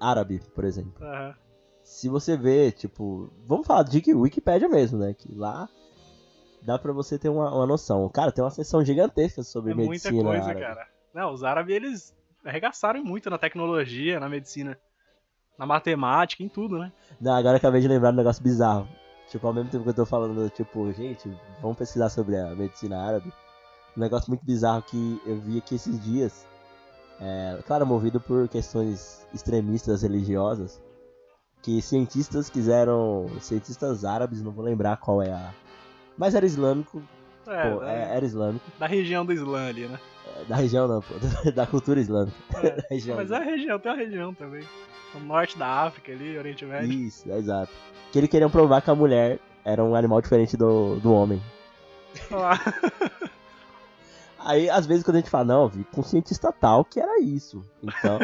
árabe, 0.00 0.40
por 0.54 0.64
exemplo. 0.64 1.04
Aham. 1.04 1.34
Se 1.82 2.08
você 2.08 2.36
vê, 2.36 2.70
tipo, 2.72 3.30
vamos 3.46 3.66
falar 3.66 3.82
de 3.82 4.02
Wikipedia 4.14 4.68
mesmo, 4.68 4.98
né? 4.98 5.14
Que 5.14 5.34
lá 5.34 5.68
dá 6.62 6.78
pra 6.78 6.92
você 6.92 7.18
ter 7.18 7.28
uma, 7.28 7.52
uma 7.54 7.66
noção. 7.66 8.08
Cara, 8.08 8.32
tem 8.32 8.42
uma 8.42 8.50
seção 8.50 8.84
gigantesca 8.84 9.42
sobre 9.42 9.72
É 9.72 9.74
muita 9.74 9.90
medicina 10.10 10.22
coisa, 10.22 10.44
árabe. 10.44 10.60
cara. 10.60 10.86
Não, 11.12 11.32
os 11.32 11.44
árabes, 11.44 11.74
eles 11.74 12.14
arregaçaram 12.44 13.02
muito 13.04 13.28
na 13.30 13.38
tecnologia, 13.38 14.18
na 14.20 14.28
medicina, 14.28 14.78
na 15.58 15.66
matemática, 15.66 16.42
em 16.42 16.48
tudo, 16.48 16.78
né? 16.78 16.92
Não, 17.20 17.34
agora 17.34 17.56
acabei 17.56 17.80
de 17.80 17.88
lembrar 17.88 18.10
um 18.10 18.16
negócio 18.16 18.42
bizarro. 18.42 18.88
Tipo, 19.28 19.46
ao 19.46 19.54
mesmo 19.54 19.70
tempo 19.70 19.84
que 19.84 19.90
eu 19.90 19.94
tô 19.94 20.04
falando, 20.06 20.50
tipo, 20.50 20.92
gente, 20.92 21.30
vamos 21.60 21.76
pesquisar 21.78 22.08
sobre 22.10 22.36
a 22.36 22.54
medicina 22.54 23.00
árabe. 23.00 23.32
Um 23.96 24.00
negócio 24.00 24.30
muito 24.30 24.44
bizarro 24.44 24.82
que 24.82 25.20
eu 25.24 25.40
vi 25.40 25.58
aqui 25.58 25.74
esses 25.76 26.02
dias. 26.02 26.46
É, 27.20 27.58
claro, 27.66 27.86
movido 27.86 28.20
por 28.20 28.48
questões 28.48 29.26
extremistas 29.32 30.02
religiosas. 30.02 30.82
Que 31.62 31.80
cientistas 31.80 32.50
quiseram. 32.50 33.26
Cientistas 33.40 34.04
árabes, 34.04 34.42
não 34.42 34.50
vou 34.50 34.64
lembrar 34.64 34.96
qual 34.96 35.22
é 35.22 35.30
a. 35.30 35.54
Mas 36.18 36.34
era 36.34 36.44
islâmico. 36.44 37.02
É, 37.46 37.70
pô, 37.70 37.80
da, 37.80 37.92
é- 37.92 38.16
era 38.16 38.24
islâmico. 38.24 38.64
da 38.78 38.86
região 38.86 39.24
do 39.24 39.32
Islã 39.32 39.68
ali, 39.68 39.86
né? 39.86 39.98
É, 40.26 40.44
Da 40.44 40.56
região 40.56 40.88
não, 40.88 41.00
pô. 41.00 41.14
Da 41.54 41.66
cultura 41.66 42.00
islâmica. 42.00 42.36
É, 42.54 42.70
Da 42.76 42.84
região. 42.90 43.16
Mas 43.16 43.30
é 43.30 43.36
a 43.36 43.40
região, 43.40 43.78
tem 43.78 43.92
uma 43.92 43.98
região 43.98 44.34
também. 44.34 44.64
O 45.14 45.20
norte 45.20 45.58
da 45.58 45.66
África 45.66 46.10
ali, 46.12 46.38
Oriente 46.38 46.64
Médio. 46.64 46.92
Isso, 46.92 47.30
é 47.30 47.36
exato. 47.38 47.72
Que 48.10 48.18
eles 48.18 48.30
queriam 48.30 48.50
provar 48.50 48.80
que 48.80 48.90
a 48.90 48.94
mulher 48.94 49.38
era 49.64 49.84
um 49.84 49.94
animal 49.94 50.20
diferente 50.20 50.56
do, 50.56 50.96
do 51.00 51.12
homem. 51.12 51.40
Ah, 52.30 52.58
Aí, 54.44 54.68
às 54.68 54.86
vezes, 54.86 55.04
quando 55.04 55.16
a 55.16 55.20
gente 55.20 55.30
fala, 55.30 55.44
não, 55.44 55.68
vi 55.68 55.84
com 55.84 56.02
cientista 56.02 56.52
tal 56.52 56.84
que 56.84 56.98
era 56.98 57.20
isso. 57.20 57.64
Então, 57.82 58.18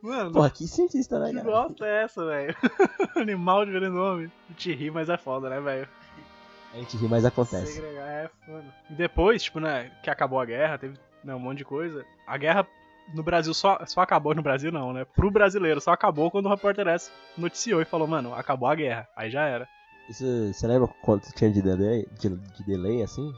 Mano, 0.00 0.32
porra, 0.32 0.50
que 0.50 0.68
cientista, 0.68 1.18
né, 1.18 1.30
que 1.30 1.36
cara? 1.36 1.44
bosta 1.50 1.86
é 1.86 2.02
essa, 2.04 2.24
velho? 2.26 2.54
Animal 3.16 3.64
diferente 3.64 3.90
do 3.90 3.98
homem. 4.02 4.26
A 4.48 4.52
gente 4.52 4.74
ri, 4.74 4.90
mas 4.90 5.08
é 5.08 5.16
foda, 5.16 5.48
né, 5.48 5.60
velho? 5.60 5.88
A 6.74 6.76
gente 6.78 6.96
ri, 6.96 7.08
mas 7.08 7.24
acontece. 7.24 7.74
Segregar 7.74 8.06
é. 8.08 8.30
E 8.90 8.94
depois, 8.94 9.42
tipo, 9.42 9.60
né, 9.60 9.90
que 10.02 10.10
acabou 10.10 10.40
a 10.40 10.44
guerra, 10.44 10.76
teve 10.76 10.98
né, 11.22 11.34
um 11.34 11.38
monte 11.38 11.58
de 11.58 11.64
coisa. 11.64 12.04
A 12.26 12.36
guerra 12.36 12.66
no 13.14 13.22
Brasil 13.22 13.54
só, 13.54 13.78
só 13.86 14.00
acabou 14.00 14.34
no 14.34 14.42
Brasil, 14.42 14.72
não, 14.72 14.92
né? 14.92 15.04
Pro 15.04 15.30
brasileiro, 15.30 15.80
só 15.80 15.92
acabou 15.92 16.30
quando 16.30 16.46
o 16.46 16.48
repórter 16.48 16.88
S 16.88 17.12
noticiou 17.38 17.80
e 17.80 17.84
falou, 17.84 18.06
mano, 18.08 18.34
acabou 18.34 18.68
a 18.68 18.74
guerra. 18.74 19.06
Aí 19.16 19.30
já 19.30 19.42
era. 19.46 19.68
Isso, 20.08 20.24
você 20.52 20.66
lembra 20.66 20.88
quanto 21.02 21.32
tinha 21.32 21.50
de 21.50 21.62
delay, 21.62 22.06
de, 22.18 22.28
de 22.28 22.64
delay 22.64 23.02
assim? 23.02 23.32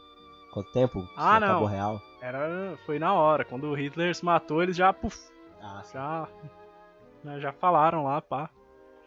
Quanto 0.53 0.73
tempo? 0.73 1.07
Ah, 1.17 1.39
não. 1.39 1.49
Acabou 1.49 1.69
real? 1.69 2.03
Era. 2.23 2.77
Foi 2.87 2.99
na 2.99 3.13
hora. 3.13 3.45
Quando 3.45 3.65
o 3.69 3.75
Hitler 3.75 4.15
se 4.15 4.25
matou, 4.25 4.63
eles 4.63 4.77
já. 4.77 4.93
Puf, 4.93 5.17
Ah, 5.63 5.83
já. 5.93 6.29
né, 7.23 7.39
já 7.39 7.53
falaram 7.53 8.05
lá, 8.05 8.23
pá. 8.23 8.49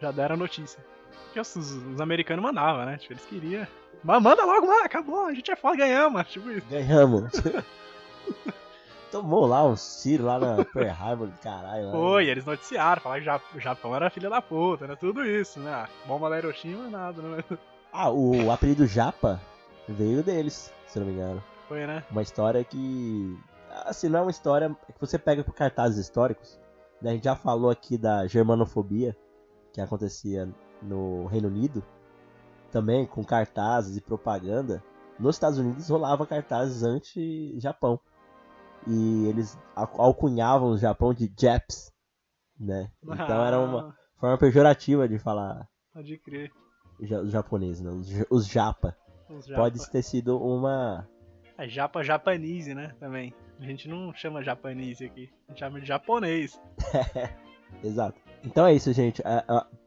Já 0.00 0.12
deram 0.12 0.36
a 0.36 0.38
notícia. 0.38 0.82
Porque 1.24 1.40
os, 1.40 1.54
os 1.56 2.00
americanos 2.00 2.42
mandavam, 2.42 2.86
né? 2.86 2.96
Tipo, 2.98 3.14
eles 3.14 3.26
queriam. 3.26 3.66
Mas 4.02 4.22
manda 4.22 4.44
logo 4.44 4.66
lá, 4.66 4.84
acabou, 4.84 5.26
a 5.26 5.34
gente 5.34 5.50
é 5.50 5.56
foda, 5.56 5.76
ganhamos. 5.76 6.28
Tipo 6.28 6.50
isso. 6.50 6.66
Ganhamos. 6.68 7.30
Tomou 9.10 9.44
lá 9.44 9.64
um 9.64 9.74
tiro 9.74 10.24
lá 10.24 10.38
na 10.38 10.64
Pearl 10.64 10.88
Harbor, 10.90 11.28
caralho. 11.42 11.86
lá. 11.86 11.92
Foi, 11.92 12.26
eles 12.28 12.44
noticiaram, 12.44 13.02
falaram 13.02 13.40
que 13.50 13.58
o 13.58 13.60
Japão 13.60 13.94
era 13.94 14.08
filha 14.08 14.30
da 14.30 14.40
puta, 14.40 14.84
era 14.84 14.96
tudo 14.96 15.24
isso, 15.26 15.58
né? 15.58 15.72
Ah, 15.72 15.88
Bomba 16.06 16.30
da 16.30 16.38
Hiroshima, 16.38 16.88
nada, 16.88 17.20
né? 17.20 17.44
Ah, 17.92 18.08
o 18.08 18.52
apelido 18.52 18.86
Japa 18.86 19.40
veio 19.88 20.22
deles, 20.22 20.72
se 20.86 20.96
não 21.00 21.06
me 21.06 21.12
engano. 21.12 21.42
Foi, 21.66 21.84
né? 21.88 22.04
Uma 22.08 22.22
história 22.22 22.62
que. 22.62 23.36
Assim, 23.84 24.08
não 24.08 24.20
é 24.20 24.22
uma 24.22 24.30
história 24.30 24.70
que 24.94 25.00
você 25.00 25.18
pega 25.18 25.42
por 25.42 25.52
cartazes 25.52 25.98
históricos. 25.98 26.56
né? 27.02 27.10
A 27.10 27.14
gente 27.14 27.24
já 27.24 27.34
falou 27.34 27.68
aqui 27.68 27.98
da 27.98 28.28
germanofobia 28.28 29.16
que 29.72 29.80
acontecia 29.80 30.48
no 30.80 31.26
Reino 31.26 31.48
Unido. 31.48 31.82
Também 32.70 33.06
com 33.06 33.24
cartazes 33.24 33.96
e 33.96 34.00
propaganda. 34.00 34.82
Nos 35.18 35.36
Estados 35.36 35.58
Unidos 35.58 35.88
rolava 35.88 36.26
cartazes 36.26 36.82
anti-Japão. 36.82 37.98
E 38.86 39.26
eles 39.26 39.58
al- 39.76 39.90
alcunhavam 40.00 40.70
o 40.70 40.78
Japão 40.78 41.12
de 41.12 41.28
Japs. 41.36 41.92
Né? 42.58 42.90
Então 43.02 43.44
era 43.44 43.58
uma 43.58 43.88
Ah, 43.90 43.94
forma 44.18 44.38
pejorativa 44.38 45.08
de 45.08 45.18
falar 45.18 45.66
Pode 45.94 46.16
crer. 46.18 46.50
ja- 47.00 47.20
os 47.20 47.30
japoneses, 47.30 47.80
né? 47.82 47.90
os, 47.90 48.08
ja- 48.08 48.26
os 48.30 48.46
japa. 48.46 48.96
Os 49.28 49.46
japa. 49.46 49.62
Pode 49.62 49.90
ter 49.90 50.02
sido 50.02 50.38
uma. 50.38 51.08
É 51.58 51.68
japa 51.68 52.02
japanese, 52.02 52.74
né? 52.74 52.94
Também. 53.00 53.34
A 53.58 53.64
gente 53.64 53.88
não 53.88 54.12
chama 54.14 54.42
japanese 54.42 55.04
aqui. 55.04 55.30
A 55.48 55.52
gente 55.52 55.58
chama 55.58 55.80
de 55.80 55.86
japonês. 55.86 56.58
Exato. 57.84 58.18
Então 58.42 58.66
é 58.66 58.72
isso, 58.74 58.92
gente. 58.92 59.22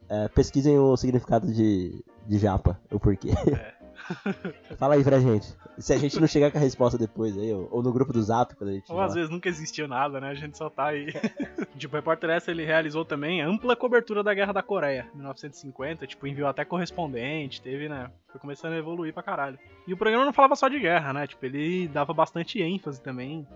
É, 0.10 0.28
pesquisem 0.28 0.78
o 0.78 0.96
significado 0.98 1.52
de, 1.52 2.04
de 2.28 2.38
japa, 2.38 2.80
o 2.92 3.00
porquê. 3.00 3.32
É. 3.32 3.84
Fala 4.78 4.96
aí 4.96 5.04
pra 5.04 5.20
gente. 5.20 5.48
Se 5.78 5.94
a 5.94 5.98
gente 5.98 6.20
não 6.20 6.28
chegar 6.28 6.52
com 6.52 6.58
a 6.58 6.62
resposta 6.62 6.98
depois 6.98 7.38
aí, 7.38 7.52
ou, 7.54 7.68
ou 7.72 7.84
no 7.84 7.92
grupo 7.92 8.14
do 8.14 8.22
Zap, 8.22 8.56
quando 8.56 8.70
a 8.70 8.74
gente. 8.74 8.92
Ou 8.92 9.00
às 9.00 9.14
vezes 9.14 9.30
nunca 9.30 9.50
existiu 9.50 9.88
nada, 9.88 10.20
né? 10.20 10.30
A 10.30 10.34
gente 10.34 10.58
só 10.58 10.70
tá 10.70 10.88
aí. 10.88 11.08
tipo, 11.78 11.96
o 11.96 11.98
repórter 11.98 12.30
essa 12.30 12.52
ele 12.52 12.66
realizou 12.66 13.06
também 13.06 13.42
ampla 13.42 13.76
cobertura 13.76 14.24
da 14.24 14.34
Guerra 14.34 14.54
da 14.54 14.62
Coreia, 14.62 15.08
em 15.14 15.18
1950. 15.18 16.06
Tipo, 16.08 16.28
enviou 16.28 16.48
até 16.48 16.64
correspondente, 16.66 17.62
teve, 17.62 17.90
né? 17.90 18.12
Foi 18.28 18.40
começando 18.40 18.74
a 18.74 18.78
evoluir 18.78 19.14
pra 19.14 19.24
caralho. 19.24 19.58
E 19.88 19.94
o 19.94 19.98
programa 19.98 20.26
não 20.26 20.34
falava 20.34 20.56
só 20.56 20.68
de 20.68 20.80
guerra, 20.80 21.14
né? 21.14 21.28
Tipo, 21.28 21.46
ele 21.46 21.88
dava 21.88 22.14
bastante 22.14 22.62
ênfase 22.62 23.02
também 23.02 23.48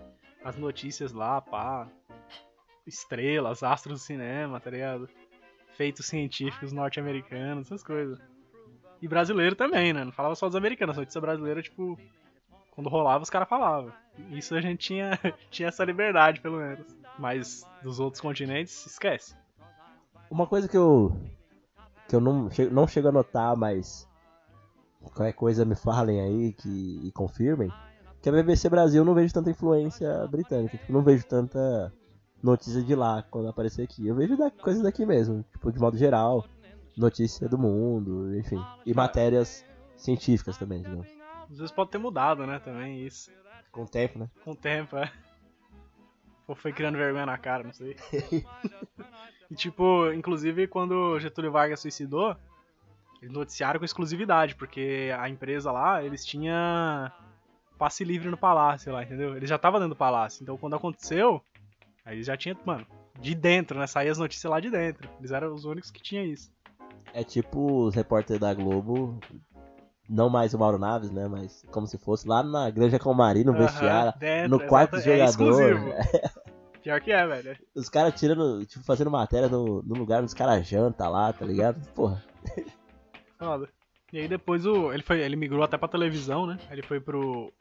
às 0.44 0.56
notícias 0.56 1.12
lá, 1.12 1.40
pá. 1.40 1.86
Estrelas, 2.86 3.62
astros 3.62 4.00
do 4.00 4.04
cinema, 4.04 4.58
tá 4.58 4.70
ligado? 4.70 5.08
Feitos 5.78 6.06
científicos 6.06 6.72
norte-americanos, 6.72 7.66
essas 7.66 7.84
coisas. 7.84 8.18
E 9.00 9.06
brasileiro 9.06 9.54
também, 9.54 9.92
né? 9.92 10.04
Não 10.04 10.10
falava 10.10 10.34
só 10.34 10.46
dos 10.46 10.56
americanos, 10.56 10.98
a 10.98 11.00
notícia 11.00 11.20
brasileira, 11.20 11.62
tipo, 11.62 11.96
quando 12.72 12.90
rolava, 12.90 13.22
os 13.22 13.30
caras 13.30 13.48
falavam. 13.48 13.92
Isso 14.32 14.56
a 14.56 14.60
gente 14.60 14.78
tinha, 14.88 15.12
tinha 15.52 15.68
essa 15.68 15.84
liberdade, 15.84 16.40
pelo 16.40 16.58
menos. 16.58 16.84
Mas 17.16 17.64
dos 17.80 18.00
outros 18.00 18.20
continentes, 18.20 18.86
esquece. 18.86 19.36
Uma 20.28 20.48
coisa 20.48 20.66
que 20.66 20.76
eu. 20.76 21.16
que 22.08 22.16
eu 22.16 22.20
não, 22.20 22.48
não 22.72 22.88
chego 22.88 23.06
a 23.06 23.12
notar, 23.12 23.56
mas. 23.56 24.08
Qualquer 25.00 25.32
coisa 25.32 25.64
me 25.64 25.76
falem 25.76 26.20
aí 26.20 26.52
que, 26.54 27.00
e 27.04 27.12
confirmem. 27.12 27.72
Que 28.20 28.28
a 28.28 28.32
BBC 28.32 28.68
Brasil 28.68 29.04
não 29.04 29.14
vejo 29.14 29.32
tanta 29.32 29.50
influência 29.50 30.26
britânica. 30.26 30.76
Tipo, 30.76 30.92
não 30.92 31.02
vejo 31.02 31.24
tanta 31.24 31.92
notícia 32.42 32.82
de 32.82 32.94
lá 32.94 33.22
quando 33.30 33.48
aparecer 33.48 33.82
aqui. 33.82 34.06
Eu 34.06 34.14
vejo 34.14 34.36
da, 34.36 34.50
coisas 34.50 34.82
daqui 34.82 35.04
mesmo. 35.04 35.44
Tipo, 35.52 35.72
de 35.72 35.78
modo 35.78 35.96
geral. 35.96 36.44
Notícia 36.96 37.48
do 37.48 37.56
mundo, 37.56 38.36
enfim. 38.36 38.60
E 38.84 38.92
matérias 38.92 39.64
científicas 39.96 40.58
também, 40.58 40.82
digamos. 40.82 41.06
Às 41.50 41.58
vezes 41.58 41.70
pode 41.70 41.90
ter 41.90 41.98
mudado, 41.98 42.46
né? 42.46 42.58
Também 42.58 43.06
isso. 43.06 43.30
Com 43.70 43.82
o 43.82 43.88
tempo, 43.88 44.18
né? 44.18 44.28
Com 44.44 44.52
o 44.52 44.56
tempo, 44.56 44.96
é. 44.96 45.10
Ou 46.46 46.54
foi 46.54 46.72
criando 46.72 46.96
vergonha 46.96 47.26
na 47.26 47.38
cara, 47.38 47.62
não 47.62 47.72
sei. 47.72 47.94
e 49.50 49.54
tipo, 49.54 50.10
inclusive 50.12 50.66
quando 50.66 51.20
Getúlio 51.20 51.52
Vargas 51.52 51.80
suicidou, 51.80 52.34
eles 53.20 53.32
noticiaram 53.32 53.78
com 53.78 53.84
exclusividade, 53.84 54.54
porque 54.54 55.14
a 55.18 55.28
empresa 55.28 55.70
lá, 55.70 56.02
eles 56.02 56.24
tinham 56.24 57.12
passe 57.76 58.02
livre 58.02 58.28
no 58.28 58.36
palácio 58.36 58.92
lá, 58.92 59.04
entendeu? 59.04 59.36
Eles 59.36 59.48
já 59.48 59.56
estavam 59.56 59.78
dentro 59.78 59.94
do 59.94 59.98
palácio. 59.98 60.42
Então 60.42 60.56
quando 60.56 60.74
aconteceu, 60.74 61.42
aí 62.08 62.22
já 62.22 62.36
tinham, 62.36 62.56
mano, 62.64 62.86
de 63.20 63.34
dentro, 63.34 63.78
né? 63.78 63.86
Saía 63.86 64.10
as 64.10 64.18
notícias 64.18 64.50
lá 64.50 64.58
de 64.60 64.70
dentro. 64.70 65.08
Eles 65.18 65.30
eram 65.30 65.54
os 65.54 65.64
únicos 65.64 65.90
que 65.90 66.02
tinham 66.02 66.24
isso. 66.24 66.50
É 67.12 67.22
tipo 67.22 67.84
os 67.84 67.94
repórteres 67.94 68.40
da 68.40 68.52
Globo. 68.54 69.18
Não 70.08 70.30
mais 70.30 70.54
o 70.54 70.58
Mauro 70.58 70.78
Naves, 70.78 71.10
né? 71.10 71.28
Mas 71.28 71.64
como 71.70 71.86
se 71.86 71.98
fosse 71.98 72.26
lá 72.26 72.42
na 72.42 72.70
Granja 72.70 72.98
Calmari, 72.98 73.44
no 73.44 73.52
Aham, 73.52 73.60
vestiário. 73.60 74.18
dentro, 74.18 74.50
no 74.50 74.60
quarto 74.66 74.92
do 74.92 74.98
é 74.98 75.02
jogador. 75.02 75.24
exclusivo. 75.28 75.92
Pior 76.82 77.00
que 77.00 77.12
é, 77.12 77.26
velho. 77.26 77.58
Os 77.74 77.88
caras 77.90 78.18
tirando, 78.18 78.64
tipo, 78.64 78.82
fazendo 78.84 79.10
matéria 79.10 79.48
no, 79.48 79.82
no 79.82 79.94
lugar 79.94 80.18
onde 80.20 80.28
os 80.28 80.34
caras 80.34 80.66
jantam 80.66 81.10
lá, 81.10 81.30
tá 81.32 81.44
ligado? 81.44 81.78
Porra. 81.92 82.24
Foda. 83.38 83.68
E 84.10 84.18
aí 84.18 84.28
depois 84.28 84.64
o, 84.64 84.90
ele 84.92 85.02
foi, 85.02 85.20
ele 85.20 85.36
migrou 85.36 85.62
até 85.62 85.76
pra 85.76 85.86
televisão, 85.88 86.46
né? 86.46 86.58
Ele 86.70 86.82
foi 86.82 86.98
pro 86.98 87.52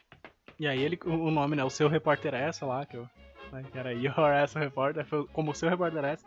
e 0.60 0.66
aí 0.66 0.82
ele 0.82 0.98
o 1.06 1.26
o 1.26 1.32
nome, 1.32 1.56
né, 1.56 1.64
o 1.64 1.70
seu 1.70 1.88
repórter 1.90 2.34
é 2.34 2.48
essa 2.48 2.66
lá, 2.66 2.86
que 2.86 2.96
eu, 2.96 3.08
né, 3.52 3.64
que 3.72 3.78
era 3.78 3.94
Your 3.94 4.20
Essa 4.32 4.60
Repórter, 4.60 5.06
foi 5.06 5.26
como 5.28 5.52
o 5.52 5.56
seu 5.56 5.70
repórter 5.70 6.04
essa. 6.04 6.26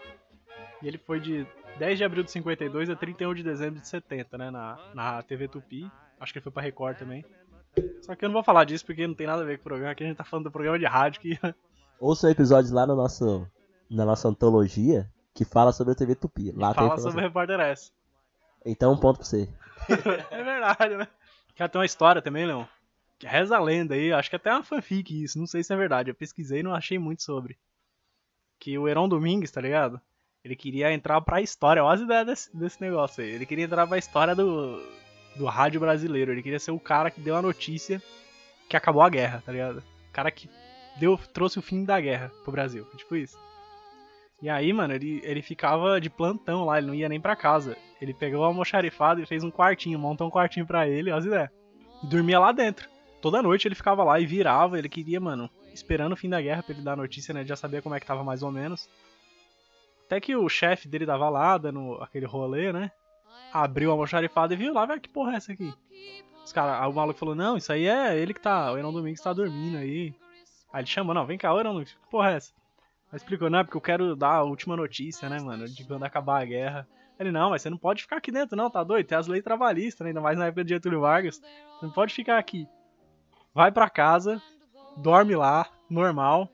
E 0.82 0.88
ele 0.88 0.98
foi 0.98 1.20
de 1.20 1.46
10 1.78 1.98
de 1.98 2.04
abril 2.04 2.24
de 2.24 2.30
52 2.30 2.90
a 2.90 2.96
31 2.96 3.34
de 3.34 3.42
dezembro 3.42 3.80
de 3.80 3.88
70, 3.88 4.38
né, 4.38 4.50
na, 4.50 4.78
na 4.94 5.22
TV 5.22 5.48
Tupi. 5.48 5.90
Acho 6.18 6.32
que 6.32 6.38
ele 6.38 6.44
foi 6.44 6.52
pra 6.52 6.62
Record 6.62 6.98
também. 6.98 7.24
Só 8.02 8.14
que 8.14 8.24
eu 8.24 8.28
não 8.28 8.34
vou 8.34 8.42
falar 8.42 8.64
disso 8.64 8.84
porque 8.84 9.06
não 9.06 9.14
tem 9.14 9.26
nada 9.26 9.42
a 9.42 9.44
ver 9.44 9.58
com 9.58 9.62
o 9.62 9.64
programa, 9.64 9.92
aqui 9.92 10.02
a 10.02 10.06
gente 10.06 10.16
tá 10.16 10.24
falando 10.24 10.44
do 10.44 10.50
programa 10.50 10.78
de 10.78 10.86
rádio 10.86 11.20
que 11.20 11.38
Ouça 12.00 12.30
episódios 12.30 12.72
lá 12.72 12.86
no 12.86 12.96
nosso, 12.96 13.46
na 13.90 14.06
nossa 14.06 14.26
antologia 14.26 15.08
que 15.34 15.44
fala 15.44 15.72
sobre 15.72 15.92
a 15.92 15.96
TV 15.96 16.14
Tupi. 16.14 16.50
Lá 16.52 16.72
fala 16.72 16.98
sobre 16.98 17.20
o 17.20 17.22
repórter 17.22 17.60
essa. 17.60 17.92
Então, 18.64 18.92
um 18.92 18.96
ponto 18.96 19.18
pra 19.18 19.26
você. 19.26 19.48
é 20.30 20.42
verdade, 20.42 20.96
né? 20.96 21.08
Cara, 21.56 21.68
tem 21.68 21.78
uma 21.78 21.86
história 21.86 22.22
também, 22.22 22.46
Leon. 22.46 22.64
Reza 23.22 23.56
a 23.56 23.60
lenda 23.60 23.94
aí, 23.94 24.12
acho 24.12 24.30
que 24.30 24.36
até 24.36 24.50
uma 24.50 24.62
fanfic 24.62 25.22
isso, 25.22 25.38
não 25.38 25.46
sei 25.46 25.62
se 25.62 25.72
é 25.72 25.76
verdade. 25.76 26.10
Eu 26.10 26.14
pesquisei 26.14 26.60
e 26.60 26.62
não 26.62 26.74
achei 26.74 26.98
muito 26.98 27.22
sobre. 27.22 27.58
Que 28.58 28.78
o 28.78 28.88
Heron 28.88 29.08
Domingues, 29.08 29.50
tá 29.50 29.60
ligado? 29.60 30.00
Ele 30.42 30.56
queria 30.56 30.92
entrar 30.92 31.20
pra 31.20 31.42
história, 31.42 31.84
olha 31.84 31.94
as 31.94 32.00
ideias 32.00 32.26
desse, 32.26 32.56
desse 32.56 32.80
negócio 32.80 33.22
aí. 33.22 33.30
Ele 33.30 33.44
queria 33.44 33.64
entrar 33.64 33.86
pra 33.86 33.98
história 33.98 34.34
do, 34.34 34.82
do 35.36 35.44
rádio 35.44 35.80
brasileiro. 35.80 36.32
Ele 36.32 36.42
queria 36.42 36.58
ser 36.58 36.70
o 36.70 36.80
cara 36.80 37.10
que 37.10 37.20
deu 37.20 37.36
a 37.36 37.42
notícia 37.42 38.02
que 38.68 38.76
acabou 38.76 39.02
a 39.02 39.10
guerra, 39.10 39.42
tá 39.44 39.52
ligado? 39.52 39.78
O 39.78 40.12
cara 40.12 40.30
que 40.30 40.48
deu, 40.98 41.18
trouxe 41.34 41.58
o 41.58 41.62
fim 41.62 41.84
da 41.84 42.00
guerra 42.00 42.30
pro 42.42 42.52
Brasil. 42.52 42.86
Tipo 42.96 43.16
isso. 43.16 43.38
E 44.40 44.48
aí, 44.48 44.72
mano, 44.72 44.94
ele, 44.94 45.20
ele 45.22 45.42
ficava 45.42 46.00
de 46.00 46.08
plantão 46.08 46.64
lá, 46.64 46.78
ele 46.78 46.86
não 46.86 46.94
ia 46.94 47.08
nem 47.08 47.20
pra 47.20 47.36
casa. 47.36 47.76
Ele 48.00 48.14
pegou 48.14 48.40
uma 48.40 48.46
almoxarifada 48.46 49.20
e 49.20 49.26
fez 49.26 49.44
um 49.44 49.50
quartinho, 49.50 49.98
montou 49.98 50.26
um 50.26 50.30
quartinho 50.30 50.66
pra 50.66 50.88
ele, 50.88 51.10
olha 51.10 51.18
as 51.18 51.26
ideias. 51.26 51.50
E 52.02 52.06
dormia 52.06 52.40
lá 52.40 52.50
dentro. 52.50 52.88
Toda 53.20 53.42
noite 53.42 53.68
ele 53.68 53.74
ficava 53.74 54.02
lá 54.02 54.18
e 54.18 54.26
virava, 54.26 54.78
ele 54.78 54.88
queria, 54.88 55.20
mano, 55.20 55.50
esperando 55.74 56.12
o 56.12 56.16
fim 56.16 56.28
da 56.28 56.40
guerra 56.40 56.62
pra 56.62 56.74
ele 56.74 56.82
dar 56.82 56.94
a 56.94 56.96
notícia, 56.96 57.34
né? 57.34 57.44
Já 57.44 57.54
sabia 57.54 57.82
como 57.82 57.94
é 57.94 58.00
que 58.00 58.06
tava 58.06 58.24
mais 58.24 58.42
ou 58.42 58.50
menos. 58.50 58.88
Até 60.06 60.20
que 60.20 60.34
o 60.34 60.48
chefe 60.48 60.88
dele 60.88 61.06
tava 61.06 61.28
lá, 61.28 61.58
dando 61.58 61.94
aquele 62.02 62.26
rolê, 62.26 62.72
né? 62.72 62.90
Abriu 63.52 63.90
a 63.90 63.92
almoxarifada 63.92 64.54
e 64.54 64.56
viu 64.56 64.72
lá, 64.72 64.86
velho, 64.86 65.00
que 65.00 65.08
porra 65.08 65.34
é 65.34 65.36
essa 65.36 65.52
aqui? 65.52 65.72
Os 66.44 66.52
cara, 66.52 66.82
aí 66.82 66.90
o 66.90 66.92
maluco 66.92 67.18
falou, 67.18 67.34
não, 67.34 67.56
isso 67.56 67.72
aí 67.72 67.86
é 67.86 68.18
ele 68.18 68.32
que 68.32 68.40
tá, 68.40 68.72
o 68.72 68.78
Enon 68.78 68.92
Domingos 68.92 69.20
tá 69.20 69.32
dormindo 69.32 69.76
aí. 69.76 70.14
Aí 70.72 70.80
ele 70.80 70.86
chamou, 70.86 71.14
não, 71.14 71.26
vem 71.26 71.38
cá, 71.38 71.50
Enon 71.50 71.72
Domingos, 71.72 71.92
que 71.92 72.10
porra 72.10 72.32
é 72.32 72.36
essa? 72.36 72.52
Aí 73.12 73.16
explicou, 73.16 73.50
não, 73.50 73.58
é 73.58 73.64
porque 73.64 73.76
eu 73.76 73.80
quero 73.80 74.16
dar 74.16 74.34
a 74.34 74.42
última 74.42 74.76
notícia, 74.76 75.28
né, 75.28 75.38
mano, 75.40 75.68
de 75.68 75.84
quando 75.84 76.04
acabar 76.04 76.40
a 76.40 76.44
guerra. 76.44 76.88
Ele, 77.18 77.30
não, 77.30 77.50
mas 77.50 77.60
você 77.60 77.68
não 77.68 77.76
pode 77.76 78.02
ficar 78.02 78.16
aqui 78.16 78.32
dentro, 78.32 78.56
não, 78.56 78.70
tá 78.70 78.82
doido? 78.82 79.06
Tem 79.06 79.18
as 79.18 79.26
leis 79.26 79.44
trabalhistas, 79.44 80.02
né? 80.04 80.08
ainda 80.08 80.22
mais 80.22 80.38
na 80.38 80.46
época 80.46 80.64
de 80.64 80.70
Getúlio 80.70 81.02
Vargas. 81.02 81.36
Você 81.38 81.84
não 81.86 81.92
pode 81.92 82.14
ficar 82.14 82.38
aqui. 82.38 82.66
Vai 83.55 83.72
pra 83.72 83.90
casa, 83.90 84.40
dorme 84.96 85.34
lá, 85.34 85.66
normal. 85.88 86.48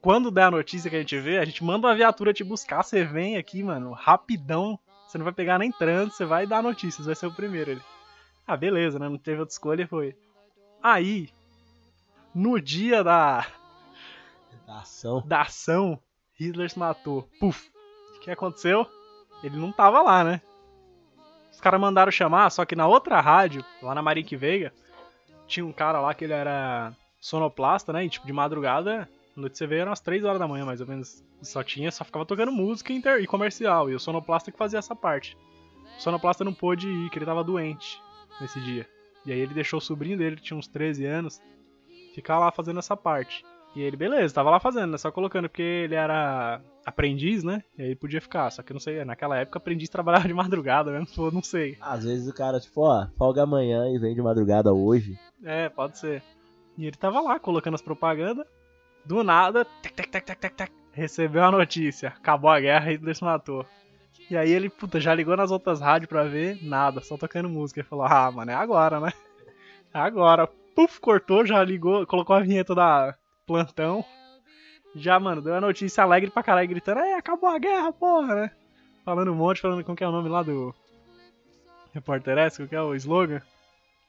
Quando 0.00 0.30
der 0.32 0.44
a 0.44 0.50
notícia 0.50 0.90
que 0.90 0.96
a 0.96 1.00
gente 1.00 1.18
vê, 1.18 1.38
a 1.38 1.44
gente 1.44 1.62
manda 1.62 1.86
uma 1.86 1.94
viatura 1.94 2.32
te 2.32 2.42
buscar, 2.42 2.82
você 2.82 3.04
vem 3.04 3.36
aqui, 3.36 3.62
mano, 3.62 3.92
rapidão. 3.92 4.78
Você 5.06 5.16
não 5.16 5.24
vai 5.24 5.32
pegar 5.32 5.58
nem 5.58 5.70
trânsito, 5.70 6.16
você 6.16 6.24
vai 6.24 6.46
dar 6.46 6.58
a 6.58 6.62
notícia, 6.62 7.02
você 7.02 7.06
vai 7.06 7.14
ser 7.14 7.26
o 7.26 7.32
primeiro. 7.34 7.72
Ele, 7.72 7.82
ah, 8.46 8.56
beleza, 8.56 8.98
né? 8.98 9.08
Não 9.08 9.18
teve 9.18 9.40
outra 9.40 9.52
escolha, 9.52 9.86
foi. 9.86 10.16
Aí, 10.82 11.28
no 12.34 12.60
dia 12.60 13.04
da, 13.04 13.46
Da 14.66 14.78
ação. 14.80 15.22
da 15.24 15.42
ação, 15.42 16.00
Hitler 16.34 16.68
se 16.68 16.78
matou. 16.78 17.28
Puf! 17.38 17.70
O 18.16 18.20
que 18.20 18.30
aconteceu? 18.30 18.86
Ele 19.44 19.56
não 19.56 19.70
tava 19.70 20.00
lá, 20.02 20.24
né? 20.24 20.40
Os 21.52 21.60
caras 21.60 21.80
mandaram 21.80 22.10
chamar, 22.10 22.50
só 22.50 22.64
que 22.64 22.74
na 22.74 22.86
outra 22.86 23.20
rádio, 23.20 23.64
lá 23.80 23.94
na 23.94 24.02
Marique 24.02 24.34
Veiga, 24.34 24.72
tinha 25.46 25.64
um 25.64 25.72
cara 25.72 26.00
lá 26.00 26.14
que 26.14 26.24
ele 26.24 26.32
era 26.32 26.92
sonoplasta, 27.20 27.92
né? 27.92 28.04
E 28.04 28.08
tipo, 28.08 28.26
de 28.26 28.32
madrugada, 28.32 29.08
a 29.36 29.40
notícia 29.40 29.66
veio 29.66 29.80
eram 29.82 29.90
umas 29.90 30.00
3 30.00 30.24
horas 30.24 30.38
da 30.38 30.48
manhã, 30.48 30.64
mais 30.64 30.80
ou 30.80 30.86
menos. 30.86 31.24
Só 31.42 31.62
tinha, 31.62 31.90
só 31.90 32.04
ficava 32.04 32.24
tocando 32.24 32.52
música 32.52 32.92
inter- 32.92 33.20
e 33.20 33.26
comercial. 33.26 33.90
E 33.90 33.94
o 33.94 34.00
sonoplasta 34.00 34.52
que 34.52 34.58
fazia 34.58 34.78
essa 34.78 34.94
parte. 34.94 35.36
O 35.98 36.00
sonoplasta 36.00 36.44
não 36.44 36.54
pôde 36.54 36.88
ir, 36.88 37.10
que 37.10 37.18
ele 37.18 37.26
tava 37.26 37.42
doente 37.42 38.00
nesse 38.40 38.60
dia. 38.60 38.88
E 39.26 39.32
aí 39.32 39.38
ele 39.38 39.54
deixou 39.54 39.78
o 39.78 39.82
sobrinho 39.82 40.16
dele, 40.18 40.36
que 40.36 40.42
tinha 40.42 40.56
uns 40.56 40.66
13 40.68 41.04
anos, 41.04 41.40
ficar 42.14 42.38
lá 42.38 42.50
fazendo 42.50 42.78
essa 42.78 42.96
parte. 42.96 43.44
E 43.74 43.80
ele, 43.80 43.96
beleza, 43.96 44.34
tava 44.34 44.50
lá 44.50 44.60
fazendo, 44.60 44.92
né? 44.92 44.98
Só 44.98 45.10
colocando, 45.10 45.48
porque 45.48 45.62
ele 45.62 45.94
era 45.94 46.60
aprendiz, 46.84 47.42
né? 47.42 47.62
E 47.78 47.82
aí 47.82 47.96
podia 47.96 48.20
ficar. 48.20 48.50
Só 48.50 48.62
que 48.62 48.72
não 48.72 48.80
sei, 48.80 49.04
naquela 49.04 49.38
época 49.38 49.58
aprendiz 49.58 49.88
trabalhava 49.90 50.28
de 50.28 50.34
madrugada 50.34 50.90
mesmo, 50.90 51.06
pô, 51.14 51.30
não 51.30 51.42
sei. 51.42 51.78
Às 51.80 52.04
vezes 52.04 52.28
o 52.28 52.34
cara, 52.34 52.60
tipo, 52.60 52.82
ó, 52.82 53.06
folga 53.16 53.42
amanhã 53.42 53.88
e 53.88 53.98
vem 53.98 54.14
de 54.14 54.20
madrugada 54.20 54.72
hoje. 54.72 55.18
É, 55.42 55.68
pode 55.68 55.98
ser. 55.98 56.22
E 56.76 56.86
ele 56.86 56.96
tava 56.96 57.20
lá 57.20 57.38
colocando 57.38 57.74
as 57.74 57.82
propagandas. 57.82 58.46
Do 59.04 59.24
nada, 59.24 59.64
tec, 59.82 59.94
tec, 59.94 60.10
tec, 60.10 60.24
tec, 60.24 60.38
tec, 60.38 60.54
tec, 60.54 60.72
recebeu 60.92 61.42
a 61.42 61.50
notícia. 61.50 62.10
Acabou 62.10 62.50
a 62.50 62.60
guerra, 62.60 62.90
Hitler 62.90 63.16
se 63.16 63.24
matou. 63.24 63.66
E 64.30 64.36
aí 64.36 64.50
ele, 64.50 64.70
puta, 64.70 65.00
já 65.00 65.14
ligou 65.14 65.36
nas 65.36 65.50
outras 65.50 65.80
rádios 65.80 66.08
pra 66.08 66.24
ver, 66.24 66.62
nada, 66.62 67.00
só 67.00 67.16
tocando 67.16 67.48
música. 67.48 67.80
Ele 67.80 67.88
falou, 67.88 68.04
ah, 68.04 68.30
mano, 68.30 68.50
é 68.50 68.54
agora, 68.54 69.00
né? 69.00 69.12
É 69.92 69.98
agora. 69.98 70.46
Puf, 70.74 71.00
cortou, 71.00 71.44
já 71.44 71.62
ligou, 71.62 72.06
colocou 72.06 72.36
a 72.36 72.40
vinheta 72.40 72.74
da 72.74 73.14
plantão. 73.46 74.04
Já, 74.94 75.18
mano, 75.18 75.40
deu 75.40 75.54
a 75.54 75.60
notícia 75.60 76.02
alegre 76.02 76.30
pra 76.30 76.42
caralho, 76.42 76.68
gritando, 76.68 77.00
é, 77.00 77.14
acabou 77.14 77.48
a 77.48 77.58
guerra, 77.58 77.92
porra, 77.92 78.34
né? 78.34 78.50
Falando 79.04 79.32
um 79.32 79.34
monte, 79.34 79.60
falando 79.60 79.82
como 79.84 79.96
que 79.96 80.04
é 80.04 80.08
o 80.08 80.12
nome 80.12 80.28
lá 80.28 80.42
do 80.42 80.74
repórter 81.94 82.38
esse, 82.38 82.58
qual 82.58 82.68
que 82.68 82.76
é 82.76 82.82
o 82.82 82.94
slogan? 82.94 83.40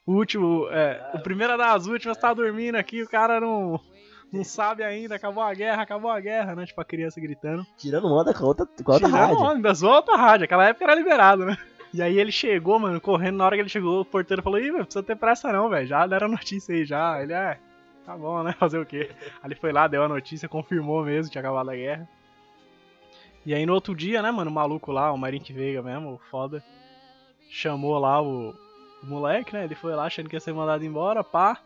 O 0.06 0.14
último, 0.14 0.68
é, 0.70 1.12
o 1.14 1.20
primeiro 1.20 1.58
das 1.58 1.88
últimas 1.88 2.18
tá 2.18 2.34
dormindo 2.34 2.76
aqui, 2.76 3.02
o 3.02 3.10
cara 3.10 3.40
não, 3.40 3.80
Não 4.32 4.44
sabe 4.44 4.84
ainda, 4.84 5.16
acabou 5.16 5.44
a 5.44 5.54
guerra, 5.54 5.84
acabou 5.84 6.10
a 6.12 6.20
guerra, 6.20 6.56
né? 6.56 6.66
Tipo 6.66 6.82
a 6.82 6.86
criança 6.86 7.22
gritando. 7.22 7.66
Tirando 7.78 8.08
onda 8.08 8.34
com 8.34 8.44
a 8.44 8.48
outra, 8.48 8.66
com 8.66 8.92
a 8.92 8.96
outra 8.96 9.08
Tirando 9.08 9.22
rádio. 9.28 9.38
onda, 9.38 9.54
ainda 9.54 9.74
zoou 9.76 9.94
outra 9.94 10.18
rádio. 10.18 10.46
Aquela 10.46 10.66
época 10.68 10.84
era 10.86 10.96
liberado, 10.96 11.46
né? 11.46 11.56
E 11.94 12.02
aí 12.02 12.18
ele 12.20 12.32
chegou, 12.32 12.80
mano, 12.80 13.00
correndo. 13.00 13.38
Na 13.38 13.46
hora 13.46 13.56
que 13.56 13.62
ele 13.62 13.70
chegou, 13.70 14.02
o 14.02 14.06
porteiro 14.06 14.42
falou: 14.42 14.60
Ih, 14.60 14.72
não 14.72 14.84
precisa 14.84 15.04
ter 15.04 15.16
pressa 15.16 15.54
não, 15.54 15.70
velho. 15.70 15.86
Já 15.88 16.08
deram 16.08 16.26
a 16.26 16.32
notícia 16.32 16.74
aí 16.74 16.84
já. 16.84 17.22
Ele, 17.22 17.32
é, 17.32 17.60
tá 18.06 18.18
bom, 18.18 18.43
né? 18.43 18.54
Fazer 18.60 18.80
o 18.80 18.86
quê? 18.86 19.10
Ele 19.43 19.56
foi 19.56 19.72
lá, 19.72 19.88
deu 19.88 20.04
a 20.04 20.08
notícia, 20.08 20.49
confirmou 20.49 21.04
mesmo 21.04 21.32
tinha 21.32 21.41
acabado 21.41 21.70
a 21.70 21.76
guerra. 21.76 22.08
E 23.45 23.54
aí 23.54 23.66
no 23.66 23.74
outro 23.74 23.93
dia, 23.95 24.22
né, 24.22 24.32
mano, 24.32 24.49
o 24.49 24.54
maluco 24.54 24.91
lá, 24.91 25.12
o 25.12 25.18
Marink 25.18 25.51
Veiga 25.51 25.82
mesmo, 25.82 26.14
o 26.14 26.18
foda, 26.30 26.64
chamou 27.49 27.97
lá 27.99 28.22
o, 28.22 28.56
o 29.01 29.06
moleque, 29.06 29.54
né? 29.54 29.66
Ele 29.66 29.76
foi 29.76 29.93
lá 29.93 30.06
achando 30.06 30.30
que 30.30 30.36
ia 30.36 30.39
ser 30.39 30.54
mandado 30.54 30.86
embora, 30.86 31.24
pá. 31.24 31.62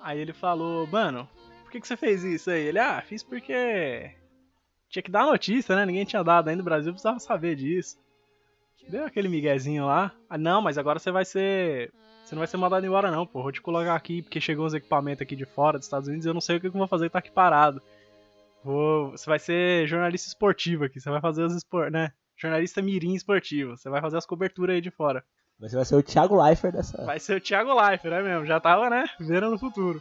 Aí 0.00 0.18
ele 0.18 0.32
falou, 0.32 0.86
mano, 0.86 1.28
por 1.62 1.72
que, 1.72 1.80
que 1.80 1.86
você 1.88 1.96
fez 1.96 2.24
isso 2.24 2.50
aí? 2.50 2.62
Ele, 2.66 2.78
ah, 2.78 3.02
fiz 3.02 3.22
porque 3.22 4.14
tinha 4.88 5.02
que 5.02 5.10
dar 5.10 5.26
notícia, 5.26 5.76
né? 5.76 5.84
Ninguém 5.84 6.04
tinha 6.04 6.22
dado 6.22 6.48
ainda 6.48 6.58
no 6.58 6.64
Brasil, 6.64 6.92
precisava 6.92 7.18
saber 7.18 7.56
disso. 7.56 7.98
Deu 8.88 9.04
aquele 9.04 9.28
miguezinho 9.28 9.86
lá. 9.86 10.12
Ah, 10.28 10.36
não, 10.36 10.60
mas 10.60 10.78
agora 10.78 10.98
você 10.98 11.12
vai 11.12 11.24
ser. 11.24 11.92
Você 12.30 12.36
não 12.36 12.42
vai 12.42 12.46
ser 12.46 12.58
mandado 12.58 12.86
embora, 12.86 13.10
não, 13.10 13.26
pô. 13.26 13.42
Vou 13.42 13.50
te 13.50 13.60
colocar 13.60 13.96
aqui, 13.96 14.22
porque 14.22 14.40
chegou 14.40 14.64
uns 14.64 14.72
equipamentos 14.72 15.20
aqui 15.20 15.34
de 15.34 15.44
fora 15.44 15.78
dos 15.78 15.86
Estados 15.88 16.06
Unidos. 16.08 16.24
Eu 16.24 16.32
não 16.32 16.40
sei 16.40 16.58
o 16.58 16.60
que 16.60 16.68
eu 16.68 16.70
vou 16.70 16.86
fazer, 16.86 17.10
tá 17.10 17.18
aqui 17.18 17.28
parado. 17.28 17.82
Vou... 18.62 19.10
Você 19.10 19.28
vai 19.28 19.40
ser 19.40 19.84
jornalista 19.88 20.28
esportivo 20.28 20.84
aqui. 20.84 21.00
Você 21.00 21.10
vai 21.10 21.20
fazer 21.20 21.42
os 21.42 21.56
espor... 21.56 21.90
né? 21.90 22.12
Jornalista 22.40 22.80
mirim 22.80 23.14
esportivo. 23.14 23.76
Você 23.76 23.90
vai 23.90 24.00
fazer 24.00 24.16
as 24.16 24.26
coberturas 24.26 24.76
aí 24.76 24.80
de 24.80 24.92
fora. 24.92 25.24
Você 25.58 25.74
vai 25.74 25.84
ser 25.84 25.96
o 25.96 26.02
Thiago 26.04 26.40
Leifert 26.40 26.72
dessa. 26.72 27.04
Vai 27.04 27.18
ser 27.18 27.36
o 27.36 27.40
Thiago 27.40 27.74
Leifert, 27.74 28.14
né 28.14 28.22
mesmo? 28.22 28.46
Já 28.46 28.60
tava, 28.60 28.88
né? 28.88 29.06
Vendo 29.18 29.50
no 29.50 29.58
futuro. 29.58 30.00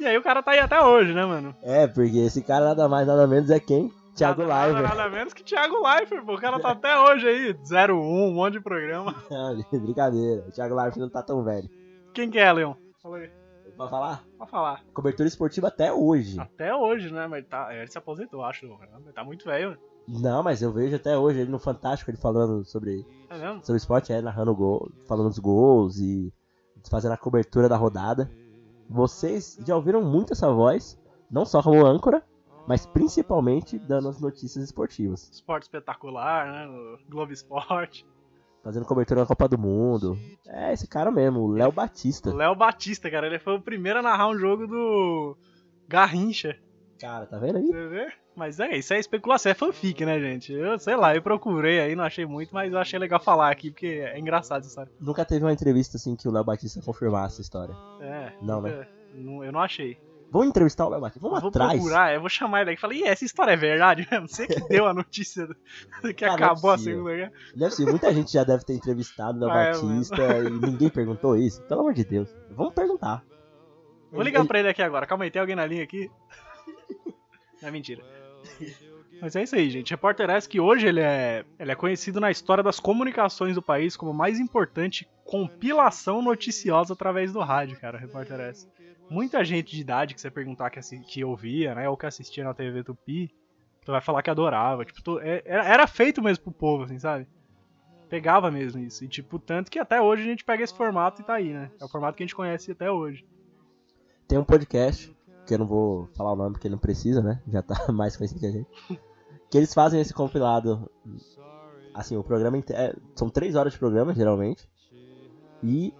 E 0.00 0.04
aí 0.04 0.18
o 0.18 0.22
cara 0.24 0.42
tá 0.42 0.50
aí 0.50 0.58
até 0.58 0.82
hoje, 0.82 1.14
né, 1.14 1.24
mano? 1.24 1.54
É, 1.62 1.86
porque 1.86 2.18
esse 2.18 2.42
cara 2.42 2.64
nada 2.64 2.88
mais, 2.88 3.06
nada 3.06 3.28
menos 3.28 3.48
é 3.48 3.60
quem? 3.60 3.92
Thiago 4.20 4.42
nada, 4.42 4.54
nada, 4.54 4.72
Leifert. 4.80 4.96
nada 4.96 5.10
menos 5.10 5.32
que 5.34 5.42
Thiago 5.44 5.82
Leifert, 5.82 6.24
pô. 6.24 6.34
O 6.34 6.40
cara 6.40 6.60
tá 6.60 6.70
até 6.70 6.98
hoje 6.98 7.28
aí. 7.28 7.52
01, 7.90 7.94
um 7.94 8.32
monte 8.32 8.54
de 8.54 8.60
programa. 8.60 9.14
Não, 9.30 9.56
brincadeira. 9.80 10.44
O 10.48 10.52
Thiago 10.52 10.74
Leifert 10.74 10.98
não 10.98 11.08
tá 11.10 11.22
tão 11.22 11.42
velho. 11.42 11.68
Quem 12.14 12.30
que 12.30 12.38
é, 12.38 12.52
Leon? 12.52 12.74
Fala 13.02 13.18
aí. 13.18 13.30
Pode 13.76 13.90
falar? 13.90 14.24
Pode 14.36 14.50
falar. 14.50 14.84
Cobertura 14.92 15.26
esportiva 15.28 15.68
até 15.68 15.92
hoje. 15.92 16.38
Até 16.38 16.74
hoje, 16.74 17.10
né? 17.12 17.26
Mas 17.26 17.46
tá, 17.46 17.74
ele 17.74 17.90
se 17.90 17.96
aposentou, 17.96 18.44
acho. 18.44 18.66
Ele 18.66 19.12
tá 19.14 19.24
muito 19.24 19.46
velho. 19.46 19.78
Não, 20.06 20.42
mas 20.42 20.60
eu 20.60 20.70
vejo 20.72 20.96
até 20.96 21.16
hoje 21.16 21.40
ele 21.40 21.50
no 21.50 21.58
Fantástico, 21.58 22.10
ele 22.10 22.18
falando 22.18 22.64
sobre, 22.64 23.06
É 23.30 23.38
mesmo? 23.38 23.64
sobre 23.64 23.76
esporte, 23.78 24.12
é, 24.12 24.20
narrando 24.20 24.54
gol, 24.54 24.90
falando 25.06 25.28
dos 25.28 25.38
gols 25.38 25.98
e 25.98 26.32
fazendo 26.90 27.12
a 27.12 27.16
cobertura 27.16 27.68
da 27.68 27.76
rodada. 27.76 28.30
Vocês 28.88 29.56
já 29.64 29.76
ouviram 29.76 30.02
muito 30.02 30.32
essa 30.32 30.50
voz, 30.52 30.98
não 31.30 31.44
só 31.46 31.62
como 31.62 31.86
âncora, 31.86 32.22
mas 32.70 32.86
principalmente 32.86 33.80
dando 33.80 34.08
as 34.08 34.20
notícias 34.20 34.62
esportivas. 34.62 35.28
Esporte 35.32 35.64
espetacular, 35.64 36.46
né? 36.46 36.66
No 36.66 36.98
Globo 37.08 37.32
Esporte. 37.32 38.06
Fazendo 38.62 38.86
cobertura 38.86 39.22
da 39.22 39.26
Copa 39.26 39.48
do 39.48 39.58
Mundo. 39.58 40.16
É 40.46 40.72
esse 40.72 40.86
cara 40.86 41.10
mesmo, 41.10 41.40
o 41.40 41.48
Léo 41.48 41.72
Batista. 41.72 42.30
O 42.30 42.36
Léo 42.36 42.54
Batista, 42.54 43.10
cara, 43.10 43.26
ele 43.26 43.40
foi 43.40 43.54
o 43.54 43.60
primeiro 43.60 43.98
a 43.98 44.02
narrar 44.02 44.28
um 44.28 44.38
jogo 44.38 44.68
do 44.68 45.36
Garrincha. 45.88 46.56
Cara, 47.00 47.26
tá 47.26 47.40
vendo 47.40 47.56
aí? 47.56 47.66
Você 47.66 47.88
vê? 47.88 48.12
Mas 48.36 48.60
é, 48.60 48.76
isso 48.76 48.94
é 48.94 49.00
especulação, 49.00 49.50
é 49.50 49.54
fanfic, 49.56 50.06
né, 50.06 50.20
gente? 50.20 50.52
Eu 50.52 50.78
sei 50.78 50.94
lá, 50.94 51.16
eu 51.16 51.22
procurei 51.22 51.80
aí, 51.80 51.96
não 51.96 52.04
achei 52.04 52.24
muito, 52.24 52.54
mas 52.54 52.72
eu 52.72 52.78
achei 52.78 53.00
legal 53.00 53.18
falar 53.18 53.50
aqui, 53.50 53.72
porque 53.72 53.86
é 53.86 54.16
engraçado 54.16 54.60
essa 54.60 54.68
história. 54.68 54.92
Nunca 55.00 55.24
teve 55.24 55.44
uma 55.44 55.52
entrevista 55.52 55.96
assim 55.96 56.14
que 56.14 56.28
o 56.28 56.30
Léo 56.30 56.44
Batista 56.44 56.80
confirmasse 56.80 57.40
a 57.40 57.42
história. 57.42 57.74
É. 58.00 58.32
Não, 58.40 58.62
né? 58.62 58.86
eu 59.12 59.50
não 59.50 59.60
achei. 59.60 59.98
Vamos 60.30 60.48
entrevistar 60.48 60.86
o 60.86 60.90
Léo 60.90 61.00
Batista? 61.00 61.20
Vamos 61.20 61.36
Eu 61.38 61.40
vou 61.42 61.48
atrás. 61.48 61.72
procurar, 61.72 62.14
eu 62.14 62.20
vou 62.20 62.28
chamar 62.28 62.60
ele 62.62 62.70
aqui 62.70 62.78
e 62.78 62.80
falei, 62.80 62.98
e 63.00 63.04
essa 63.04 63.24
história 63.24 63.52
é 63.52 63.56
verdade 63.56 64.06
mesmo? 64.10 64.28
Você 64.28 64.46
que 64.46 64.60
deu 64.68 64.86
a 64.86 64.94
notícia 64.94 65.46
do- 65.46 65.56
que 66.02 66.14
Cara, 66.14 66.36
não 66.36 66.38
é 66.38 66.44
acabou 66.50 66.70
a. 66.70 66.78
Segunda 66.78 67.14
Guerra. 67.16 67.32
Deve 67.56 67.74
ser, 67.74 67.86
muita 67.86 68.14
gente 68.14 68.32
já 68.32 68.44
deve 68.44 68.64
ter 68.64 68.74
entrevistado 68.74 69.38
o 69.38 69.40
Léo 69.40 69.50
Ah, 69.50 69.62
é, 69.64 69.72
Batista 69.72 70.38
e 70.38 70.50
ninguém 70.50 70.88
perguntou 70.88 71.36
isso. 71.36 71.60
Pelo 71.62 71.80
amor 71.80 71.94
de 71.94 72.04
Deus. 72.04 72.28
Vamos 72.50 72.72
perguntar. 72.74 73.24
Vou 74.12 74.22
ligar 74.22 74.40
Ele- 74.40 74.48
pra 74.48 74.58
ele 74.60 74.68
aqui 74.68 74.82
agora. 74.82 75.06
Calma 75.06 75.24
aí, 75.24 75.30
tem 75.30 75.40
alguém 75.40 75.56
na 75.56 75.66
linha 75.66 75.82
aqui? 75.84 76.10
Não 77.62 77.68
é 77.68 77.72
mentira. 77.72 78.02
Mas 79.20 79.36
é 79.36 79.42
isso 79.42 79.54
aí, 79.54 79.68
gente. 79.70 79.90
Repórter 79.90 80.28
que 80.48 80.58
hoje 80.60 80.86
ele 80.86 81.00
é, 81.00 81.44
ele 81.58 81.70
é 81.70 81.74
conhecido 81.74 82.20
na 82.20 82.30
história 82.30 82.62
das 82.64 82.80
comunicações 82.80 83.54
do 83.54 83.62
país 83.62 83.96
como 83.96 84.12
a 84.12 84.14
mais 84.14 84.38
importante 84.38 85.08
compilação 85.24 86.22
noticiosa 86.22 86.94
através 86.94 87.32
do 87.32 87.40
rádio, 87.40 87.78
cara, 87.78 87.98
Repórter. 87.98 88.52
Muita 89.10 89.44
gente 89.44 89.74
de 89.74 89.80
idade 89.80 90.14
que 90.14 90.20
você 90.20 90.30
perguntar 90.30 90.70
que, 90.70 90.80
que 91.00 91.24
ouvia, 91.24 91.74
né, 91.74 91.88
ou 91.88 91.96
que 91.96 92.06
assistia 92.06 92.44
na 92.44 92.54
TV 92.54 92.84
Tupi, 92.84 93.30
tu 93.84 93.90
vai 93.92 94.00
falar 94.00 94.22
que 94.22 94.30
adorava. 94.30 94.84
Tipo, 94.84 95.02
tu- 95.02 95.18
é- 95.20 95.42
era 95.44 95.86
feito 95.86 96.22
mesmo 96.22 96.44
pro 96.44 96.52
povo, 96.52 96.84
assim, 96.84 96.98
sabe? 96.98 97.26
Pegava 98.08 98.50
mesmo 98.50 98.80
isso. 98.80 99.04
E, 99.04 99.08
tipo, 99.08 99.38
tanto 99.38 99.70
que 99.70 99.78
até 99.78 100.00
hoje 100.00 100.22
a 100.22 100.26
gente 100.26 100.44
pega 100.44 100.62
esse 100.64 100.74
formato 100.74 101.20
e 101.20 101.24
tá 101.24 101.34
aí, 101.34 101.52
né? 101.52 101.70
É 101.80 101.84
o 101.84 101.88
formato 101.88 102.16
que 102.16 102.22
a 102.22 102.26
gente 102.26 102.34
conhece 102.34 102.70
até 102.72 102.90
hoje. 102.90 103.24
Tem 104.28 104.38
um 104.38 104.44
podcast, 104.44 105.14
que 105.46 105.54
eu 105.54 105.58
não 105.58 105.66
vou 105.66 106.08
falar 106.16 106.32
o 106.32 106.36
nome 106.36 106.52
porque 106.52 106.66
ele 106.68 106.74
não 106.74 106.80
precisa, 106.80 107.20
né? 107.22 107.40
Já 107.48 107.62
tá 107.62 107.74
mais 107.92 108.16
conhecido 108.16 108.40
que 108.40 108.46
a 108.46 108.50
gente. 108.52 108.68
Que 109.50 109.58
eles 109.58 109.74
fazem 109.74 110.00
esse 110.00 110.14
compilado. 110.14 110.90
Assim, 111.92 112.16
o 112.16 112.22
programa 112.22 112.56
inte- 112.56 112.72
é, 112.72 112.94
são 113.16 113.28
três 113.28 113.54
horas 113.56 113.72
de 113.72 113.78
programa, 113.78 114.14
geralmente. 114.14 114.68
E 115.62 115.92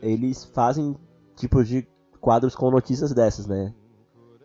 eles 0.00 0.44
fazem 0.44 0.96
tipos 1.36 1.66
de 1.68 1.86
quadros 2.20 2.54
com 2.54 2.70
notícias 2.70 3.12
dessas, 3.12 3.46
né? 3.46 3.74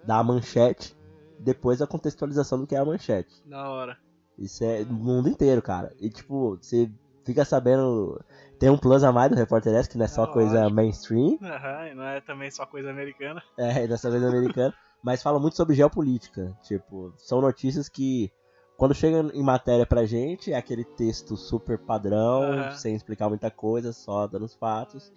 Da 0.04 0.24
manchete, 0.24 0.96
depois 1.40 1.82
a 1.82 1.88
contextualização 1.88 2.60
do 2.60 2.68
que 2.68 2.76
é 2.76 2.80
a 2.80 2.86
manchete. 2.86 3.34
Da 3.46 3.70
hora. 3.70 3.98
Isso 4.38 4.64
é 4.64 4.84
no 4.84 4.94
mundo 4.94 5.30
inteiro, 5.30 5.62
cara. 5.62 5.94
E 6.00 6.10
tipo, 6.10 6.58
você 6.58 6.90
fica 7.26 7.46
sabendo. 7.46 8.20
Tem 8.60 8.70
um 8.70 8.78
plus 8.78 9.04
a 9.04 9.12
mais 9.12 9.30
do 9.30 9.36
Repórter 9.38 9.74
S, 9.76 9.88
que 9.90 9.98
não 9.98 10.06
é 10.06 10.08
só 10.08 10.24
É 10.24 10.28
coisa 10.34 10.60
lógico. 10.62 10.76
mainstream. 10.76 11.38
Aham, 11.42 11.88
e 11.92 11.94
não 11.96 12.04
é 12.04 12.22
também 12.22 12.50
só 12.50 12.66
coisa 12.66 12.90
americana. 12.90 13.42
É, 13.58 13.88
dessa 13.88 14.10
vez 14.10 14.24
americano. 14.24 14.74
mas 15.04 15.22
fala 15.22 15.40
muito 15.40 15.56
sobre 15.56 15.76
geopolítica. 15.76 16.58
Tipo, 16.64 17.14
são 17.18 17.40
notícias 17.42 17.88
que, 17.88 18.32
quando 18.78 18.94
chegam 18.96 19.30
em 19.34 19.44
matéria 19.44 19.86
pra 19.86 20.06
gente, 20.06 20.54
é 20.54 20.56
aquele 20.58 20.86
texto 20.86 21.36
super 21.36 21.78
padrão, 21.80 22.44
Aham. 22.54 22.72
sem 22.72 22.96
explicar 22.96 23.28
muita 23.28 23.50
coisa, 23.52 23.92
só 23.92 24.28
dando 24.28 24.46
os 24.46 24.54
fatos. 24.56 25.12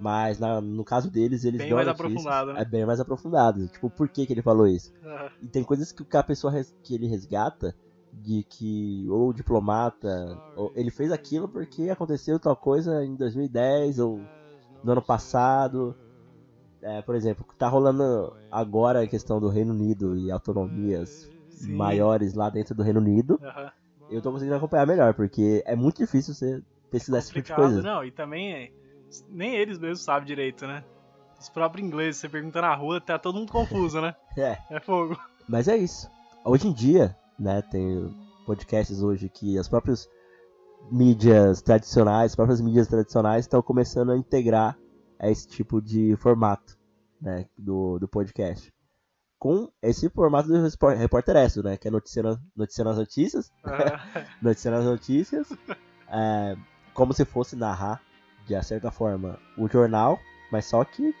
Mas 0.00 0.38
na- 0.38 0.60
no 0.60 0.84
caso 0.84 1.10
deles, 1.10 1.44
eles 1.44 1.58
Bem 1.58 1.68
dão 1.70 1.76
mais 1.76 1.88
notícias- 1.88 2.10
aprofundado, 2.12 2.52
né? 2.52 2.60
É 2.60 2.64
bem 2.64 2.86
mais 2.86 3.00
aprofundado. 3.00 3.66
Tipo, 3.68 3.90
por 3.90 4.08
que, 4.08 4.26
que 4.26 4.32
ele 4.32 4.42
falou 4.42 4.66
isso? 4.66 4.92
Aham. 5.04 5.28
E 5.42 5.48
tem 5.48 5.64
coisas 5.64 5.90
que 5.90 6.04
a 6.16 6.22
pessoa 6.22 6.52
res- 6.52 6.72
que 6.84 6.94
ele 6.94 7.06
resgata 7.08 7.74
de 8.12 8.44
que 8.48 9.06
ou 9.10 9.28
o 9.28 9.32
diplomata, 9.34 10.40
ou 10.56 10.72
ele 10.74 10.90
fez 10.90 11.10
aquilo 11.12 11.48
porque 11.48 11.90
aconteceu 11.90 12.38
tal 12.38 12.56
coisa 12.56 13.04
em 13.04 13.14
2010 13.16 13.98
ou 13.98 14.20
no 14.84 14.92
ano 14.92 15.02
passado. 15.02 15.94
É, 16.80 17.02
por 17.02 17.16
exemplo, 17.16 17.44
tá 17.58 17.68
rolando 17.68 18.32
agora 18.52 19.02
a 19.02 19.06
questão 19.08 19.40
do 19.40 19.48
Reino 19.48 19.74
Unido 19.74 20.16
e 20.16 20.30
autonomias 20.30 21.28
Sim. 21.60 21.74
maiores 21.74 22.34
lá 22.34 22.50
dentro 22.50 22.74
do 22.74 22.82
Reino 22.82 23.00
Unido. 23.00 23.38
Aham. 23.42 23.70
Eu 24.10 24.22
tô 24.22 24.32
conseguindo 24.32 24.56
acompanhar 24.56 24.86
melhor, 24.86 25.12
porque 25.12 25.62
é 25.66 25.76
muito 25.76 25.98
difícil 25.98 26.32
você 26.32 26.62
pesquisar 26.90 27.18
esse 27.18 27.32
tipo 27.32 27.46
de 27.46 27.54
coisa. 27.54 27.82
não, 27.82 28.02
e 28.02 28.10
também 28.10 28.54
é, 28.54 28.70
nem 29.28 29.54
eles 29.54 29.78
mesmos 29.78 30.00
sabem 30.02 30.26
direito, 30.26 30.66
né? 30.66 30.82
Os 31.38 31.48
próprios 31.48 31.86
ingleses, 31.86 32.20
você 32.20 32.28
pergunta 32.28 32.60
na 32.60 32.74
rua, 32.74 33.00
tá 33.00 33.18
todo 33.18 33.38
mundo 33.38 33.52
confuso, 33.52 34.00
né? 34.00 34.14
É. 34.36 34.56
É 34.70 34.80
fogo. 34.80 35.18
Mas 35.48 35.68
é 35.68 35.76
isso. 35.76 36.10
Hoje 36.44 36.68
em 36.68 36.72
dia, 36.72 37.14
né, 37.38 37.60
tem 37.62 38.14
podcasts 38.46 39.02
hoje 39.02 39.28
que 39.28 39.58
as 39.58 39.68
próprias 39.68 40.08
mídias 40.90 41.60
tradicionais, 41.60 42.32
as 42.32 42.36
próprias 42.36 42.60
mídias 42.60 42.88
tradicionais 42.88 43.44
estão 43.44 43.60
começando 43.60 44.10
a 44.10 44.16
integrar 44.16 44.78
esse 45.20 45.46
tipo 45.46 45.82
de 45.82 46.16
formato, 46.16 46.78
né, 47.20 47.46
do, 47.56 47.98
do 47.98 48.08
podcast. 48.08 48.72
Com 49.38 49.70
esse 49.80 50.08
formato 50.10 50.48
do 50.48 50.60
Repórter 50.96 51.36
S, 51.36 51.62
né, 51.62 51.76
que 51.76 51.86
é 51.86 51.90
noticiando, 51.90 52.40
noticiando 52.56 52.90
as 52.90 52.96
notícias, 52.98 53.52
Aham. 53.64 54.24
noticiando 54.42 54.78
as 54.78 54.84
notícias, 54.84 55.48
é, 56.10 56.56
como 56.92 57.12
se 57.12 57.24
fosse 57.24 57.54
narrar, 57.54 58.02
de 58.46 58.60
certa 58.64 58.90
forma, 58.90 59.38
o 59.56 59.68
jornal, 59.68 60.18
mas 60.50 60.64
só 60.64 60.84
que 60.84 61.14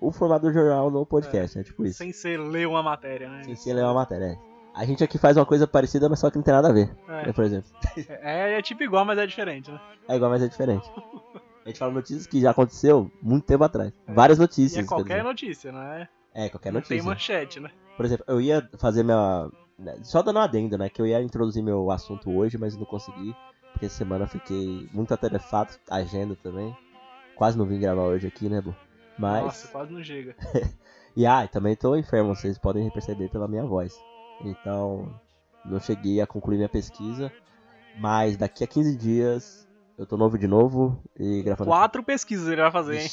o 0.00 0.10
formato 0.10 0.46
do 0.46 0.52
jornal 0.52 0.90
no 0.90 1.04
podcast, 1.06 1.58
é 1.58 1.62
tipo 1.62 1.84
isso. 1.84 1.98
Sem 1.98 2.12
ser 2.12 2.38
ler 2.38 2.66
uma 2.66 2.82
matéria, 2.82 3.28
né? 3.28 3.44
Sem 3.44 3.54
ser 3.54 3.74
ler 3.74 3.84
uma 3.84 3.94
matéria. 3.94 4.24
é. 4.26 4.48
A 4.74 4.84
gente 4.84 5.02
aqui 5.02 5.18
faz 5.18 5.36
uma 5.36 5.44
coisa 5.46 5.66
parecida, 5.66 6.08
mas 6.08 6.20
só 6.20 6.30
que 6.30 6.36
não 6.36 6.42
tem 6.42 6.54
nada 6.54 6.68
a 6.68 6.72
ver. 6.72 6.88
É. 7.08 7.26
né, 7.26 7.32
por 7.32 7.44
exemplo. 7.44 7.68
É, 8.22 8.58
é 8.58 8.62
tipo 8.62 8.82
igual, 8.82 9.04
mas 9.04 9.18
é 9.18 9.26
diferente, 9.26 9.70
né? 9.70 9.80
É 10.08 10.14
igual, 10.16 10.30
mas 10.30 10.42
é 10.42 10.46
diferente. 10.48 10.88
A 11.64 11.68
gente 11.68 11.78
fala 11.78 11.92
notícias 11.92 12.26
que 12.26 12.40
já 12.40 12.50
aconteceu 12.52 13.10
muito 13.20 13.44
tempo 13.44 13.64
atrás. 13.64 13.92
Várias 14.06 14.38
E 14.38 14.40
notícias. 14.40 14.78
é 14.78 14.82
quer 14.82 14.88
qualquer 14.88 15.24
notícia, 15.24 15.72
não 15.72 15.82
é? 15.82 16.08
É, 16.38 16.48
qualquer 16.48 16.72
Não 16.72 16.80
tem 16.80 16.98
notícia. 16.98 17.10
manchete, 17.10 17.58
né? 17.58 17.68
Por 17.96 18.06
exemplo, 18.06 18.24
eu 18.28 18.40
ia 18.40 18.70
fazer 18.78 19.02
minha. 19.02 19.50
né, 19.76 19.98
Só 20.04 20.22
dando 20.22 20.38
um 20.38 20.42
adendo, 20.42 20.78
né? 20.78 20.88
Que 20.88 21.02
eu 21.02 21.06
ia 21.06 21.20
introduzir 21.20 21.64
meu 21.64 21.90
assunto 21.90 22.30
hoje, 22.30 22.56
mas 22.56 22.76
não 22.76 22.84
consegui. 22.84 23.34
Porque 23.72 23.86
essa 23.86 23.96
semana 23.96 24.24
eu 24.24 24.28
fiquei 24.28 24.88
muito 24.92 25.12
atarefado, 25.12 25.74
agenda 25.90 26.36
também. 26.40 26.76
Quase 27.34 27.58
não 27.58 27.66
vim 27.66 27.80
gravar 27.80 28.02
hoje 28.02 28.28
aqui, 28.28 28.48
né, 28.48 28.60
Bu? 28.60 28.72
Mas. 29.18 29.44
Nossa, 29.46 29.68
quase 29.68 29.92
não 29.92 30.02
chega. 30.04 30.36
E 31.16 31.26
ah, 31.26 31.48
também 31.48 31.74
tô 31.74 31.96
enfermo, 31.96 32.36
vocês 32.36 32.56
podem 32.58 32.88
perceber 32.90 33.28
pela 33.28 33.48
minha 33.48 33.64
voz. 33.64 33.98
Então, 34.44 35.12
não 35.64 35.80
cheguei 35.80 36.20
a 36.20 36.26
concluir 36.28 36.58
minha 36.58 36.68
pesquisa, 36.68 37.32
mas 37.98 38.36
daqui 38.36 38.62
a 38.62 38.68
15 38.68 38.96
dias 38.96 39.68
eu 39.98 40.06
tô 40.06 40.16
novo 40.16 40.38
de 40.38 40.46
novo 40.46 41.02
e 41.18 41.42
gravando. 41.42 41.68
Quatro 41.68 42.04
pesquisas 42.04 42.46
ele 42.46 42.62
vai 42.62 42.70
fazer, 42.70 43.00
hein? 43.00 43.08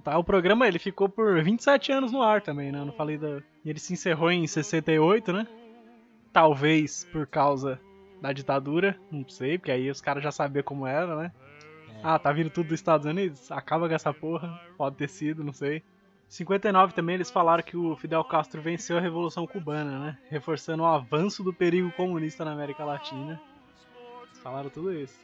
Tá, 0.00 0.16
o 0.16 0.24
programa 0.24 0.66
ele 0.66 0.78
ficou 0.78 1.08
por 1.08 1.42
27 1.42 1.92
anos 1.92 2.12
no 2.12 2.22
ar 2.22 2.40
também, 2.40 2.72
né? 2.72 2.78
Eu 2.78 2.86
não 2.86 2.92
falei 2.92 3.18
da. 3.18 3.42
E 3.64 3.70
ele 3.70 3.78
se 3.78 3.92
encerrou 3.92 4.30
em 4.30 4.46
68, 4.46 5.32
né? 5.32 5.46
Talvez 6.32 7.04
por 7.12 7.26
causa 7.26 7.78
da 8.20 8.32
ditadura, 8.32 8.98
não 9.10 9.28
sei, 9.28 9.58
porque 9.58 9.70
aí 9.70 9.90
os 9.90 10.00
caras 10.00 10.22
já 10.22 10.30
sabiam 10.30 10.62
como 10.62 10.86
era, 10.86 11.14
né? 11.16 11.32
Ah, 12.02 12.18
tá 12.18 12.32
vindo 12.32 12.50
tudo 12.50 12.68
dos 12.68 12.80
Estados 12.80 13.06
Unidos? 13.06 13.52
Acaba 13.52 13.88
com 13.88 13.94
essa 13.94 14.12
porra. 14.12 14.60
Pode 14.76 14.96
ter 14.96 15.08
sido, 15.08 15.44
não 15.44 15.52
sei. 15.52 15.76
Em 15.76 15.82
59 16.34 16.94
também 16.94 17.14
eles 17.14 17.30
falaram 17.30 17.62
que 17.62 17.76
o 17.76 17.94
Fidel 17.94 18.24
Castro 18.24 18.62
venceu 18.62 18.96
a 18.96 19.00
Revolução 19.00 19.46
Cubana, 19.46 19.98
né? 19.98 20.18
Reforçando 20.30 20.82
o 20.82 20.86
avanço 20.86 21.44
do 21.44 21.52
perigo 21.52 21.92
comunista 21.92 22.44
na 22.44 22.52
América 22.52 22.84
Latina. 22.84 23.40
Falaram 24.42 24.70
tudo 24.70 24.92
isso. 24.92 25.16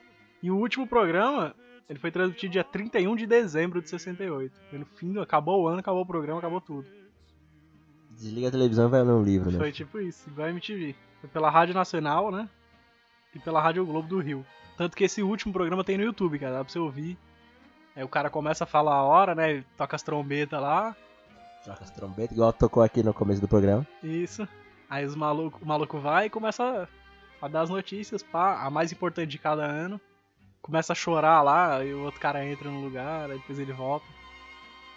E 0.43 0.51
o 0.51 0.57
último 0.57 0.87
programa, 0.87 1.55
ele 1.89 1.99
foi 1.99 2.11
transmitido 2.11 2.53
dia 2.53 2.65
31 2.65 3.17
de 3.17 3.27
dezembro 3.27 3.81
de 3.81 3.89
68. 3.89 4.55
Foi 4.69 4.79
no 4.79 4.85
fim. 4.85 5.19
Acabou 5.19 5.63
o 5.63 5.69
ano, 5.69 5.81
acabou 5.81 6.03
o 6.03 6.07
programa, 6.07 6.39
acabou 6.39 6.61
tudo. 6.61 6.87
Desliga 8.11 8.49
a 8.49 8.51
televisão 8.51 8.89
e 8.89 8.91
vai 8.91 9.03
ler 9.03 9.13
um 9.13 9.23
livro, 9.23 9.51
né? 9.51 9.59
Foi 9.59 9.73
tipo 9.73 9.99
isso, 10.01 10.29
igual 10.29 10.49
a 10.49 10.51
MTV. 10.51 10.95
Foi 11.21 11.31
pela 11.31 11.51
Rádio 11.51 11.75
Nacional, 11.75 12.31
né? 12.31 12.49
E 13.35 13.39
pela 13.39 13.63
Rádio 13.63 13.87
Globo 13.87 14.09
do 14.09 14.19
Rio. 14.19 14.45
Tanto 14.77 14.97
que 14.97 15.05
esse 15.05 15.23
último 15.23 15.53
programa 15.53 15.83
tem 15.83 15.97
no 15.97 16.05
YouTube, 16.05 16.39
cara. 16.39 16.57
Dá 16.57 16.65
pra 16.65 16.73
você 16.73 16.79
ouvir. 16.79 17.17
Aí 17.97 18.05
o 18.05 18.09
cara 18.09 18.29
começa 18.29 18.65
a 18.65 18.67
falar 18.67 18.95
a 18.95 19.03
hora, 19.03 19.35
né? 19.35 19.53
Ele 19.53 19.67
toca 19.77 19.97
as 19.97 20.03
trombetas 20.03 20.61
lá. 20.61 20.95
Troca 21.65 21.85
as 21.85 21.91
trombetas, 21.91 22.33
igual 22.33 22.53
tocou 22.53 22.83
aqui 22.83 23.03
no 23.03 23.15
começo 23.15 23.41
do 23.41 23.49
programa. 23.49 23.87
Isso. 24.03 24.47
Aí 24.91 25.05
os 25.05 25.15
maluco, 25.15 25.59
o 25.63 25.67
maluco 25.67 25.99
vai 25.99 26.27
e 26.27 26.31
começa 26.31 26.89
a 27.41 27.49
dar 27.49 27.63
as 27.63 27.71
notícias, 27.71 28.23
pá, 28.23 28.65
a 28.65 28.71
mais 28.71 28.93
importante 28.93 29.31
de 29.31 29.39
cada 29.39 29.65
ano. 29.65 30.01
Começa 30.63 30.93
a 30.93 30.97
chorar 30.97 31.41
lá, 31.43 31.83
e 31.85 31.93
o 31.95 32.03
outro 32.05 32.21
cara 32.21 32.45
entra 32.45 32.71
no 32.71 32.81
lugar, 32.83 33.31
aí 33.31 33.39
depois 33.39 33.59
ele 33.59 33.73
volta. 33.73 34.07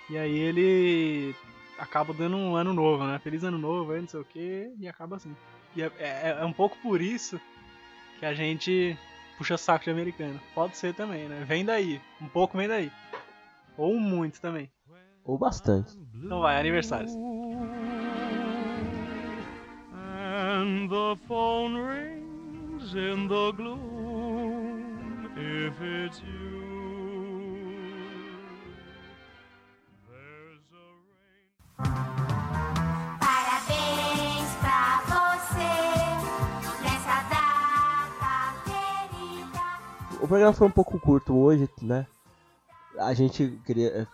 E 0.09 0.18
aí 0.18 0.38
ele 0.38 1.34
acaba 1.78 2.14
dando 2.14 2.36
um 2.36 2.55
ano 2.55 2.74
novo, 2.74 3.03
né? 3.05 3.18
Feliz 3.20 3.43
ano 3.43 3.57
novo, 3.57 3.91
aí 3.93 4.01
não 4.01 4.07
sei 4.07 4.20
o 4.20 4.26
que, 4.26 4.74
e 4.78 4.88
acaba 4.88 5.16
assim. 5.16 5.36
E 5.76 5.82
é, 5.82 5.91
é- 5.99 6.38
é 6.41 6.45
um 6.45 6.51
pouco 6.53 6.78
por 6.82 7.01
isso 7.01 7.39
que 8.20 8.26
a 8.26 8.34
gente 8.34 8.97
puxa 9.38 9.57
saco 9.57 9.86
de 9.86 9.91
americano. 9.91 10.39
Pode 10.53 10.76
ser 10.78 10.93
também, 10.93 11.28
né? 11.30 11.43
Vem 11.47 11.64
daí. 11.64 12.01
Um 12.22 12.28
pouco 12.28 12.57
vem 12.57 12.68
daí. 12.68 12.91
Ou 13.78 13.97
muito 13.99 14.41
também. 14.41 14.70
Ou 15.24 15.38
bastante. 15.38 15.97
Então 16.14 16.41
vai, 16.41 16.59
aniversários. 16.59 17.14
And 19.93 20.89
the 20.89 21.16
phone 21.28 21.76
rings 21.78 22.93
in 22.93 23.28
the 23.28 23.51
gloom. 23.55 24.11
If 25.34 25.82
it's 25.82 26.19
you, 26.19 26.27
there's 30.09 30.59
a 30.73 30.86
rain. 31.07 31.97
Parabéns 33.19 34.49
pra 34.59 35.01
você 35.07 35.71
nessa 36.84 37.23
data 37.29 38.34
querida. 38.65 39.63
O 40.21 40.27
programa 40.27 40.51
foi 40.53 40.67
um 40.67 40.71
pouco 40.71 40.99
curto 40.99 41.34
hoje, 41.34 41.69
né? 41.82 42.05
A 42.99 43.13
gente 43.13 43.57
queria. 43.65 44.05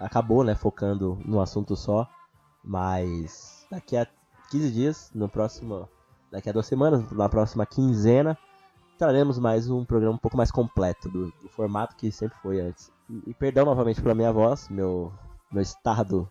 Acabou, 0.00 0.42
né? 0.42 0.56
Focando 0.56 1.16
num 1.24 1.40
assunto 1.40 1.76
só. 1.76 2.08
Mas 2.64 3.64
daqui 3.70 3.96
a 3.96 4.04
15 4.50 4.70
dias, 4.72 5.10
no 5.14 5.28
próximo. 5.28 5.88
Daqui 6.32 6.50
a 6.50 6.52
duas 6.52 6.66
semanas, 6.66 7.08
na 7.12 7.28
próxima 7.28 7.64
quinzena, 7.64 8.36
traremos 8.98 9.38
mais 9.38 9.68
um 9.70 9.84
programa 9.84 10.14
um 10.14 10.18
pouco 10.18 10.36
mais 10.36 10.50
completo 10.50 11.08
do, 11.08 11.26
do 11.42 11.48
formato 11.48 11.94
que 11.96 12.10
sempre 12.10 12.36
foi 12.38 12.60
antes. 12.60 12.92
E, 13.08 13.30
e 13.30 13.34
perdão 13.34 13.64
novamente 13.64 14.00
pela 14.02 14.14
minha 14.14 14.32
voz, 14.32 14.68
meu, 14.68 15.12
meu 15.50 15.62
estado 15.62 16.28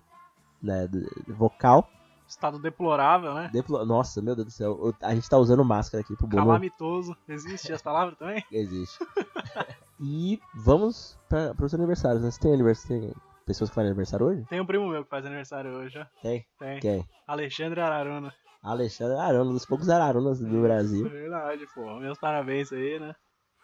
né, 0.62 0.88
vocal. 1.28 1.88
Estado 2.28 2.58
deplorável, 2.58 3.34
né? 3.36 3.50
Deplo- 3.54 3.86
Nossa, 3.86 4.20
meu 4.22 4.36
Deus 4.36 4.48
do 4.48 4.52
céu, 4.52 4.80
eu- 4.82 4.96
a 5.02 5.14
gente 5.14 5.30
tá 5.30 5.38
usando 5.38 5.64
máscara 5.64 6.02
aqui 6.04 6.16
pro 6.16 6.26
Bono. 6.28 6.44
Calamitoso. 6.44 7.16
Existe 7.28 7.72
as 7.72 7.82
palavras 7.82 8.18
também? 8.18 8.44
Existe. 8.52 8.98
e 10.00 10.40
vamos 10.56 11.18
para 11.30 11.54
os 11.64 11.74
aniversários, 11.74 12.24
né? 12.24 12.32
Você 12.32 12.40
tem 12.40 12.54
aniversário? 12.54 13.02
Tem 13.02 13.14
pessoas 13.46 13.70
que 13.70 13.76
fazem 13.76 13.90
aniversário 13.92 14.26
hoje? 14.26 14.44
Tem 14.50 14.60
um 14.60 14.66
primo 14.66 14.88
meu 14.90 15.04
que 15.04 15.10
faz 15.10 15.24
aniversário 15.24 15.72
hoje, 15.72 16.00
ó. 16.00 16.06
Tem. 16.22 16.44
Tem. 16.58 16.80
Quem? 16.80 17.08
Alexandre 17.28 17.80
Araruna. 17.80 18.34
Alexandre 18.66 19.18
Arana, 19.18 19.50
um 19.50 19.54
dos 19.54 19.66
poucos 19.66 19.90
Ararunas 19.90 20.40
do 20.40 20.62
Brasil. 20.62 21.08
Verdade, 21.10 21.68
pô. 21.74 21.94
Meus 22.00 22.18
parabéns 22.18 22.72
aí, 22.74 23.00
né? 23.00 23.16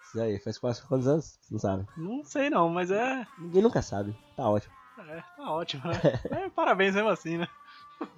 Isso 0.04 0.22
aí, 0.22 0.40
faz 0.40 0.58
quase 0.58 0.82
quantos 0.86 1.08
anos? 1.08 1.40
Não 1.50 1.58
sabe. 1.60 1.88
Não 1.98 2.24
sei 2.24 2.50
não, 2.50 2.70
mas 2.70 2.92
é. 2.92 3.26
Ninguém 3.38 3.62
nunca 3.64 3.82
sabe. 3.82 4.16
Tá 4.36 4.48
ótimo. 4.50 4.74
É, 5.00 5.24
tá 5.36 5.52
ótimo, 5.52 5.84
né? 5.88 5.94
É, 6.46 6.50
parabéns 6.50 6.94
mesmo 6.94 7.10
assim, 7.10 7.38
né? 7.38 7.48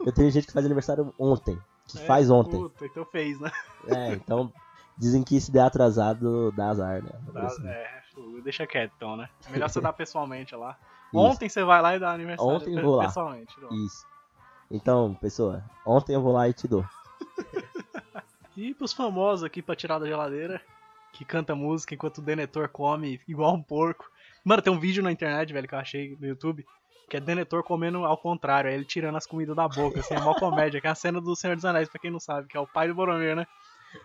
Eu 0.06 0.12
tenho 0.12 0.30
gente 0.32 0.48
que 0.48 0.54
faz 0.54 0.66
aniversário 0.66 1.14
ontem. 1.18 1.58
Que 1.88 2.00
É, 2.00 2.06
faz 2.06 2.30
ontem. 2.30 2.60
Puta, 2.60 2.86
então 2.86 3.06
fez, 3.06 3.40
né? 3.40 3.52
É, 3.88 4.14
então 4.14 4.52
dizem 4.98 5.24
que 5.24 5.40
se 5.40 5.52
der 5.52 5.62
atrasado, 5.62 6.52
dá 6.52 6.70
azar, 6.70 7.02
né? 7.04 7.12
Dá- 7.32 7.46
Assim. 7.46 7.68
é, 7.68 8.02
deixa 8.44 8.66
quieto 8.68 8.92
então, 8.96 9.16
né? 9.16 9.30
Melhor 9.50 9.70
você 9.70 9.80
dar 9.82 9.94
pessoalmente 9.94 10.56
lá. 10.56 10.78
Isso. 11.10 11.18
Ontem 11.18 11.48
você 11.48 11.64
vai 11.64 11.82
lá 11.82 11.96
e 11.96 12.00
dá 12.00 12.12
aniversário 12.12 12.54
Ontem 12.56 12.82
vou 12.82 12.96
lá. 12.96 13.06
pessoalmente. 13.06 13.54
pronto. 13.56 13.76
Isso. 13.76 14.06
Então, 14.74 15.14
pessoa, 15.14 15.64
ontem 15.86 16.16
eu 16.16 16.22
vou 16.22 16.34
lá 16.34 16.50
e 16.50 16.54
te 16.54 16.68
dou. 16.68 16.84
E 18.56 18.72
pros 18.72 18.94
famosos 18.94 19.44
aqui 19.44 19.64
pra 19.64 19.76
tirar 19.76 19.98
da 19.98 20.06
geladeira, 20.06 20.62
que 21.12 21.26
canta 21.26 21.56
música 21.56 21.96
enquanto 21.96 22.20
o 22.20 22.22
Denetor 22.22 22.70
come 22.70 23.20
igual 23.28 23.56
um 23.56 23.64
porco. 23.64 24.08
Mano, 24.46 24.62
tem 24.62 24.72
um 24.72 24.80
vídeo 24.80 25.02
na 25.02 25.12
internet, 25.12 25.52
velho, 25.52 25.68
que 25.68 25.74
eu 25.74 25.80
achei 25.80 26.16
no 26.20 26.28
YouTube, 26.28 26.64
que 27.10 27.18
é 27.18 27.20
Denetor 27.20 27.64
comendo 27.64 28.06
ao 28.06 28.16
contrário, 28.16 28.70
é 28.70 28.76
ele 28.76 28.86
tirando 28.86 29.16
as 29.16 29.26
comidas 29.26 29.56
da 29.56 29.68
boca, 29.68 30.02
assim, 30.02 30.14
é 30.14 30.20
mó 30.20 30.36
comédia, 30.36 30.80
que 30.80 30.86
é 30.86 30.92
a 30.92 30.94
cena 30.94 31.20
do 31.20 31.36
Senhor 31.36 31.56
dos 31.56 31.66
Anéis, 31.66 31.90
pra 31.90 32.00
quem 32.00 32.12
não 32.12 32.20
sabe, 32.20 32.48
que 32.48 32.56
é 32.56 32.60
o 32.60 32.68
pai 32.68 32.88
do 32.88 32.94
Boromir, 32.94 33.36
né? 33.36 33.48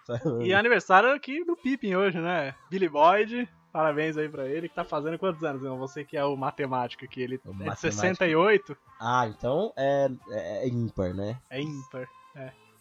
E 0.42 0.52
é 0.52 0.54
aniversário 0.54 1.12
aqui 1.12 1.44
do 1.44 1.54
Pippin 1.54 1.94
hoje, 1.94 2.18
né? 2.18 2.54
Billy 2.70 2.88
Boyd, 2.88 3.46
parabéns 3.78 4.16
aí 4.16 4.28
pra 4.28 4.44
ele, 4.44 4.68
que 4.68 4.74
tá 4.74 4.84
fazendo 4.84 5.16
quantos 5.16 5.44
anos, 5.44 5.62
irmão? 5.62 5.78
Você 5.78 6.04
que 6.04 6.16
é 6.16 6.24
o 6.24 6.36
matemático 6.36 7.04
aqui, 7.04 7.22
ele 7.22 7.40
O 7.44 7.50
é 7.50 7.52
matemático. 7.52 7.80
68, 7.92 8.76
Ah, 9.00 9.28
então 9.28 9.72
é, 9.76 10.10
é, 10.30 10.64
é 10.64 10.68
ímpar, 10.68 11.14
né? 11.14 11.38
é 11.48 11.60
ímpar. 11.60 12.08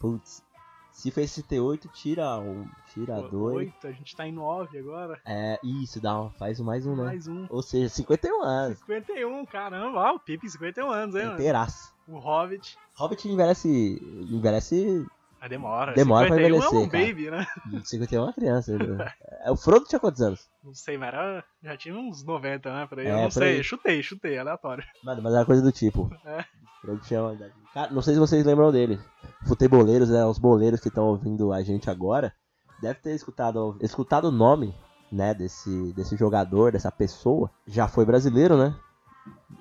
Putz. 0.00 0.42
Se 0.90 1.12
fez 1.12 1.30
68, 1.30 1.86
tira 1.90 2.36
um. 2.38 2.66
Tira 2.92 3.14
Pô, 3.22 3.28
dois. 3.28 3.68
8, 3.68 3.86
a 3.86 3.92
gente 3.92 4.16
tá 4.16 4.26
em 4.26 4.32
9 4.32 4.76
agora. 4.76 5.20
É, 5.24 5.56
isso, 5.62 6.00
dá 6.00 6.20
um, 6.20 6.30
faz 6.30 6.58
mais 6.58 6.84
um, 6.84 6.96
né? 6.96 7.04
Mais 7.04 7.28
um. 7.28 7.46
Ou 7.48 7.62
seja, 7.62 7.88
51 7.88 8.42
anos. 8.42 8.78
51, 8.80 9.46
caramba, 9.46 10.00
ó, 10.00 10.14
o 10.16 10.18
Pippin 10.18 10.48
51 10.48 10.90
anos, 10.90 11.14
hein? 11.14 11.32
Inteiraço. 11.34 11.94
O 12.08 12.18
Hobbit. 12.18 12.76
Hobbit 12.96 13.28
envelhece. 13.28 14.02
Envelhece. 14.28 15.06
Ah, 15.40 15.48
demora. 15.48 15.94
Demora 15.94 16.26
pra 16.26 16.36
51 16.36 16.54
é 16.54 16.58
envelhecer, 16.58 16.78
um 16.78 16.88
cara. 16.88 17.06
baby, 17.06 17.30
né? 17.30 17.46
51 17.84 18.20
é 18.20 18.24
uma 18.24 18.32
criança. 18.32 18.76
né? 18.76 19.12
É, 19.44 19.50
o 19.50 19.56
Frodo 19.56 19.86
tinha 19.86 20.00
quantos 20.00 20.20
anos? 20.20 20.48
Não 20.64 20.74
sei, 20.74 20.98
mas 20.98 21.08
era, 21.08 21.44
já 21.62 21.76
tinha 21.76 21.94
uns 21.94 22.24
90, 22.24 22.72
né? 22.72 22.86
Por 22.86 22.98
aí. 22.98 23.06
É, 23.06 23.12
eu 23.12 23.16
não 23.22 23.30
sei, 23.30 23.56
aí. 23.58 23.64
chutei, 23.64 24.02
chutei, 24.02 24.36
aleatório. 24.38 24.84
Mano, 25.04 25.22
mas 25.22 25.34
era 25.34 25.44
coisa 25.44 25.62
do 25.62 25.70
tipo. 25.70 26.10
É. 26.24 26.44
Frodo 26.80 27.00
tinha 27.02 27.22
uma 27.22 27.34
idade. 27.34 27.52
Cara, 27.72 27.92
não 27.92 28.02
sei 28.02 28.14
se 28.14 28.20
vocês 28.20 28.44
lembram 28.44 28.72
dele. 28.72 28.98
Futeboleiros, 29.46 30.10
né? 30.10 30.24
Os 30.24 30.38
boleiros 30.38 30.80
que 30.80 30.88
estão 30.88 31.04
ouvindo 31.06 31.52
a 31.52 31.62
gente 31.62 31.88
agora. 31.88 32.32
Deve 32.80 33.00
ter 33.00 33.14
escutado, 33.14 33.76
escutado 33.80 34.26
o 34.28 34.32
nome, 34.32 34.74
né? 35.10 35.34
Desse, 35.34 35.92
desse 35.92 36.16
jogador, 36.16 36.72
dessa 36.72 36.90
pessoa. 36.90 37.50
Já 37.66 37.86
foi 37.88 38.04
brasileiro, 38.04 38.56
né? 38.56 38.74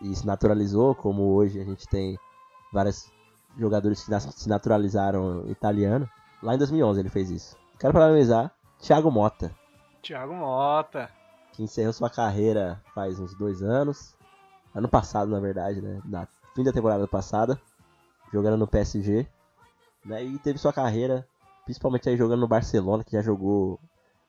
E 0.01 0.15
se 0.15 0.25
naturalizou, 0.25 0.95
como 0.95 1.33
hoje 1.33 1.59
a 1.59 1.63
gente 1.63 1.87
tem 1.87 2.17
vários 2.73 3.11
jogadores 3.57 4.03
que 4.03 4.19
se 4.31 4.49
naturalizaram 4.49 5.45
italiano. 5.47 6.09
Lá 6.41 6.55
em 6.55 6.57
2011 6.57 6.99
ele 6.99 7.09
fez 7.09 7.29
isso. 7.29 7.55
Quero 7.79 7.93
parabenizar 7.93 8.51
Thiago 8.79 9.11
Mota, 9.11 9.51
Thiago 10.01 10.33
Mota. 10.33 11.09
que 11.53 11.63
encerrou 11.63 11.93
sua 11.93 12.09
carreira 12.09 12.81
faz 12.93 13.19
uns 13.19 13.35
dois 13.35 13.61
anos. 13.61 14.15
Ano 14.73 14.87
passado, 14.87 15.29
na 15.31 15.39
verdade, 15.39 15.81
né? 15.81 16.01
Na 16.05 16.27
fim 16.55 16.63
da 16.63 16.71
temporada 16.71 17.07
passada, 17.07 17.59
jogando 18.31 18.57
no 18.57 18.67
PSG. 18.67 19.27
Né? 20.05 20.23
E 20.23 20.37
teve 20.39 20.59
sua 20.59 20.71
carreira, 20.71 21.27
principalmente 21.65 22.07
aí 22.09 22.15
jogando 22.17 22.41
no 22.41 22.47
Barcelona, 22.47 23.03
que 23.03 23.11
já 23.11 23.21
jogou 23.21 23.79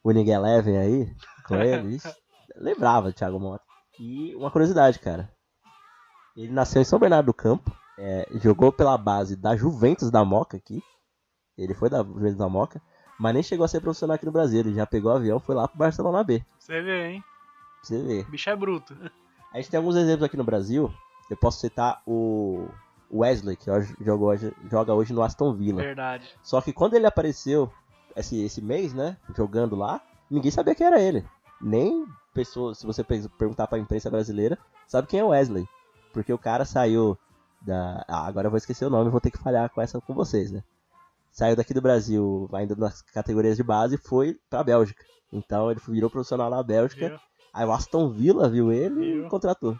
o 0.02 0.08
Winning 0.08 0.30
Eleven 0.30 0.78
aí 0.78 1.16
com 1.46 1.56
ele. 1.60 2.00
Lembrava 2.56 3.08
do 3.08 3.12
Thiago 3.14 3.38
Mota. 3.38 3.62
E 4.00 4.34
uma 4.34 4.50
curiosidade, 4.50 4.98
cara. 4.98 5.30
Ele 6.36 6.52
nasceu 6.52 6.80
em 6.80 6.84
São 6.84 6.98
Bernardo 6.98 7.26
do 7.26 7.34
Campo, 7.34 7.70
é, 7.98 8.26
jogou 8.34 8.72
pela 8.72 8.96
base 8.96 9.36
da 9.36 9.56
Juventus 9.56 10.10
da 10.10 10.24
Moca 10.24 10.56
aqui. 10.56 10.82
Ele 11.56 11.74
foi 11.74 11.90
da 11.90 11.98
Juventus 11.98 12.36
da 12.36 12.48
Moca, 12.48 12.80
mas 13.18 13.34
nem 13.34 13.42
chegou 13.42 13.64
a 13.64 13.68
ser 13.68 13.80
profissional 13.80 14.14
aqui 14.14 14.24
no 14.26 14.32
Brasil. 14.32 14.60
Ele 14.60 14.74
já 14.74 14.86
pegou 14.86 15.12
o 15.12 15.16
avião, 15.16 15.40
foi 15.40 15.54
lá 15.54 15.66
pro 15.66 15.76
Barcelona 15.78 16.22
B. 16.22 16.42
Você 16.58 16.80
vê, 16.80 17.08
hein? 17.08 17.24
Você 17.82 18.00
ver. 18.02 18.24
O 18.26 18.30
bicho 18.30 18.48
é 18.50 18.56
bruto. 18.56 18.96
A 19.52 19.56
gente 19.56 19.70
tem 19.70 19.78
alguns 19.78 19.96
exemplos 19.96 20.24
aqui 20.24 20.36
no 20.36 20.44
Brasil 20.44 20.92
Eu 21.30 21.36
posso 21.36 21.58
citar 21.60 22.02
o 22.06 22.68
Wesley, 23.12 23.56
que 23.56 23.70
hoje, 23.70 23.94
jogou 24.00 24.32
joga 24.70 24.94
hoje 24.94 25.12
no 25.12 25.22
Aston 25.22 25.54
Villa. 25.54 25.82
Verdade. 25.82 26.28
Só 26.42 26.60
que 26.60 26.72
quando 26.72 26.94
ele 26.94 27.06
apareceu 27.06 27.70
esse, 28.14 28.42
esse 28.44 28.60
mês, 28.62 28.92
né, 28.94 29.16
jogando 29.36 29.74
lá, 29.76 30.00
ninguém 30.30 30.50
sabia 30.50 30.74
quem 30.74 30.86
era 30.86 31.00
ele. 31.00 31.24
Nem 31.60 32.06
pessoas, 32.34 32.78
se 32.78 32.86
você 32.86 33.02
pe- 33.02 33.28
perguntar 33.38 33.66
pra 33.66 33.78
imprensa 33.78 34.10
brasileira, 34.10 34.56
sabe 34.86 35.08
quem 35.08 35.20
é 35.20 35.24
o 35.24 35.28
Wesley. 35.28 35.66
Porque 36.12 36.32
o 36.32 36.38
cara 36.38 36.64
saiu 36.64 37.18
da. 37.60 38.04
Ah, 38.08 38.26
agora 38.26 38.46
eu 38.46 38.50
vou 38.50 38.58
esquecer 38.58 38.84
o 38.84 38.90
nome, 38.90 39.10
vou 39.10 39.20
ter 39.20 39.30
que 39.30 39.38
falhar 39.38 39.68
com 39.70 39.80
essa 39.80 40.00
com 40.00 40.14
vocês, 40.14 40.50
né? 40.50 40.62
Saiu 41.30 41.54
daqui 41.54 41.72
do 41.72 41.82
Brasil, 41.82 42.48
ainda 42.52 42.74
nas 42.74 43.02
categorias 43.02 43.56
de 43.56 43.62
base, 43.62 43.94
e 43.94 43.98
foi 43.98 44.38
pra 44.50 44.64
Bélgica. 44.64 45.04
Então 45.32 45.70
ele 45.70 45.80
virou 45.86 46.10
profissional 46.10 46.50
na 46.50 46.62
Bélgica. 46.62 47.08
Viu? 47.08 47.20
Aí 47.52 47.66
o 47.66 47.72
Aston 47.72 48.10
Villa 48.10 48.48
viu 48.48 48.72
ele 48.72 49.24
e 49.24 49.28
contratou. 49.28 49.76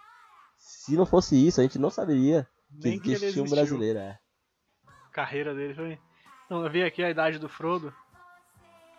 Se 0.57 0.97
não 0.97 1.07
fosse 1.07 1.35
isso, 1.47 1.61
a 1.61 1.63
gente 1.63 1.79
não 1.79 1.91
saberia 1.91 2.47
que 2.81 2.89
Nem 2.89 2.99
que 2.99 3.09
ele 3.09 3.17
existia 3.17 3.43
um 3.43 3.49
brasileiro. 3.49 3.99
É. 3.99 4.19
carreira 5.13 5.55
dele 5.55 5.75
foi. 5.75 5.99
Então, 6.47 6.65
eu 6.65 6.71
vi 6.71 6.83
aqui 6.83 7.03
a 7.03 7.11
idade 7.11 7.39
do 7.39 7.49
Frodo. 7.49 7.93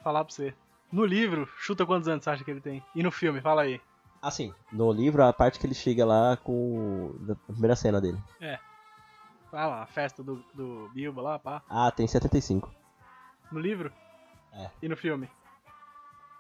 Falar 0.03 0.23
pra 0.23 0.33
você. 0.33 0.53
No 0.91 1.05
livro, 1.05 1.47
chuta 1.57 1.85
quantos 1.85 2.07
anos 2.07 2.23
você 2.23 2.29
acha 2.29 2.43
que 2.43 2.51
ele 2.51 2.61
tem? 2.61 2.83
E 2.95 3.03
no 3.03 3.11
filme, 3.11 3.41
fala 3.41 3.63
aí. 3.63 3.81
Assim, 4.21 4.53
no 4.71 4.91
livro, 4.91 5.23
a 5.23 5.31
parte 5.31 5.59
que 5.59 5.65
ele 5.65 5.73
chega 5.73 6.05
lá 6.05 6.37
com 6.37 7.15
a 7.29 7.51
primeira 7.51 7.75
cena 7.75 8.01
dele. 8.01 8.17
Vai 9.51 9.67
lá, 9.67 9.81
a 9.81 9.87
festa 9.87 10.23
do, 10.23 10.43
do 10.53 10.89
Bilbo 10.93 11.21
lá, 11.21 11.39
pá. 11.39 11.63
Ah, 11.67 11.91
tem 11.91 12.07
75. 12.07 12.71
No 13.51 13.59
livro? 13.59 13.91
É. 14.53 14.69
E 14.81 14.87
no 14.87 14.95
filme? 14.95 15.29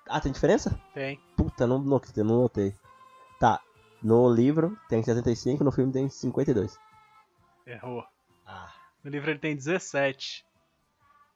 Ah, 0.07 0.19
tem 0.19 0.31
diferença? 0.31 0.79
Tem. 0.93 1.19
Puta, 1.35 1.65
não, 1.65 1.79
não, 1.79 2.01
não 2.17 2.41
notei. 2.41 2.75
Tá, 3.39 3.59
no 4.01 4.29
livro 4.29 4.77
tem 4.87 5.03
75, 5.03 5.63
no 5.63 5.71
filme 5.71 5.91
tem 5.91 6.09
52. 6.09 6.79
Errou. 7.65 8.05
Ah. 8.45 8.71
No 9.03 9.11
livro 9.11 9.29
ele 9.29 9.39
tem 9.39 9.55
17. 9.55 10.45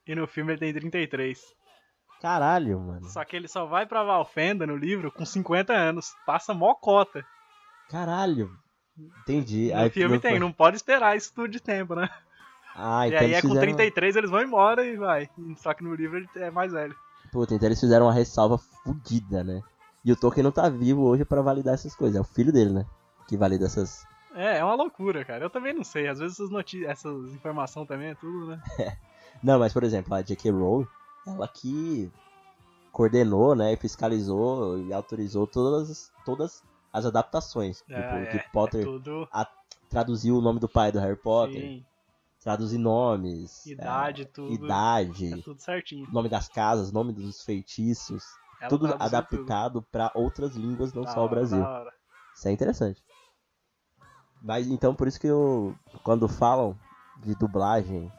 E 0.08 0.16
no 0.16 0.28
filme 0.28 0.54
ele 0.54 0.60
tem 0.60 0.74
33. 0.74 1.56
Caralho, 2.22 2.80
mano. 2.80 3.06
Só 3.06 3.24
que 3.26 3.36
ele 3.36 3.48
só 3.48 3.66
vai 3.66 3.86
pra 3.86 4.04
Valfenda 4.04 4.66
no 4.66 4.78
livro 4.78 5.12
com 5.12 5.26
50 5.26 5.74
anos. 5.74 6.16
Passa 6.26 6.54
mó 6.54 6.74
cota. 6.74 7.26
Caralho. 7.90 8.58
Entendi. 8.98 9.72
No 9.72 9.80
Aí, 9.80 9.90
filme 9.90 10.20
tem, 10.20 10.40
não 10.40 10.52
pode 10.52 10.76
esperar 10.76 11.18
isso 11.18 11.32
tudo 11.34 11.48
de 11.48 11.60
tempo, 11.60 11.96
né? 11.96 12.10
Ah, 12.76 13.08
e 13.08 13.10
então 13.10 13.20
aí 13.20 13.26
eles 13.26 13.38
é 13.38 13.42
com 13.42 13.48
fizeram... 13.50 13.76
33 13.76 14.16
eles 14.16 14.30
vão 14.30 14.42
embora 14.42 14.86
e 14.86 14.96
vai. 14.96 15.30
Só 15.58 15.74
que 15.74 15.84
no 15.84 15.94
livro 15.94 16.28
é 16.36 16.50
mais 16.50 16.72
velho. 16.72 16.96
Puta, 17.32 17.54
então 17.56 17.68
eles 17.68 17.80
fizeram 17.80 18.06
uma 18.06 18.14
ressalva 18.14 18.58
fodida, 18.58 19.44
né? 19.44 19.62
E 20.06 20.12
o 20.12 20.16
Tolkien 20.16 20.44
não 20.44 20.52
tá 20.52 20.70
vivo 20.70 21.02
hoje 21.04 21.24
pra 21.24 21.42
validar 21.42 21.74
essas 21.74 21.96
coisas. 21.96 22.16
É 22.16 22.22
o 22.22 22.26
filho 22.26 22.52
dele, 22.52 22.72
né? 22.72 22.86
Que 23.28 23.38
valida 23.38 23.66
essas... 23.66 24.06
É, 24.36 24.58
é 24.58 24.64
uma 24.64 24.76
loucura, 24.76 25.24
cara. 25.24 25.46
Eu 25.46 25.50
também 25.50 25.74
não 25.74 25.84
sei. 25.84 26.08
Às 26.08 26.20
vezes 26.20 26.40
essas 26.40 26.50
notícias, 26.50 26.90
essas 26.90 27.34
informações 27.34 27.88
também 27.88 28.10
é 28.10 28.16
tudo, 28.16 28.48
né? 28.48 28.62
Não, 29.44 29.60
mas 29.60 29.74
por 29.74 29.84
exemplo, 29.84 30.14
a 30.14 30.22
J.K. 30.22 30.52
Rowling, 30.52 30.88
ela 31.28 31.48
que 31.48 32.12
coordenou, 32.92 33.56
né, 33.56 33.74
e 33.74 33.78
fiscalizou 33.78 34.80
e 34.80 34.94
autorizou 34.94 35.48
todas, 35.48 36.12
todas 36.24 36.64
as 36.94 37.06
adaptações. 37.06 37.80
tipo, 37.80 37.94
É, 37.94 38.26
que 38.28 38.38
é, 38.38 38.50
Potter 38.54 38.82
É 38.82 38.84
tudo. 38.86 39.28
traduziu 39.90 40.38
o 40.38 40.42
nome 40.42 40.60
do 40.60 40.70
pai 40.70 40.92
do 40.92 41.00
Harry 41.00 41.18
Potter, 41.18 41.60
Sim, 41.62 41.86
traduzir 42.40 42.78
nomes, 42.78 43.66
idade, 43.66 44.22
é, 44.22 44.26
tudo. 44.26 44.54
idade, 44.54 45.34
É 45.34 45.38
tudo 45.42 45.60
certinho. 45.60 46.08
nome 46.12 46.30
das 46.30 46.48
casas, 46.48 46.92
nome 46.92 47.12
dos 47.12 47.44
feitiços, 47.44 48.24
Ela 48.62 48.70
tudo 48.70 48.94
adaptado 49.00 49.82
pra 49.92 50.12
outras 50.14 50.56
línguas, 50.56 50.94
não 50.94 51.04
Da 51.04 51.12
só 51.12 51.22
o 51.22 51.24
hora, 51.24 51.30
Brasil. 51.32 51.62
da 51.62 51.70
hora. 51.70 51.94
Isso 52.36 52.48
é 52.48 52.52
interessante. 52.52 53.04
Mas 54.42 54.68
então 54.68 54.94
por 54.94 55.08
isso 55.08 55.20
que 55.20 55.28
eu 55.28 55.76
quando 56.04 56.28
falam 56.28 56.78
de 57.18 57.34
dublagem 57.36 58.12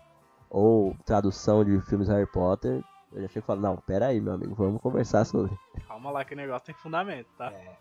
ou 0.48 0.96
tradução 1.04 1.64
de 1.64 1.80
filmes 1.82 2.08
Harry 2.08 2.26
Potter, 2.26 2.82
eu 3.12 3.22
já 3.22 3.28
chego 3.28 3.44
e 3.44 3.46
falo, 3.46 3.60
não, 3.60 3.76
pera 3.76 4.06
aí, 4.06 4.20
meu 4.20 4.32
amigo, 4.32 4.54
vamos 4.54 4.80
conversar 4.80 5.24
sobre. 5.24 5.56
Calma 5.86 6.10
lá 6.10 6.24
que 6.24 6.32
o 6.32 6.36
negócio 6.36 6.66
tem 6.66 6.74
fundamento, 6.74 7.28
tá? 7.36 7.52
É. 7.52 7.76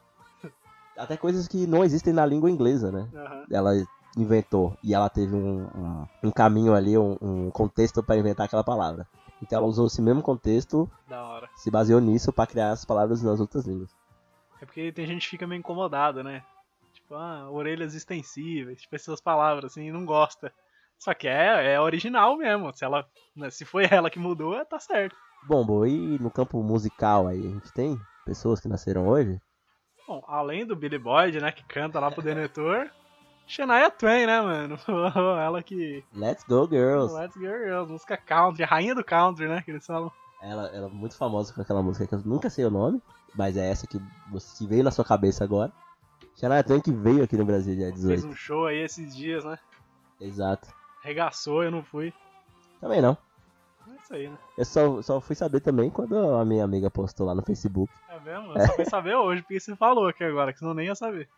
Até 0.97 1.17
coisas 1.17 1.47
que 1.47 1.65
não 1.65 1.83
existem 1.83 2.13
na 2.13 2.25
língua 2.25 2.49
inglesa, 2.51 2.91
né? 2.91 3.09
Aham. 3.15 3.45
Ela 3.51 3.71
inventou 4.15 4.77
e 4.83 4.93
ela 4.93 5.09
teve 5.09 5.35
um, 5.35 5.63
um, 5.63 6.07
um 6.25 6.31
caminho 6.31 6.73
ali, 6.75 6.97
um, 6.97 7.17
um 7.19 7.49
contexto 7.51 8.03
para 8.03 8.17
inventar 8.17 8.45
aquela 8.45 8.63
palavra. 8.63 9.07
Então 9.41 9.57
ela 9.57 9.67
usou 9.67 9.87
esse 9.87 10.01
mesmo 10.01 10.21
contexto, 10.21 10.89
Da 11.07 11.23
hora. 11.23 11.49
se 11.55 11.69
baseou 11.71 11.99
nisso 11.99 12.31
para 12.31 12.47
criar 12.47 12.71
as 12.71 12.85
palavras 12.85 13.21
nas 13.23 13.39
outras 13.39 13.65
línguas. 13.65 13.89
É 14.61 14.65
porque 14.65 14.91
tem 14.91 15.05
gente 15.05 15.23
que 15.23 15.31
fica 15.31 15.47
meio 15.47 15.59
incomodada, 15.59 16.23
né? 16.23 16.43
Tipo, 16.93 17.15
ah, 17.15 17.49
orelhas 17.49 17.95
extensíveis, 17.95 18.81
tipo 18.81 18.95
essas 18.95 19.19
palavras 19.19 19.71
assim, 19.71 19.91
não 19.91 20.05
gosta. 20.05 20.53
Só 20.97 21.13
que 21.13 21.27
é, 21.27 21.73
é 21.73 21.81
original 21.81 22.37
mesmo. 22.37 22.71
Se 22.73 22.85
ela, 22.85 23.05
né, 23.35 23.49
se 23.49 23.65
foi 23.65 23.85
ela 23.91 24.09
que 24.09 24.19
mudou, 24.19 24.63
tá 24.65 24.79
certo. 24.79 25.15
Bom, 25.45 25.65
Bo, 25.65 25.85
e 25.85 26.17
no 26.19 26.31
campo 26.31 26.63
musical 26.63 27.27
aí, 27.27 27.39
a 27.39 27.49
gente 27.49 27.73
tem 27.73 27.99
pessoas 28.25 28.61
que 28.61 28.69
nasceram 28.69 29.07
hoje? 29.07 29.41
Bom, 30.07 30.23
além 30.27 30.65
do 30.65 30.75
Billy 30.75 30.97
Boyd, 30.97 31.39
né, 31.39 31.51
que 31.51 31.63
canta 31.63 31.99
lá 31.99 32.11
pro 32.11 32.21
Denethor, 32.21 32.89
Shania 33.47 33.89
Twain, 33.89 34.25
né, 34.25 34.41
mano? 34.41 34.77
ela 35.39 35.63
que 35.63 36.03
Let's 36.13 36.43
Go 36.43 36.67
Girls! 36.67 37.13
Let's 37.13 37.35
Go 37.35 37.43
Girls, 37.43 37.91
música 37.91 38.17
country, 38.17 38.63
rainha 38.63 38.95
do 38.95 39.03
country, 39.03 39.47
né, 39.47 39.61
que 39.61 39.71
eles 39.71 39.85
falam. 39.85 40.11
Ela, 40.41 40.67
ela 40.75 40.87
é 40.87 40.89
muito 40.89 41.15
famosa 41.15 41.53
com 41.53 41.61
aquela 41.61 41.81
música 41.81 42.05
que 42.05 42.15
eu 42.15 42.21
nunca 42.25 42.49
sei 42.49 42.65
o 42.65 42.71
nome, 42.71 43.01
mas 43.33 43.55
é 43.55 43.69
essa 43.69 43.87
que, 43.87 44.01
você, 44.29 44.57
que 44.57 44.67
veio 44.67 44.83
na 44.83 44.91
sua 44.91 45.05
cabeça 45.05 45.43
agora. 45.43 45.71
Shania 46.35 46.63
Twain 46.63 46.81
que 46.81 46.91
veio 46.91 47.23
aqui 47.23 47.37
no 47.37 47.45
Brasil 47.45 47.75
Fez 47.75 47.93
18. 47.93 48.27
um 48.27 48.35
show 48.35 48.65
aí 48.65 48.79
esses 48.79 49.15
dias, 49.15 49.45
né? 49.45 49.57
Exato. 50.19 50.67
Regaçou, 51.01 51.63
eu 51.63 51.71
não 51.71 51.83
fui. 51.83 52.13
Também 52.81 53.01
não. 53.01 53.17
É 54.03 54.05
isso 54.05 54.13
aí, 54.13 54.29
né? 54.29 54.37
Eu 54.57 54.65
só, 54.65 55.01
só 55.01 55.21
fui 55.21 55.35
saber 55.35 55.61
também 55.61 55.89
quando 55.89 56.17
a 56.17 56.43
minha 56.43 56.63
amiga 56.63 56.91
postou 56.91 57.25
lá 57.25 57.33
no 57.33 57.41
Facebook. 57.41 57.91
É 58.09 58.19
mesmo? 58.19 58.51
Eu 58.53 58.67
só 58.67 58.73
fui 58.73 58.85
saber 58.85 59.15
hoje, 59.15 59.41
porque 59.41 59.59
você 59.59 59.75
falou 59.75 60.07
aqui 60.07 60.23
agora, 60.23 60.51
que 60.51 60.59
senão 60.59 60.73
nem 60.73 60.87
ia 60.87 60.95
saber. 60.95 61.29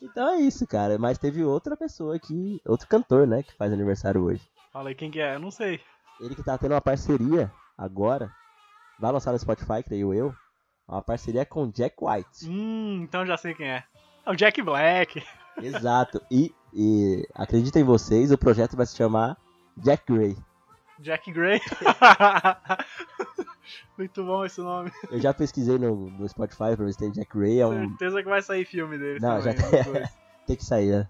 Então 0.00 0.34
é 0.34 0.40
isso, 0.40 0.66
cara. 0.66 0.98
Mas 0.98 1.18
teve 1.18 1.44
outra 1.44 1.76
pessoa 1.76 2.14
aqui, 2.14 2.60
outro 2.64 2.86
cantor, 2.86 3.26
né, 3.26 3.42
que 3.42 3.52
faz 3.54 3.72
aniversário 3.72 4.22
hoje. 4.22 4.42
Falei 4.72 4.94
quem 4.94 5.10
que 5.10 5.20
é, 5.20 5.34
eu 5.34 5.40
não 5.40 5.50
sei. 5.50 5.80
Ele 6.20 6.34
que 6.34 6.42
tá 6.42 6.56
tendo 6.56 6.72
uma 6.72 6.80
parceria 6.80 7.50
agora, 7.76 8.30
vai 8.98 9.10
lançar 9.10 9.32
no 9.32 9.38
Spotify, 9.38 9.82
creio 9.84 10.14
eu, 10.14 10.32
uma 10.86 11.02
parceria 11.02 11.44
com 11.44 11.70
Jack 11.70 11.96
White. 12.00 12.48
Hum, 12.48 13.00
então 13.02 13.26
já 13.26 13.36
sei 13.36 13.54
quem 13.54 13.68
é. 13.68 13.84
É 14.24 14.30
o 14.30 14.36
Jack 14.36 14.62
Black. 14.62 15.22
Exato. 15.60 16.20
E, 16.30 16.54
e 16.72 17.26
acreditem 17.34 17.82
vocês, 17.82 18.30
o 18.30 18.38
projeto 18.38 18.76
vai 18.76 18.86
se 18.86 18.96
chamar 18.96 19.36
Jack 19.76 20.04
Gray. 20.12 20.36
Jack 20.98 21.30
Gray. 21.32 21.60
Muito 23.96 24.24
bom 24.24 24.44
esse 24.44 24.60
nome. 24.60 24.90
Eu 25.10 25.20
já 25.20 25.32
pesquisei 25.32 25.78
no, 25.78 26.10
no 26.10 26.28
Spotify 26.28 26.76
pra 26.76 26.84
ver 26.84 26.92
se 26.92 26.98
tem 26.98 27.10
Jack 27.10 27.36
Gray, 27.36 27.60
é 27.60 27.66
um. 27.66 27.88
Certeza 27.90 28.22
que 28.22 28.28
vai 28.28 28.42
sair 28.42 28.64
filme 28.64 28.98
dele. 28.98 29.20
Não, 29.20 29.40
já 29.40 29.54
também, 29.54 29.70
tem. 29.70 29.82
dos 29.84 29.92
dois. 29.92 30.22
Tem 30.44 30.56
que 30.56 30.64
sair, 30.64 30.90
né? 30.90 31.08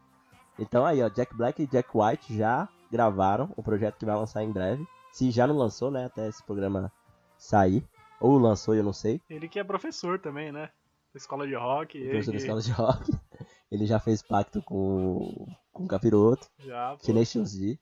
Então 0.59 0.85
aí, 0.85 1.03
ó, 1.03 1.09
Jack 1.09 1.35
Black 1.35 1.63
e 1.63 1.67
Jack 1.67 1.89
White 1.95 2.37
já 2.37 2.69
gravaram 2.91 3.51
o 3.57 3.63
projeto 3.63 3.97
que 3.97 4.05
vai 4.05 4.15
lançar 4.15 4.43
em 4.43 4.53
breve. 4.53 4.87
Se 5.11 5.31
já 5.31 5.47
não 5.47 5.57
lançou, 5.57 5.91
né, 5.91 6.05
até 6.05 6.29
esse 6.29 6.45
programa 6.45 6.93
sair. 7.39 7.83
Ou 8.21 8.37
lançou, 8.39 8.75
eu 8.75 8.85
não 8.85 8.93
sei. 8.93 9.23
Ele 9.31 9.49
que 9.49 9.59
é 9.59 9.65
professor 9.65 10.19
também, 10.19 10.53
né? 10.53 10.69
Da 11.15 11.19
escola 11.19 11.47
de 11.47 11.55
rock. 11.55 11.97
Ele 11.97 12.11
Professor 12.11 12.33
da 12.33 12.37
que- 12.37 12.43
escola 12.45 12.61
de 12.61 12.73
rock. 12.73 13.13
Ele 13.73 13.87
já 13.87 13.99
fez 13.99 14.21
pacto 14.23 14.61
com, 14.63 15.47
com 15.73 15.85
o 15.85 15.89
Capiroto. 15.89 16.47
Já, 16.59 16.91
pô. 16.91 16.99
Tenacious 17.07 17.55
D. 17.55 17.79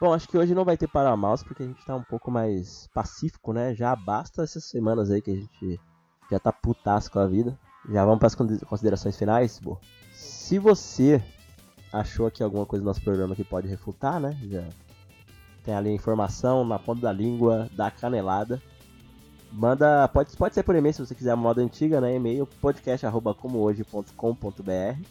Bom, 0.00 0.14
acho 0.14 0.28
que 0.28 0.38
hoje 0.38 0.54
não 0.54 0.64
vai 0.64 0.76
ter 0.76 0.86
Paramouse 0.86 1.44
porque 1.44 1.64
a 1.64 1.66
gente 1.66 1.84
tá 1.84 1.96
um 1.96 2.04
pouco 2.04 2.30
mais 2.30 2.88
pacífico, 2.94 3.52
né? 3.52 3.74
Já 3.74 3.96
basta 3.96 4.44
essas 4.44 4.62
semanas 4.64 5.10
aí 5.10 5.20
que 5.20 5.32
a 5.32 5.34
gente 5.34 5.80
já 6.30 6.38
tá 6.38 6.52
putaço 6.52 7.10
com 7.10 7.18
a 7.18 7.26
vida. 7.26 7.58
Já 7.90 8.04
vamos 8.04 8.20
para 8.20 8.28
as 8.28 8.36
considerações 8.64 9.18
finais, 9.18 9.58
Bo. 9.58 9.80
Se 10.12 10.56
você 10.56 11.20
achou 11.92 12.28
aqui 12.28 12.44
alguma 12.44 12.64
coisa 12.64 12.84
no 12.84 12.90
nosso 12.90 13.02
programa 13.02 13.34
que 13.34 13.42
pode 13.42 13.66
refutar, 13.66 14.20
né? 14.20 14.38
Já 14.44 14.68
tem 15.64 15.74
ali 15.74 15.88
a 15.88 15.94
informação 15.94 16.64
na 16.64 16.78
ponta 16.78 17.00
da 17.00 17.12
língua, 17.12 17.68
da 17.72 17.90
canelada. 17.90 18.62
Manda, 19.50 20.06
pode, 20.08 20.36
pode 20.36 20.54
ser 20.54 20.62
por 20.62 20.76
e-mail 20.76 20.94
se 20.94 21.04
você 21.04 21.14
quiser 21.14 21.32
a 21.32 21.36
moda 21.36 21.60
antiga, 21.60 22.00
né? 22.00 22.14
E-mail 22.14 22.46
podcast@comohoje.com.br. 22.60 25.02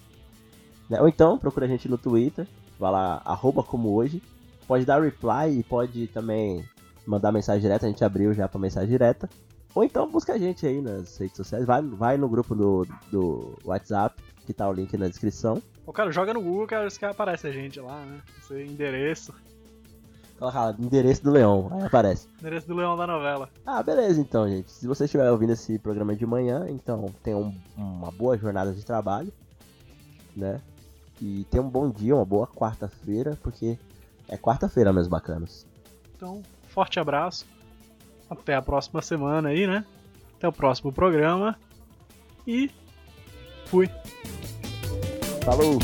Né? 0.89 1.01
Ou 1.01 1.09
então 1.09 1.38
procura 1.38 1.65
a 1.65 1.69
gente 1.69 1.89
no 1.89 1.97
Twitter, 1.97 2.47
vai 2.79 2.91
lá, 2.91 3.21
arroba 3.25 3.61
como 3.63 3.93
hoje. 3.93 4.23
Pode 4.68 4.86
dar 4.86 5.01
reply 5.01 5.59
e 5.59 5.63
pode 5.63 6.07
também 6.07 6.63
mandar 7.05 7.32
mensagem 7.32 7.61
direta, 7.61 7.86
a 7.86 7.89
gente 7.89 8.03
abriu 8.03 8.34
já 8.34 8.47
pra 8.47 8.59
mensagem 8.59 8.89
direta. 8.89 9.30
Ou 9.74 9.84
então 9.84 10.09
busca 10.09 10.34
a 10.34 10.38
gente 10.38 10.65
aí 10.65 10.82
nas 10.82 11.15
redes 11.18 11.38
sociais, 11.38 11.65
vai, 11.65 11.82
vai 11.82 12.18
no 12.18 12.28
grupo 12.28 12.53
do, 12.55 12.86
do 13.11 13.57
WhatsApp, 13.63 14.22
que 14.45 14.53
tá 14.53 14.68
o 14.68 14.74
link 14.74 14.97
na 14.97 15.07
descrição. 15.07 15.61
Ô, 15.86 15.93
cara, 15.93 16.11
joga 16.11 16.34
no 16.34 16.41
Google, 16.41 16.68
cara, 16.68 16.88
que 16.89 17.05
aparece 17.05 17.47
a 17.47 17.51
gente 17.51 17.80
lá, 17.80 18.01
né? 18.03 18.20
Esse 18.39 18.61
endereço. 18.63 19.34
Coloca 20.38 20.59
lá, 20.65 20.76
endereço 20.78 21.24
do 21.24 21.32
Leão, 21.32 21.70
aí 21.72 21.84
aparece. 21.84 22.28
Endereço 22.39 22.68
do 22.68 22.76
Leão 22.76 22.95
da 22.97 23.07
novela. 23.07 23.49
Ah, 23.65 23.82
beleza 23.82 24.20
então, 24.20 24.47
gente. 24.49 24.72
Se 24.72 24.86
você 24.88 25.05
estiver 25.05 25.32
ouvindo 25.32 25.53
esse 25.53 25.80
programa 25.80 26.15
de 26.15 26.26
manhã, 26.26 26.65
então 26.70 27.05
tenha 27.24 27.38
um- 27.38 27.55
uma 27.76 28.11
boa 28.11 28.38
jornada 28.38 28.72
de 28.74 28.84
trabalho, 28.86 29.32
né? 30.36 30.61
E 31.22 31.45
tenha 31.49 31.63
um 31.63 31.70
bom 31.70 31.89
dia, 31.89 32.15
uma 32.15 32.26
boa 32.26 32.45
quarta-feira, 32.45 33.38
porque 33.41 33.80
é 34.28 34.38
quarta-feira, 34.38 34.93
meus 34.93 35.07
bacanos. 35.07 35.65
Então, 36.15 36.41
forte 36.69 36.99
abraço. 36.99 37.45
Até 38.30 38.55
a 38.55 38.61
próxima 38.61 39.01
semana 39.01 39.49
aí, 39.49 39.65
né? 39.65 39.86
Até 40.36 40.47
o 40.47 40.51
próximo 40.51 40.91
programa. 40.91 41.57
E 42.45 42.69
fui. 43.65 43.89
Falou! 45.43 45.80